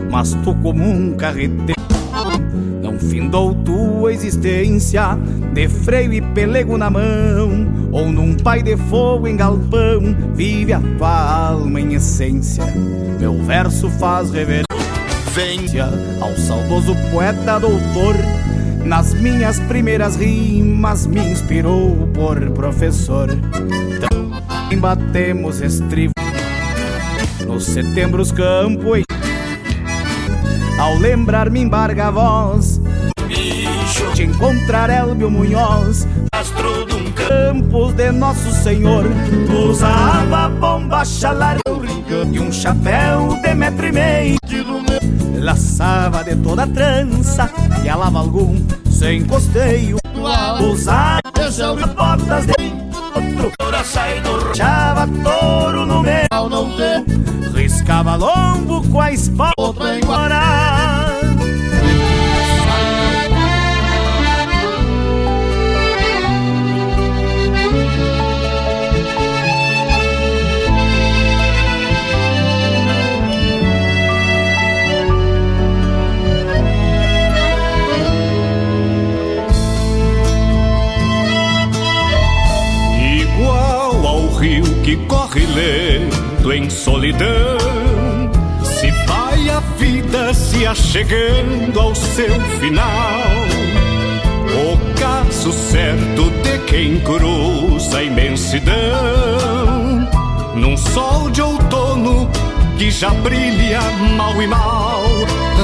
mas 0.10 0.34
tu 0.44 0.56
como 0.56 0.84
um 0.84 1.14
carreteiro 1.14 1.80
não 2.82 2.98
findou 2.98 3.54
tua 3.54 4.12
existência 4.12 5.16
de 5.54 5.70
freio 5.70 6.14
e 6.14 6.22
pelego 6.22 6.80
na 6.80 6.90
mão, 6.90 7.68
ou 7.92 8.12
num 8.12 8.34
pai 8.34 8.64
de 8.64 8.76
fogo 8.76 9.28
em 9.28 9.38
galpão, 9.38 10.16
vive 10.34 10.74
a 10.74 10.82
tua 10.98 11.48
alma 11.50 11.80
em 11.80 11.94
essência. 11.94 12.66
Meu 13.20 13.36
verso 13.44 13.92
faz 13.92 14.32
reverência 14.32 14.66
ao 16.22 16.36
saudoso 16.38 16.96
poeta 17.12 17.60
doutor. 17.60 18.16
Nas 18.84 19.14
minhas 19.14 19.60
primeiras 19.60 20.16
rimas 20.16 21.06
me 21.06 21.22
inspirou 21.22 21.96
por 22.16 22.50
professor. 22.50 23.30
Batemos 24.80 25.62
estribo. 25.62 26.14
Nos 27.46 27.66
setembros 27.66 28.32
campo 28.32 28.98
e 28.98 29.04
ao 30.80 30.98
lembrar 30.98 31.50
me 31.50 31.62
embarga 31.62 32.08
a 32.08 32.12
voz. 32.12 32.82
Bicho. 33.28 34.12
De 34.14 34.24
encontrar 34.24 34.90
Elbio 34.90 35.30
Munhoz. 35.30 36.08
Astro 36.34 36.86
de 36.86 36.96
um 36.96 37.12
Campos 37.12 37.94
de 37.94 38.12
Nosso 38.12 38.52
Senhor. 38.52 39.06
Usava 39.70 40.50
bomba 40.50 41.06
chalar 41.06 41.58
E 42.32 42.40
um 42.40 42.52
chapéu 42.52 43.40
de 43.42 43.54
metro 43.54 43.88
e 43.88 43.92
meio. 43.92 44.38
Laçava 45.40 46.24
de 46.24 46.36
toda 46.36 46.68
trança. 46.68 47.50
E 47.84 47.90
alava 47.90 48.20
algum 48.20 48.56
sem 48.90 49.26
costeio. 49.26 49.98
Usava 50.60 51.22
botas 51.96 52.46
de 52.46 52.83
outro. 53.16 53.52
Ora 53.62 53.84
sai 53.84 54.20
do 54.22 54.56
Chava 54.56 55.08
touro 55.24 55.86
no 55.86 56.02
meio. 56.02 56.50
Não 56.50 56.70
tem. 56.76 57.06
Riscava 57.54 58.16
lombo 58.16 58.88
com 58.90 59.00
a 59.00 59.12
espada. 59.12 59.54
Embora 60.02 60.83
final. 92.64 93.44
O 94.56 94.78
caso 94.98 95.52
certo 95.52 96.30
de 96.44 96.60
quem 96.60 97.00
cruza 97.02 97.98
a 97.98 98.04
imensidão, 98.04 98.74
num 100.56 100.78
sol 100.78 101.30
de 101.30 101.42
outono 101.42 102.30
que 102.78 102.90
já 102.90 103.10
brilha 103.10 103.82
mal 104.16 104.42
e 104.42 104.48
mal. 104.48 105.04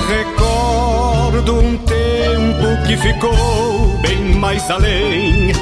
Recordo 0.10 1.60
um 1.60 1.78
tempo 1.78 2.86
que 2.86 2.98
ficou 2.98 3.98
bem 4.02 4.36
mais 4.36 4.70
além 4.70 5.54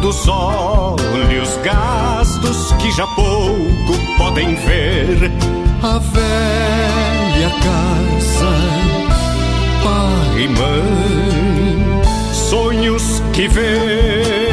dos 0.00 0.26
olhos 0.26 1.58
gastos 1.62 2.72
que 2.80 2.90
já 2.92 3.06
pouco 3.08 4.16
podem 4.16 4.54
ver. 4.54 5.30
A 5.82 5.98
velha 5.98 7.50
casa, 7.62 8.85
mãe, 10.48 12.02
sonhos 12.32 13.22
que 13.32 13.48
vêm 13.48 14.45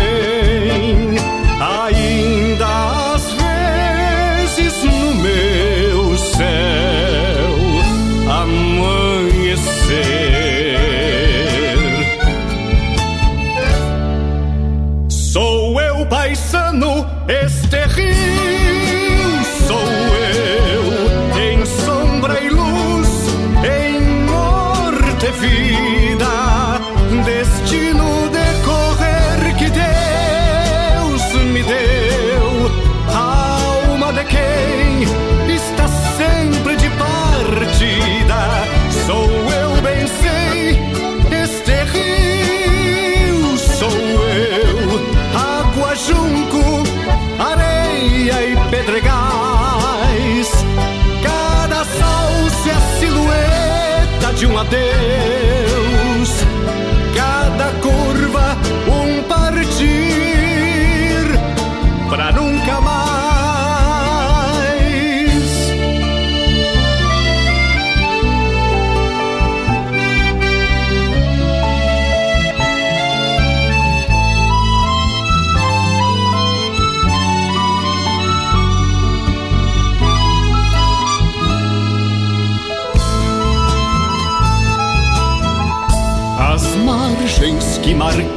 day. 54.74 55.13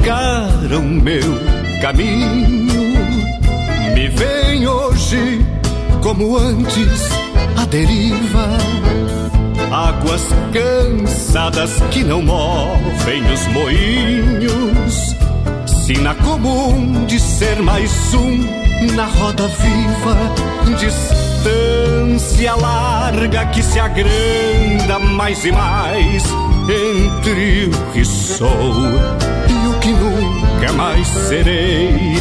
Marcaram 0.07 0.83
meu 0.83 1.21
caminho 1.81 2.65
me 3.93 4.07
veem 4.07 4.65
hoje 4.65 5.45
como 6.01 6.37
antes 6.37 7.09
a 7.57 7.65
deriva. 7.65 8.47
Águas 9.69 10.23
cansadas 10.53 11.71
que 11.91 12.05
não 12.05 12.21
movem 12.21 13.21
os 13.33 13.47
moinhos, 13.47 15.15
sina 15.85 16.15
comum 16.15 17.05
de 17.05 17.19
ser 17.19 17.61
mais 17.61 18.13
um 18.13 18.37
na 18.95 19.05
roda 19.07 19.47
viva. 19.49 20.77
Distância 20.77 22.55
larga 22.55 23.45
que 23.47 23.61
se 23.61 23.77
agranda 23.77 24.99
mais 24.99 25.43
e 25.43 25.51
mais 25.51 26.23
entre 26.69 27.65
o 27.65 27.91
que 27.91 28.05
sou 28.05 29.26
que 29.87 29.93
nunca 29.93 30.73
mais 30.73 31.07
serei. 31.07 32.15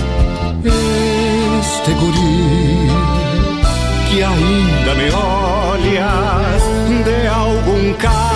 Este 1.61 1.93
guri 1.95 2.89
que 4.09 4.23
ainda 4.23 4.95
me 4.95 5.11
olha 5.11 6.09
de 7.05 7.27
algum 7.27 7.93
cais 7.95 8.36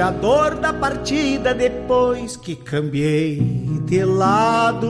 A 0.00 0.10
dor 0.10 0.54
da 0.54 0.72
partida 0.72 1.52
depois 1.52 2.34
que 2.34 2.56
cambiei 2.56 3.36
de 3.84 4.02
lado. 4.02 4.88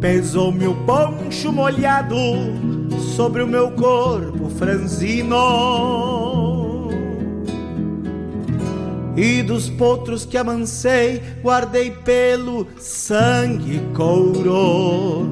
Pesou-me 0.00 0.66
o 0.66 0.74
poncho 0.86 1.52
molhado 1.52 2.16
sobre 3.14 3.42
o 3.42 3.46
meu 3.46 3.70
corpo 3.72 4.48
franzino. 4.48 5.36
E 9.14 9.42
dos 9.42 9.68
potros 9.68 10.24
que 10.24 10.38
amansei, 10.38 11.20
guardei 11.42 11.90
pelo 11.90 12.66
sangue 12.78 13.78
couro. 13.94 15.28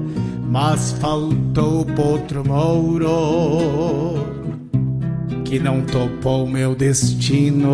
Mas 0.50 0.92
faltou 1.00 1.80
o 1.80 1.86
potro 1.86 2.46
mouro 2.46 4.39
que 5.50 5.58
não 5.58 5.82
topou 5.82 6.46
meu 6.46 6.76
destino. 6.76 7.66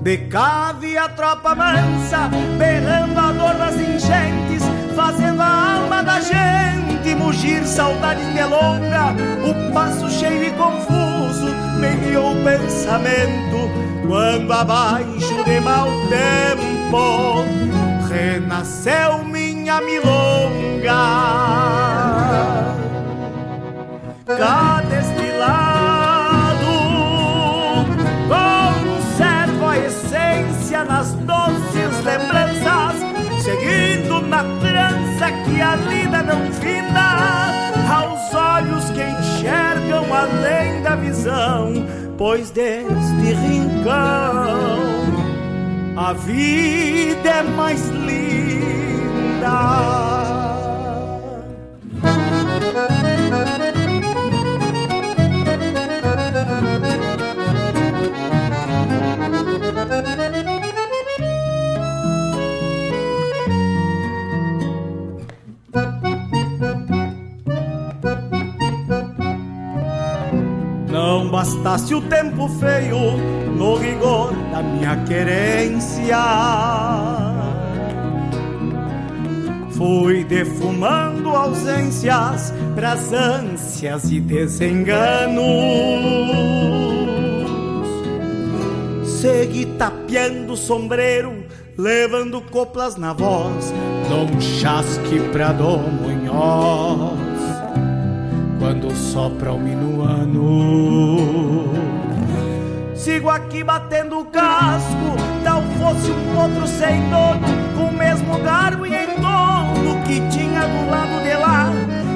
De 0.00 0.16
cave 0.28 0.96
a 0.96 1.08
tropa 1.08 1.56
mansa, 1.56 2.30
berrando 2.56 3.18
a 3.18 3.32
dor 3.32 3.54
das 3.54 3.74
enchentes, 3.74 4.62
fazendo 4.94 5.42
a 5.42 5.74
alma 5.78 6.04
da 6.04 6.20
gente 6.20 7.16
mugir 7.16 7.64
saudades 7.64 8.32
de 8.32 8.44
longa. 8.44 9.12
O 9.44 9.72
passo 9.72 10.08
cheio 10.08 10.44
e 10.44 10.52
confuso 10.52 11.52
me 11.80 11.96
guiou 11.96 12.30
o 12.30 12.44
pensamento, 12.44 13.68
quando 14.06 14.52
abaixo 14.52 15.42
de 15.44 15.58
mau 15.58 15.88
tempo 16.08 17.44
renasceu 18.08 19.24
minha 19.24 19.80
milonga. 19.80 21.26
Cada 24.26 24.75
finda, 36.60 37.92
aos 37.92 38.34
olhos 38.34 38.90
que 38.90 39.02
enxergam 39.02 40.04
além 40.12 40.82
da 40.82 40.96
visão, 40.96 41.72
pois 42.16 42.50
deste 42.50 43.32
rincão 43.32 44.96
a 45.96 46.12
vida 46.12 47.28
é 47.28 47.42
mais 47.42 47.88
linda. 47.88 48.26
Não 71.26 71.32
bastasse 71.32 71.92
o 71.92 72.00
tempo 72.02 72.48
feio 72.60 73.16
no 73.56 73.74
rigor 73.74 74.32
da 74.52 74.62
minha 74.62 74.96
querência. 75.04 76.16
Fui 79.72 80.22
defumando 80.22 81.30
ausências 81.30 82.54
pras 82.76 83.12
ânsias 83.12 84.08
e 84.08 84.20
desenganos. 84.20 85.42
Segui 89.04 89.66
tapeando 89.76 90.52
o 90.52 90.56
sombreiro, 90.56 91.44
levando 91.76 92.40
coplas 92.40 92.94
na 92.94 93.12
voz, 93.12 93.74
Dom 94.08 94.40
Chasque 94.40 95.18
pra 95.32 95.50
Dom 95.50 95.82
Munhoz 95.90 97.25
quando 98.66 98.92
sopra 98.96 99.52
o 99.52 99.60
minuano. 99.60 100.42
Sigo 102.96 103.30
aqui 103.30 103.62
batendo 103.62 104.18
o 104.18 104.24
casco, 104.24 105.14
tal 105.44 105.62
fosse 105.78 106.10
um 106.10 106.36
outro 106.36 106.66
sem 106.66 107.00
dono, 107.08 107.46
com 107.76 107.84
o 107.84 107.92
mesmo 107.96 108.36
garbo 108.40 108.84
e 108.84 108.92
entorno 108.92 110.02
que 110.04 110.20
tinha 110.30 110.62
do 110.62 110.90
lado 110.90 111.22
de 111.22 111.34
lá. 111.36 111.70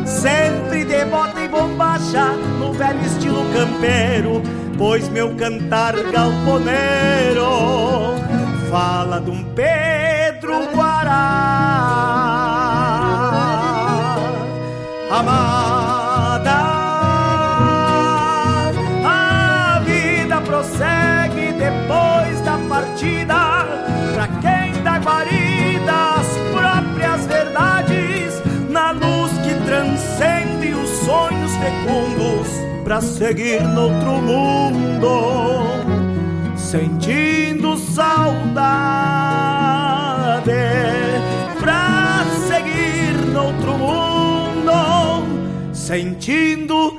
Sempre 0.05 0.85
de 0.85 1.05
bota 1.05 1.41
e 1.41 1.47
bombacha, 1.47 2.33
no 2.59 2.73
velho 2.73 3.01
estilo 3.01 3.45
campeiro, 3.53 4.43
pois 4.77 5.09
meu 5.09 5.33
cantar 5.37 5.95
galponeiro 6.11 7.47
fala 8.69 9.21
de 9.21 9.31
um 9.31 9.45
Pedro 9.55 10.67
Guará. 10.75 11.91
Amada, 15.13 15.50
pra 32.91 33.01
seguir 33.01 33.63
noutro 33.63 34.21
mundo, 34.21 35.63
sentindo 36.57 37.77
saudade. 37.77 38.51
Pra 41.61 42.25
seguir 42.49 43.15
noutro 43.33 43.79
mundo, 43.79 44.73
sentindo 45.73 46.99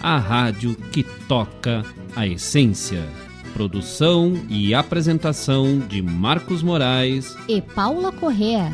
a 0.00 0.18
rádio 0.18 0.74
que 0.90 1.02
toca 1.02 1.84
a 2.16 2.26
essência. 2.26 3.06
Produção 3.52 4.34
e 4.48 4.74
apresentação 4.74 5.78
de 5.78 6.00
Marcos 6.00 6.62
Moraes 6.62 7.36
e 7.48 7.60
Paula 7.60 8.10
Correa. 8.12 8.72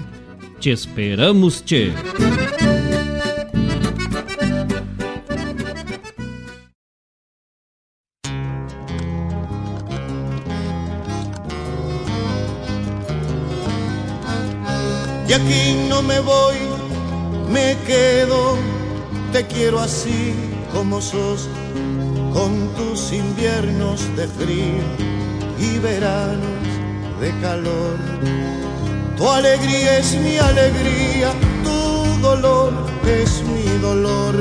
Te 0.61 0.71
esperamos, 0.71 1.61
te. 1.61 1.93
Y 15.29 15.33
aquí 15.33 15.89
no 15.89 16.03
me 16.03 16.21
voy, 16.21 16.55
me 17.51 17.77
quedo, 17.85 18.57
te 19.33 19.45
quiero 19.45 19.81
así 19.81 20.46
como 20.77 21.01
sos, 21.01 21.49
con 22.35 22.69
tus 22.77 23.11
inviernos 23.11 24.15
de 24.15 24.29
frío 24.29 24.85
y 25.59 25.79
veranos 25.79 26.67
de 27.19 27.31
calor. 27.41 27.97
Tu 29.17 29.27
alegría 29.27 29.99
es 29.99 30.15
mi 30.17 30.37
alegría, 30.37 31.33
tu 31.65 32.21
dolor 32.21 32.75
es 33.07 33.43
mi 33.55 33.79
dolor, 33.81 34.35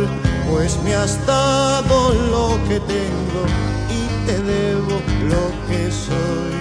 pues 0.51 0.77
me 0.83 0.93
has 0.93 1.25
dado 1.25 2.13
lo 2.33 2.59
que 2.67 2.81
tengo 2.81 3.41
y 3.97 4.01
te 4.27 4.37
debo 4.43 4.99
lo 5.31 5.43
que 5.67 5.89
soy. 6.05 6.55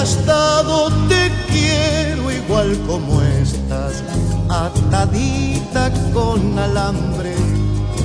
Has 0.00 0.24
dado, 0.24 0.88
te 1.08 1.30
quiero 1.50 2.30
igual 2.30 2.78
como 2.86 3.20
estás, 3.22 4.02
atadita 4.48 5.90
con 6.14 6.58
alambre 6.58 7.34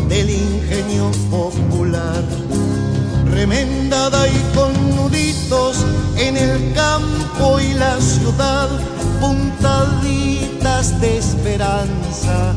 del 0.10 0.30
ingenio 0.30 1.12
popular, 1.32 2.24
remendada 3.32 4.28
y 4.28 4.40
con 4.56 4.72
nuditos 4.96 5.78
en 6.18 6.36
el 6.36 6.74
campo 6.74 7.60
y 7.60 7.74
la 7.74 8.00
ciudad, 8.02 8.70
puntaditas 9.22 11.00
de 11.00 11.18
esperanza, 11.18 12.54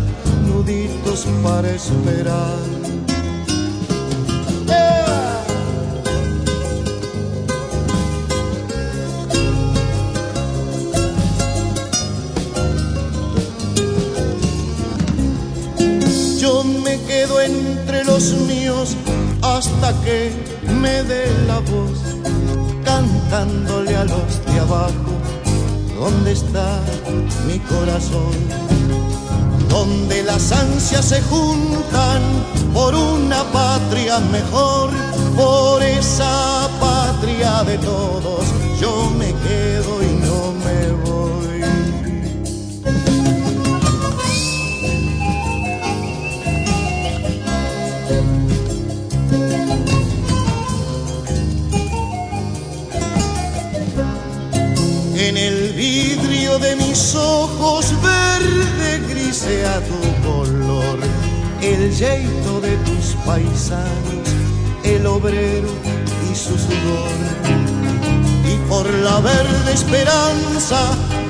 nuditos 0.48 1.26
para 1.44 1.70
esperar. 1.70 2.58
Yo 4.66 5.27
míos 18.18 18.96
hasta 19.42 19.92
que 20.02 20.32
me 20.80 21.04
dé 21.04 21.30
la 21.46 21.60
voz, 21.60 22.00
cantándole 22.84 23.94
a 23.94 24.04
los 24.04 24.44
de 24.44 24.58
abajo, 24.58 25.12
¿dónde 25.96 26.32
está 26.32 26.80
mi 27.46 27.60
corazón? 27.60 28.34
Donde 29.68 30.24
las 30.24 30.50
ansias 30.50 31.04
se 31.04 31.22
juntan 31.22 32.20
por 32.74 32.92
una 32.96 33.44
patria 33.52 34.18
mejor, 34.18 34.90
por 35.36 35.80
esa 35.80 36.68
patria 36.80 37.62
de 37.62 37.78
todos, 37.78 38.44
yo 38.80 39.12
me 39.16 39.32
quedo 39.46 40.02
mis 56.98 57.14
ojos 57.14 57.94
verde 58.02 58.98
grisea 59.08 59.80
tu 59.82 60.28
color, 60.28 60.98
el 61.62 61.92
yeito 61.92 62.60
de 62.60 62.76
tus 62.78 63.14
paisanos, 63.24 64.28
el 64.82 65.06
obrero 65.06 65.68
y 66.28 66.34
su 66.34 66.58
sudor. 66.58 67.18
Y 68.44 68.56
por 68.68 68.92
la 68.92 69.20
verde 69.20 69.72
esperanza 69.72 70.80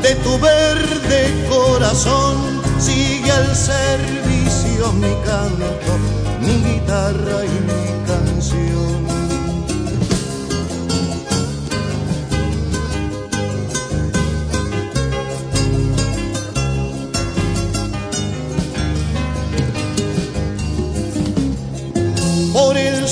de 0.00 0.14
tu 0.24 0.38
verde 0.38 1.46
corazón, 1.50 2.62
sigue 2.78 3.30
al 3.30 3.54
servicio 3.54 4.90
mi 4.94 5.14
canto, 5.26 5.92
mi 6.40 6.64
guitarra 6.64 7.44
y 7.44 7.56
mi 7.68 8.06
canción. 8.06 9.17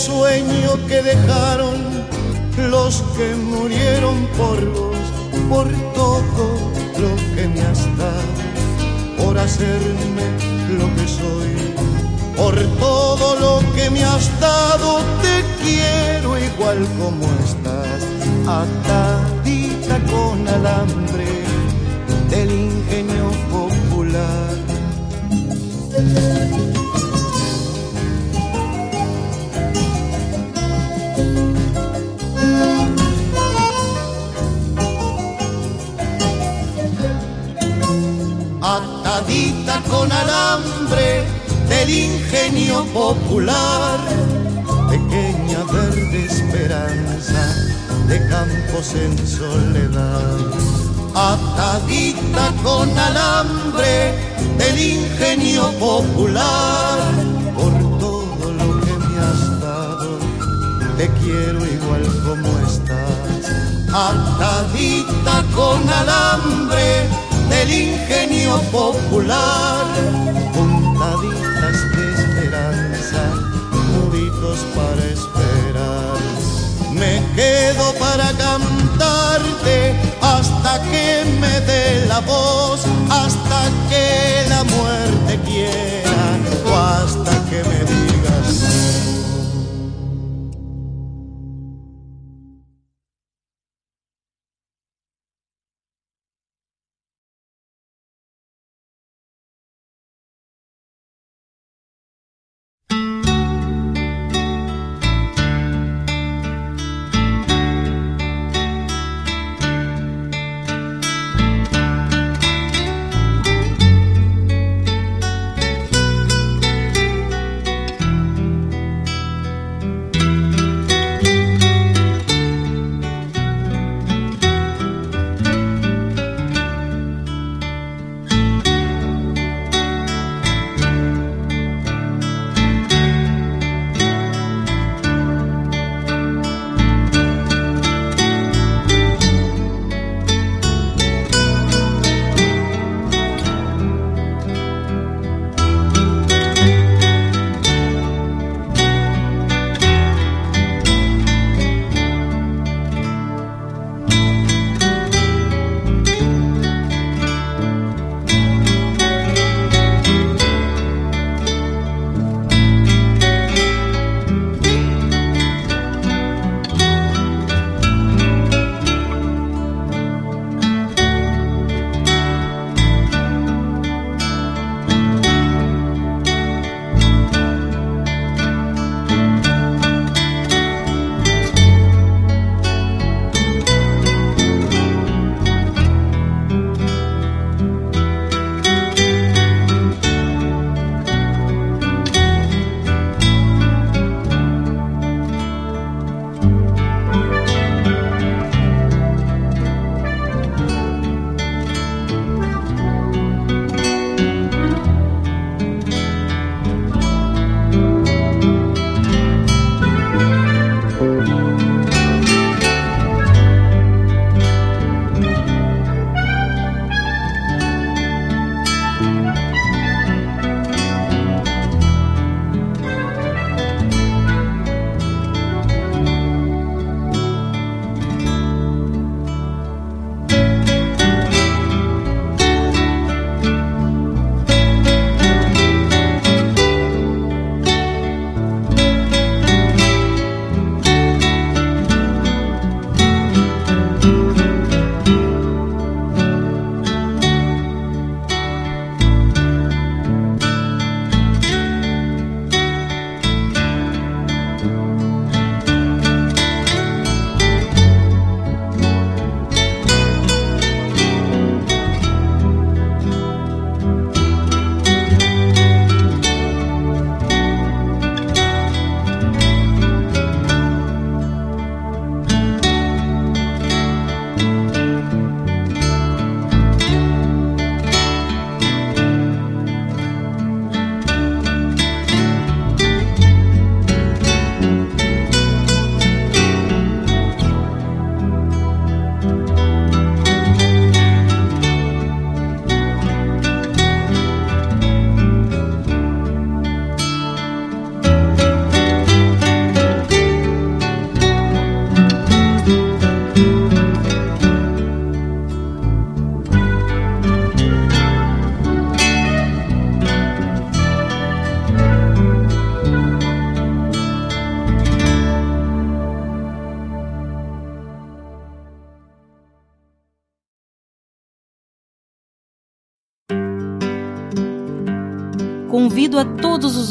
Sueño 0.06 0.70
que 0.86 1.02
dejaron 1.02 1.76
los 2.70 3.02
que 3.16 3.34
murieron 3.34 4.14
por 4.38 4.58
vos, 4.72 5.04
por 5.48 5.66
todo 5.94 6.46
lo 7.02 7.12
que 7.34 7.48
me 7.48 7.60
has 7.62 7.82
dado, 7.98 8.34
por 9.18 9.36
hacerme 9.36 10.26
lo 10.78 10.86
que 10.96 11.06
soy, 11.20 11.54
por 12.36 12.54
todo 12.78 13.26
lo 13.44 13.74
que 13.74 13.90
me 13.90 14.04
has 14.04 14.26
dado, 14.38 15.00
te 15.22 15.36
quiero 15.64 16.38
igual 16.38 16.86
como 17.00 17.24
estás, 17.44 18.00
atadita 18.62 19.96
con 20.12 20.46
alambre 20.46 21.26
del 22.30 22.50
ingenio 22.52 23.28
popular. 23.50 24.56
Con 39.90 40.10
alambre 40.10 41.24
del 41.68 41.90
ingenio 41.90 42.84
popular, 42.86 43.98
pequeña 44.88 45.64
verde 45.72 46.26
esperanza 46.26 47.54
de 48.08 48.28
campos 48.28 48.94
en 48.94 49.26
soledad, 49.26 50.38
atadita 51.14 52.52
con 52.62 52.88
alambre 52.98 54.14
del 54.58 54.78
ingenio 54.78 55.70
popular, 55.78 56.98
por 57.54 57.72
todo 57.98 58.52
lo 58.52 58.80
que 58.80 58.92
me 58.92 59.18
has 59.18 59.60
dado, 59.60 60.18
te 60.96 61.08
quiero 61.20 61.64
igual 61.64 62.02
como 62.24 62.58
estás, 62.66 63.50
atadita 63.92 65.44
con 65.54 65.88
alambre 65.88 67.25
del 67.48 67.70
ingenio 67.70 68.60
popular, 68.72 69.86
puntaditas 70.54 71.76
de 71.96 72.14
esperanza, 72.14 73.22
nuditos 73.92 74.58
para 74.74 75.04
esperar. 75.04 76.18
Me 76.92 77.22
quedo 77.34 77.92
para 77.94 78.32
cantarte 78.32 79.94
hasta 80.20 80.82
que 80.90 81.24
me 81.40 81.60
dé 81.60 82.06
la 82.06 82.20
voz, 82.20 82.80
hasta 83.10 83.70
que 83.88 84.48
la 84.48 84.64
muerte 84.64 85.40
quiera 85.44 85.95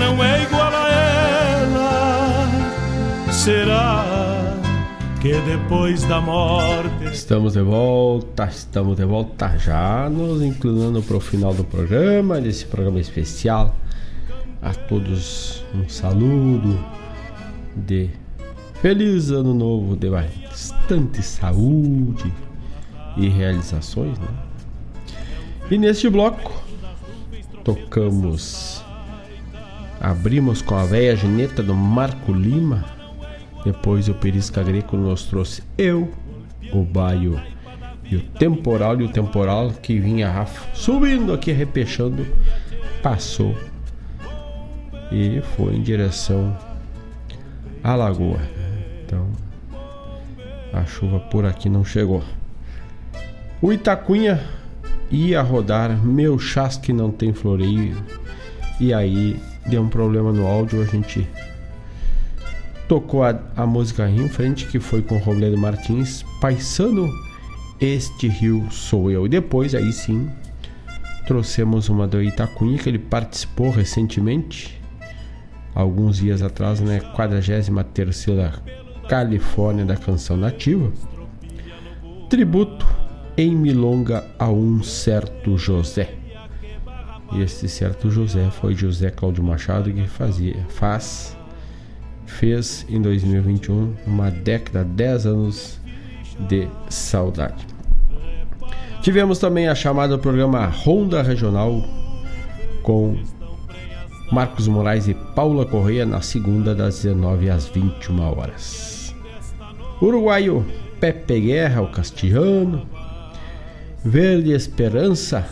Não 0.00 0.24
é 0.24 0.42
igual 0.42 0.72
a 0.74 0.90
ela? 0.90 2.48
Será 3.30 4.20
que 5.20 5.38
depois 5.42 6.02
da 6.04 6.18
morte. 6.18 7.04
Estamos 7.12 7.52
de 7.52 7.60
volta, 7.60 8.46
estamos 8.46 8.96
de 8.96 9.04
volta 9.04 9.54
já, 9.58 10.08
nos 10.08 10.40
inclinando 10.40 11.02
para 11.02 11.18
o 11.18 11.20
final 11.20 11.52
do 11.52 11.62
programa, 11.62 12.40
desse 12.40 12.64
programa 12.64 12.98
especial. 12.98 13.76
A 14.62 14.72
todos 14.72 15.62
um 15.74 15.86
saludo 15.88 16.82
de 17.76 18.08
feliz 18.80 19.30
ano 19.30 19.52
novo, 19.52 19.94
de 19.94 20.08
bastante 20.08 21.22
saúde 21.22 22.32
e 23.18 23.28
realizações, 23.28 24.18
né? 24.18 24.28
E 25.70 25.76
neste 25.76 26.08
bloco 26.08 26.62
tocamos, 27.62 28.79
abrimos 30.00 30.62
com 30.62 30.74
a 30.74 30.84
velha 30.84 31.14
geneta 31.14 31.62
do 31.62 31.74
Marco 31.74 32.32
Lima, 32.32 32.84
depois 33.64 34.08
o 34.08 34.14
Perisca 34.14 34.62
Greco 34.62 34.96
nos 34.96 35.24
trouxe 35.24 35.62
Eu, 35.76 36.10
o 36.72 36.82
Baio 36.82 37.40
e 38.04 38.16
o 38.16 38.22
Temporal, 38.22 38.98
e 39.00 39.04
o 39.04 39.08
Temporal 39.08 39.70
que 39.70 40.00
vinha 40.00 40.30
Rafa 40.30 40.74
subindo 40.74 41.34
aqui, 41.34 41.52
repechando, 41.52 42.26
passou 43.02 43.54
e 45.12 45.42
foi 45.54 45.76
em 45.76 45.82
direção 45.82 46.56
à 47.84 47.94
lagoa. 47.94 48.40
Então 49.04 49.28
a 50.72 50.84
chuva 50.86 51.20
por 51.20 51.44
aqui 51.44 51.68
não 51.68 51.84
chegou. 51.84 52.22
O 53.60 53.72
Itacunha 53.72 54.40
ia 55.10 55.42
rodar 55.42 56.02
Meu 56.02 56.38
Chasque 56.38 56.92
Não 56.92 57.10
Tem 57.10 57.34
Floreio. 57.34 57.96
E 58.80 58.94
aí 58.94 59.38
deu 59.70 59.82
um 59.82 59.88
problema 59.88 60.32
no 60.32 60.46
áudio, 60.46 60.82
a 60.82 60.84
gente 60.84 61.26
tocou 62.88 63.22
a, 63.22 63.38
a 63.56 63.64
música 63.64 64.10
em 64.10 64.28
frente, 64.28 64.66
que 64.66 64.80
foi 64.80 65.00
com 65.00 65.16
Robledo 65.18 65.56
Martins, 65.56 66.24
Paisano, 66.40 67.08
Este 67.80 68.26
Rio 68.26 68.66
Sou 68.70 69.10
Eu. 69.10 69.26
E 69.26 69.28
depois, 69.28 69.76
aí 69.76 69.92
sim, 69.92 70.28
trouxemos 71.24 71.88
uma 71.88 72.08
do 72.08 72.20
Itacunha, 72.20 72.76
que 72.78 72.88
ele 72.88 72.98
participou 72.98 73.70
recentemente, 73.70 74.80
alguns 75.72 76.16
dias 76.16 76.42
atrás, 76.42 76.80
né? 76.80 76.98
43 77.14 77.70
Califórnia 79.08 79.84
da 79.84 79.96
Canção 79.96 80.36
Nativa. 80.36 80.92
Tributo 82.28 82.86
em 83.36 83.54
Milonga 83.54 84.24
a 84.36 84.50
um 84.50 84.82
certo 84.82 85.56
José. 85.56 86.19
E 87.32 87.42
esse 87.42 87.68
certo 87.68 88.10
José 88.10 88.50
foi 88.50 88.74
José 88.74 89.10
Cláudio 89.10 89.42
Machado 89.44 89.92
que 89.92 90.06
fazia, 90.06 90.56
faz, 90.68 91.36
fez 92.26 92.84
em 92.88 93.00
2021 93.00 93.94
uma 94.06 94.30
década, 94.30 94.84
10 94.84 95.26
anos 95.26 95.80
de 96.48 96.68
saudade. 96.88 97.66
Tivemos 99.02 99.38
também 99.38 99.68
a 99.68 99.74
chamada 99.74 100.18
programa 100.18 100.66
Ronda 100.66 101.22
Regional 101.22 101.82
com 102.82 103.16
Marcos 104.30 104.68
Moraes 104.68 105.08
e 105.08 105.14
Paula 105.14 105.64
Correia 105.64 106.04
na 106.04 106.20
segunda 106.20 106.74
das 106.74 107.02
19 107.02 107.50
às 107.50 107.66
21 107.66 108.20
horas. 108.20 109.14
Uruguaio 110.02 110.64
Pepe 111.00 111.40
Guerra, 111.40 111.80
o 111.80 111.90
castilhano, 111.90 112.86
Verde 114.04 114.52
Esperança. 114.52 115.48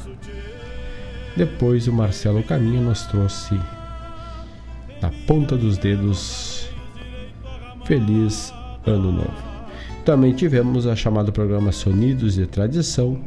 Depois 1.39 1.87
o 1.87 1.93
Marcelo 1.93 2.43
Caminho 2.43 2.83
nos 2.83 3.03
trouxe 3.03 3.55
na 5.01 5.09
ponta 5.25 5.57
dos 5.57 5.79
dedos 5.79 6.69
Feliz 7.85 8.53
Ano 8.85 9.13
Novo. 9.13 9.49
Também 10.05 10.33
tivemos 10.33 10.85
a 10.85 10.97
chamada 10.97 11.31
programa 11.31 11.71
Sonidos 11.71 12.35
de 12.35 12.45
Tradição, 12.45 13.23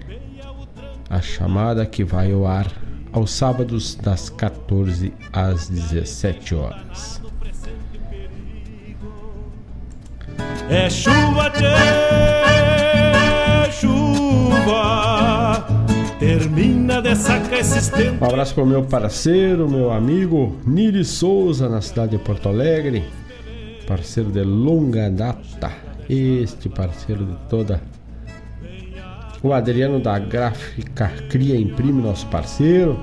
a 1.09 1.21
chamada 1.21 1.85
que 1.85 2.03
vai 2.03 2.33
ao 2.33 2.45
ar 2.45 2.67
aos 3.13 3.31
sábados 3.31 3.95
das 3.95 4.29
14 4.29 5.13
às 5.31 5.69
17 5.69 6.53
horas. 6.53 7.21
É 10.69 10.89
chuva, 10.89 11.49
tchê, 11.51 11.63
chuva. 13.71 15.50
Termina 16.22 17.02
de 17.02 17.15
sacar. 17.15 17.61
Um 18.22 18.23
abraço 18.23 18.53
para 18.53 18.64
o 18.64 18.68
meu 18.68 18.84
parceiro, 18.84 19.68
meu 19.68 19.91
amigo 19.91 20.56
Nili 20.68 21.03
Souza, 21.03 21.68
na 21.68 21.81
cidade 21.81 22.11
de 22.11 22.19
Porto 22.19 22.48
Alegre. 22.48 23.03
Parceiro 23.88 24.31
de 24.31 24.43
longa 24.43 25.10
data. 25.10 25.72
Este 26.07 26.69
parceiro 26.69 27.26
de 27.26 27.35
toda. 27.49 27.81
O 29.41 29.52
Adriano 29.52 29.99
da 29.99 30.19
Gráfica 30.19 31.11
Cria 31.27 31.60
Imprime, 31.60 32.03
nosso 32.03 32.27
parceiro. 32.27 32.99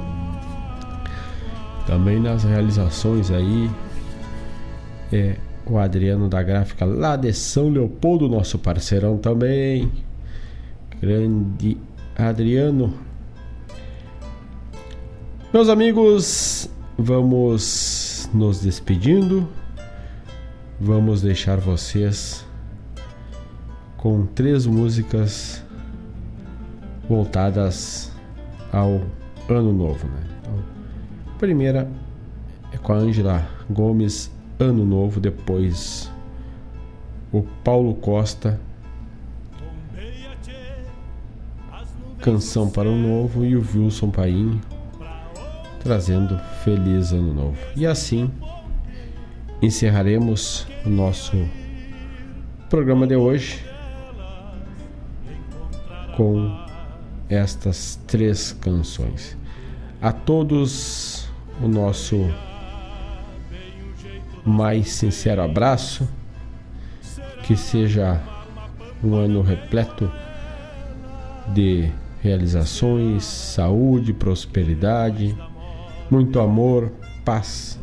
Também 1.88 2.20
nas 2.20 2.44
realizações 2.44 3.32
aí. 3.32 3.68
É 5.12 5.34
o 5.66 5.76
Adriano 5.76 6.28
da 6.28 6.40
Gráfica 6.40 6.84
lá 6.84 7.16
de 7.16 7.32
São 7.32 7.68
Leopoldo, 7.68 8.28
nosso 8.28 8.60
parceirão 8.60 9.18
também. 9.18 9.90
Grande 11.02 11.76
Adriano. 12.16 13.07
Meus 15.50 15.70
amigos, 15.70 16.68
vamos 16.98 18.28
nos 18.34 18.60
despedindo. 18.60 19.48
Vamos 20.78 21.22
deixar 21.22 21.56
vocês 21.56 22.44
com 23.96 24.26
três 24.26 24.66
músicas 24.66 25.64
voltadas 27.08 28.12
ao 28.70 29.00
ano 29.48 29.72
novo, 29.72 30.06
né? 30.06 30.22
Então, 30.38 30.62
primeira 31.38 31.90
é 32.70 32.76
com 32.76 32.92
a 32.92 32.96
Ângela 32.96 33.48
Gomes, 33.70 34.30
Ano 34.58 34.84
Novo, 34.84 35.18
depois 35.18 36.12
o 37.32 37.42
Paulo 37.64 37.94
Costa, 37.94 38.60
Canção 42.20 42.68
para 42.68 42.90
o 42.90 42.98
Novo 42.98 43.46
e 43.46 43.56
o 43.56 43.60
Wilson 43.60 44.10
Paim, 44.10 44.60
trazendo 45.88 46.38
feliz 46.62 47.12
ano 47.12 47.32
novo. 47.32 47.56
E 47.74 47.86
assim 47.86 48.30
encerraremos 49.62 50.66
o 50.84 50.90
nosso 50.90 51.34
programa 52.68 53.06
de 53.06 53.16
hoje 53.16 53.64
com 56.14 56.54
estas 57.30 57.98
três 58.06 58.52
canções. 58.52 59.34
A 60.02 60.12
todos 60.12 61.26
o 61.62 61.66
nosso 61.66 62.18
mais 64.44 64.90
sincero 64.90 65.40
abraço, 65.40 66.06
que 67.44 67.56
seja 67.56 68.20
um 69.02 69.14
ano 69.14 69.40
repleto 69.40 70.12
de 71.54 71.90
realizações, 72.20 73.24
saúde, 73.24 74.12
prosperidade, 74.12 75.34
muito 76.10 76.40
amor, 76.40 76.92
paz. 77.24 77.78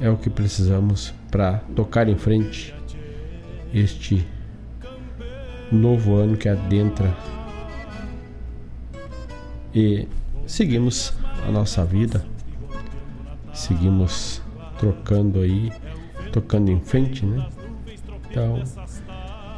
É 0.00 0.10
o 0.10 0.16
que 0.16 0.28
precisamos 0.28 1.14
para 1.30 1.58
tocar 1.74 2.08
em 2.08 2.16
frente 2.16 2.74
este 3.72 4.26
novo 5.70 6.16
ano 6.16 6.36
que 6.36 6.48
adentra 6.48 7.14
e 9.74 10.06
seguimos 10.46 11.12
a 11.46 11.50
nossa 11.50 11.84
vida, 11.84 12.24
seguimos 13.52 14.40
trocando 14.78 15.40
aí, 15.40 15.72
tocando 16.32 16.70
em 16.70 16.80
frente, 16.80 17.26
né? 17.26 17.48
Então, 18.30 18.62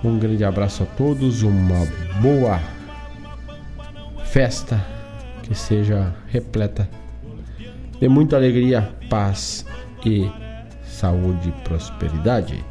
um 0.02 0.18
grande 0.18 0.44
abraço 0.44 0.82
a 0.82 0.86
todos, 0.86 1.42
uma 1.42 1.86
boa 2.22 2.58
festa 4.24 4.82
que 5.42 5.54
seja 5.54 6.14
repleta 6.28 6.88
de 8.00 8.08
muita 8.08 8.36
alegria, 8.36 8.88
paz 9.08 9.64
e 10.04 10.30
saúde 10.84 11.48
e 11.48 11.68
prosperidade. 11.68 12.64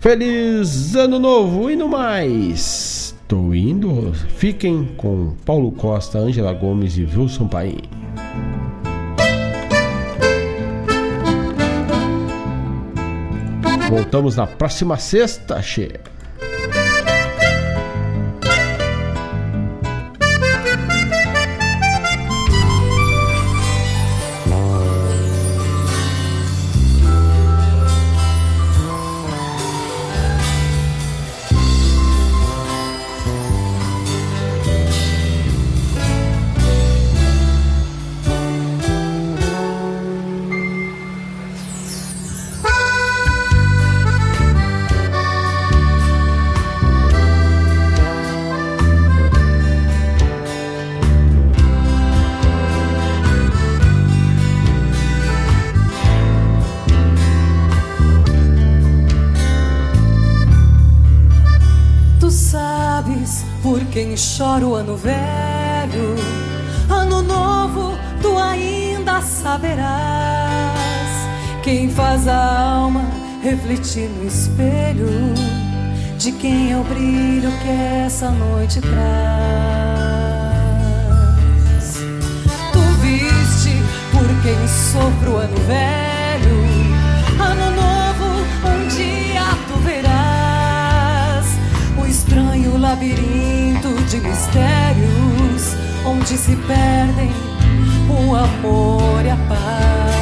Feliz 0.00 0.94
Ano 0.94 1.18
Novo 1.18 1.70
e 1.70 1.76
no 1.76 1.88
mais. 1.88 3.14
Tô 3.26 3.54
indo. 3.54 4.12
Fiquem 4.12 4.84
com 4.96 5.34
Paulo 5.46 5.72
Costa, 5.72 6.18
Ângela 6.18 6.52
Gomes 6.52 6.98
e 6.98 7.04
Wilson 7.04 7.48
Paim. 7.48 7.78
Voltamos 13.88 14.36
na 14.36 14.46
próxima 14.46 14.96
sexta, 14.98 15.62
cheia. 15.62 16.13
Ano 64.84 64.96
velho, 64.98 66.14
ano 66.90 67.22
novo 67.22 67.96
tu 68.20 68.36
ainda 68.36 69.22
saberás. 69.22 69.88
Quem 71.62 71.88
faz 71.88 72.28
a 72.28 72.74
alma 72.74 73.02
refletir 73.42 74.10
no 74.10 74.26
espelho 74.26 75.08
de 76.18 76.32
quem 76.32 76.72
é 76.72 76.76
o 76.76 76.84
brilho 76.84 77.50
que 77.62 77.68
essa 78.04 78.30
noite 78.30 78.80
traz. 78.82 79.83
De 94.14 94.20
mistérios 94.20 95.74
onde 96.06 96.38
se 96.38 96.54
perdem 96.54 97.32
o 98.08 98.36
amor 98.36 99.24
e 99.24 99.30
a 99.30 99.36
paz. 99.48 100.14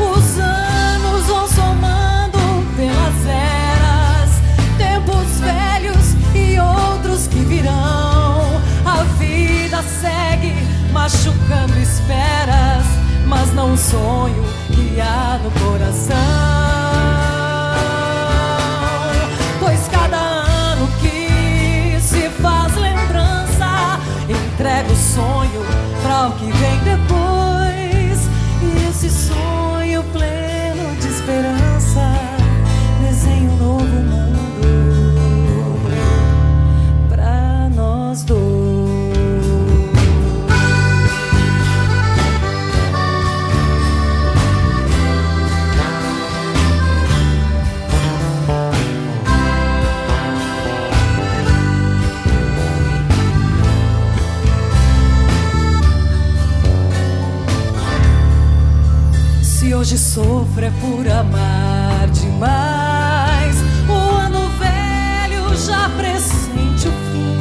Os 0.00 0.38
anos 0.38 1.26
vão 1.26 1.46
somando 1.46 2.38
pelas 2.76 3.26
eras, 3.26 4.30
tempos 4.78 5.40
velhos 5.40 6.14
e 6.34 6.58
outros 6.58 7.26
que 7.26 7.40
virão. 7.40 8.62
A 8.86 9.02
vida 9.18 9.82
segue 10.00 10.54
machucando 10.92 11.78
esperas, 11.78 12.86
mas 13.26 13.52
não 13.52 13.72
um 13.72 13.76
sonho 13.76 14.44
que 14.68 14.98
há 14.98 15.38
no 15.42 15.50
coração. 15.60 16.53
Sonho 25.14 25.62
para 26.02 26.26
o 26.26 26.32
que 26.32 26.46
vem 26.46 26.63
sofro 60.14 60.64
é 60.64 60.70
por 60.80 61.08
amar 61.08 62.08
demais, 62.12 63.56
o 63.88 64.14
ano 64.14 64.48
velho 64.60 65.56
já 65.56 65.88
pressente 65.96 66.86
o 66.86 66.92
fim. 67.10 67.36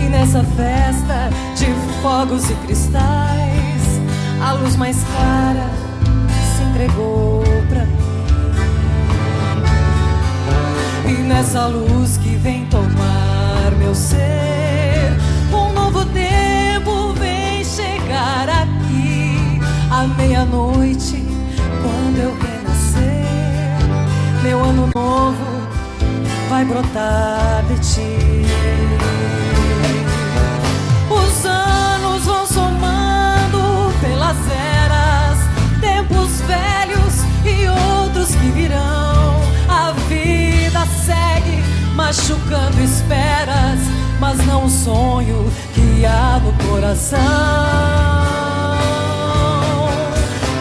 E 0.00 0.08
nessa 0.08 0.44
festa 0.44 1.28
de 1.56 1.66
fogos 2.00 2.48
e 2.48 2.54
cristais, 2.66 4.00
a 4.40 4.52
luz 4.52 4.76
mais 4.76 5.02
clara 5.02 5.68
se 6.54 6.62
entregou 6.62 7.42
pra 7.68 7.84
mim. 7.84 7.98
E 11.08 11.22
nessa 11.24 11.66
luz 11.66 12.16
que 12.16 12.36
vem 12.36 12.64
tomar 12.66 13.72
meu 13.80 13.92
ser, 13.92 15.16
um 15.52 15.72
novo 15.72 16.04
tempo 16.06 17.12
vem 17.14 17.64
chegar 17.64 18.48
aqui. 18.48 19.60
À 19.90 20.06
meia-noite, 20.06 20.81
novo 25.02 25.44
vai 26.48 26.64
brotar 26.64 27.64
de 27.68 27.76
ti. 27.80 28.16
Os 31.10 31.44
anos 31.44 32.22
vão 32.24 32.46
somando 32.46 33.92
pelas 34.00 34.36
eras, 34.80 35.38
tempos 35.80 36.30
velhos 36.42 37.14
e 37.44 37.56
outros 37.68 38.28
que 38.36 38.48
virão. 38.58 39.34
A 39.68 39.92
vida 40.08 40.86
segue 41.06 41.62
machucando 41.94 42.80
esperas, 42.80 43.80
mas 44.20 44.38
não 44.46 44.66
o 44.66 44.70
sonho 44.70 45.50
que 45.74 46.06
há 46.06 46.40
no 46.44 46.52
coração. 46.68 47.20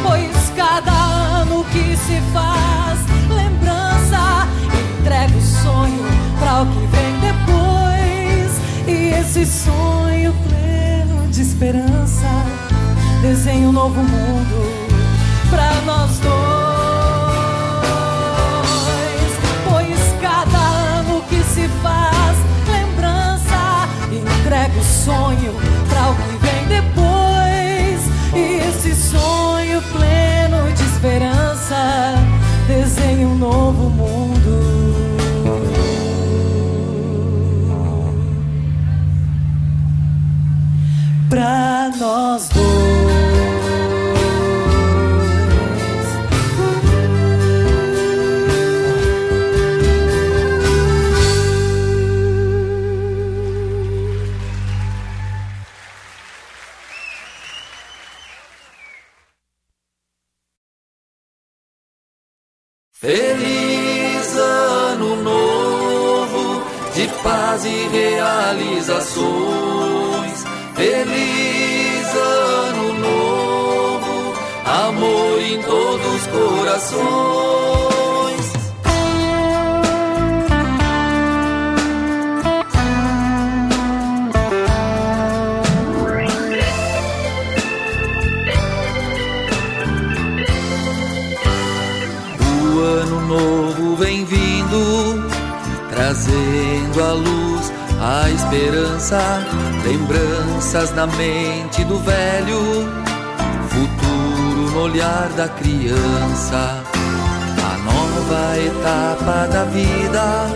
Pois 0.04 0.52
cada 0.56 0.92
ano 1.42 1.64
que 1.66 1.96
se 1.96 2.20
faz 2.34 2.71
Esse 9.34 9.46
sonho 9.46 10.36
pleno 10.46 11.26
de 11.30 11.42
esperança 11.42 12.28
desenha 13.22 13.70
um 13.70 13.72
novo 13.72 14.04
mundo 14.04 14.90
para 15.50 15.72
nós 15.86 16.20
dois. 16.20 16.32
Pois 19.70 19.98
cada 20.20 20.58
ano 20.58 21.22
que 21.30 21.42
se 21.46 21.70
faz 21.82 22.38
lembrança 22.68 23.88
entrega 24.12 24.78
o 24.78 24.84
sonho 24.84 25.56
para 25.88 26.10
o 26.10 26.16
que 26.16 26.36
vem 26.46 26.68
depois. 26.68 28.02
E 28.36 28.60
esse 28.68 28.94
sonho 28.94 29.82
pleno 29.94 30.74
de 30.74 30.84
esperança 30.84 32.16
desenha 32.68 33.26
um 33.26 33.38
novo 33.38 33.90
mundo. 33.92 34.41
Corações. 76.82 78.52
O 92.40 92.80
ano 92.80 93.22
novo 93.28 93.96
vem 93.98 94.26
vindo, 94.26 95.30
trazendo 95.90 97.04
a 97.04 97.14
luz, 97.14 97.72
a 98.00 98.30
esperança, 98.32 99.20
lembranças 99.86 100.92
na 100.96 101.06
mente 101.06 101.84
do 101.84 102.00
velho, 102.00 102.71
olhar 104.92 105.30
da 105.38 105.48
criança. 105.48 106.84
A 107.64 107.78
nova 107.78 108.58
etapa 108.60 109.48
da 109.48 109.64
vida 109.66 110.50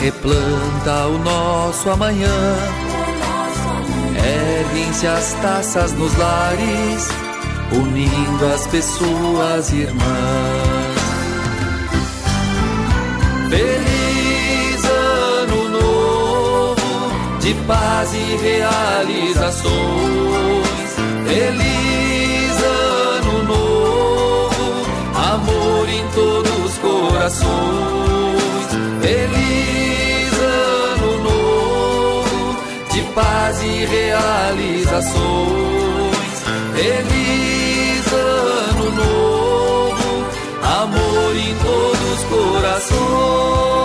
replanta 0.00 1.06
o 1.06 1.18
nosso 1.18 1.90
amanhã. 1.90 2.56
Erguem-se 4.16 5.06
as 5.06 5.34
taças 5.34 5.92
nos 5.92 6.16
lares, 6.16 7.08
unindo 7.70 8.46
as 8.52 8.66
pessoas 8.66 9.72
irmãs. 9.72 10.96
Feliz 13.48 14.84
ano 14.84 15.68
novo 15.68 17.38
de 17.38 17.54
paz 17.66 18.12
e 18.12 18.36
realizações. 18.42 19.70
Feliz 21.26 21.95
em 26.06 26.10
todos 26.14 26.64
os 26.64 26.78
corações. 26.78 27.46
Feliz 29.00 30.32
ano 30.38 31.18
novo 31.22 32.56
de 32.92 33.02
paz 33.14 33.62
e 33.62 33.84
realizações. 33.84 35.16
Feliz 36.74 38.12
ano 38.12 38.90
novo, 38.92 40.26
amor 40.62 41.36
em 41.36 41.54
todos 41.56 42.00
os 42.12 42.24
corações. 42.24 43.75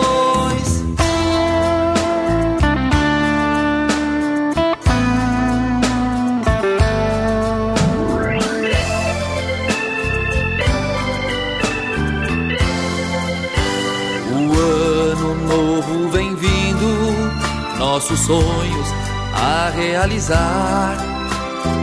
Nossos 18.11 18.19
sonhos 18.19 18.87
a 19.33 19.71
realizar. 19.75 20.97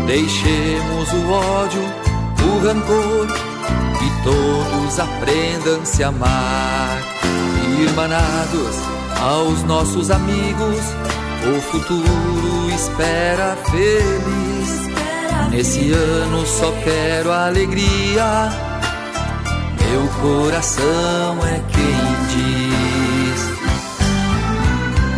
Deixemos 0.07 1.13
o 1.13 1.31
ódio, 1.31 1.83
o 2.43 2.67
rancor 2.67 3.27
e 4.03 4.23
todos 4.23 4.99
aprendam 4.99 5.85
se 5.85 6.05
amar. 6.05 6.99
Irmanados 7.81 8.77
aos 9.21 9.63
nossos 9.63 10.11
amigos, 10.11 10.81
o 11.47 11.61
futuro 11.61 12.71
espera 12.75 13.57
feliz. 13.71 14.89
Nesse 15.51 15.93
ano 15.93 16.47
só 16.47 16.73
quero 16.85 17.33
alegria. 17.33 18.51
Meu 19.81 20.07
coração 20.21 21.39
é 21.47 21.63
quem 21.73 21.97
diz. 22.29 22.69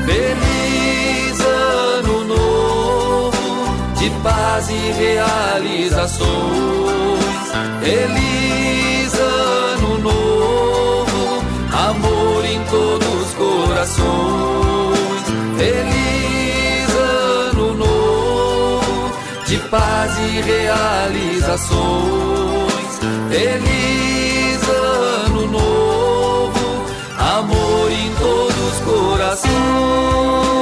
Feliz 0.07 0.50
de 4.01 4.11
paz 4.23 4.69
e 4.71 4.93
realizações. 4.93 6.29
Feliz 7.83 9.15
ano 9.15 9.99
novo, 9.99 11.45
amor 11.71 12.45
em 12.47 12.65
todos 12.65 13.07
os 13.25 13.35
corações. 13.35 15.23
Feliz 15.59 16.89
ano 16.97 17.75
novo 17.75 19.13
de 19.47 19.59
paz 19.69 20.13
e 20.19 20.41
realizações. 20.41 21.81
Feliz 23.29 24.63
ano 24.67 25.47
novo, 25.47 26.87
amor 27.19 27.93
em 27.93 28.15
todos 28.15 28.57
os 28.57 28.81
corações. 28.81 30.60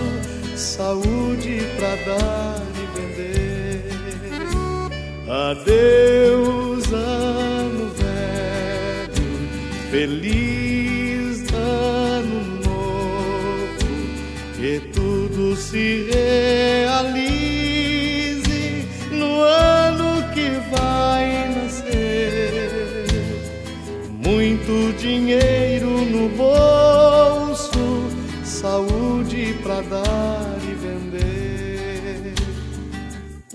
saúde 0.53 1.55
pra 1.77 1.95
dar 2.07 2.61
e 2.75 2.83
vender. 2.99 3.87
Adeus, 5.29 5.96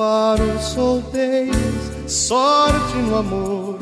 Para 0.03 0.43
os 0.43 0.65
solteiros 0.65 1.93
sorte 2.09 2.97
no 2.97 3.19
amor, 3.19 3.79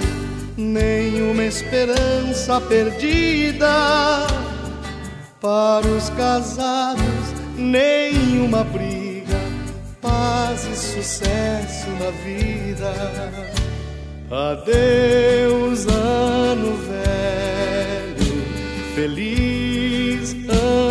nenhuma 0.54 1.44
esperança 1.44 2.60
perdida. 2.60 4.26
Para 5.40 5.86
os 5.86 6.10
casados, 6.10 7.02
nenhuma 7.56 8.64
briga, 8.64 9.40
paz 10.02 10.66
e 10.70 10.76
sucesso 10.76 11.88
na 11.98 12.10
vida. 12.10 12.92
Adeus, 14.30 15.86
ano 15.86 16.76
velho, 16.86 18.44
feliz 18.94 20.34
ano 20.50 20.89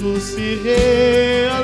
tudo 0.00 0.18
se 0.18 0.58
realize 0.62 1.60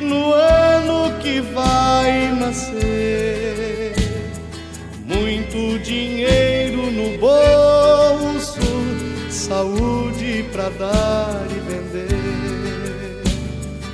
no 0.00 0.32
ano 0.32 1.18
que 1.20 1.40
vai 1.40 2.32
nascer. 2.32 3.92
Muito 5.04 5.78
dinheiro 5.80 6.90
no 6.90 7.18
bolso, 7.18 8.58
saúde 9.30 10.46
pra 10.50 10.70
dar 10.70 11.46
e 11.50 11.60
vender, 11.70 13.22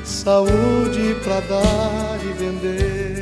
saúde 0.05 1.17
pra 1.25 1.41
dar 1.41 2.21
e 2.23 2.33
vender. 2.33 3.20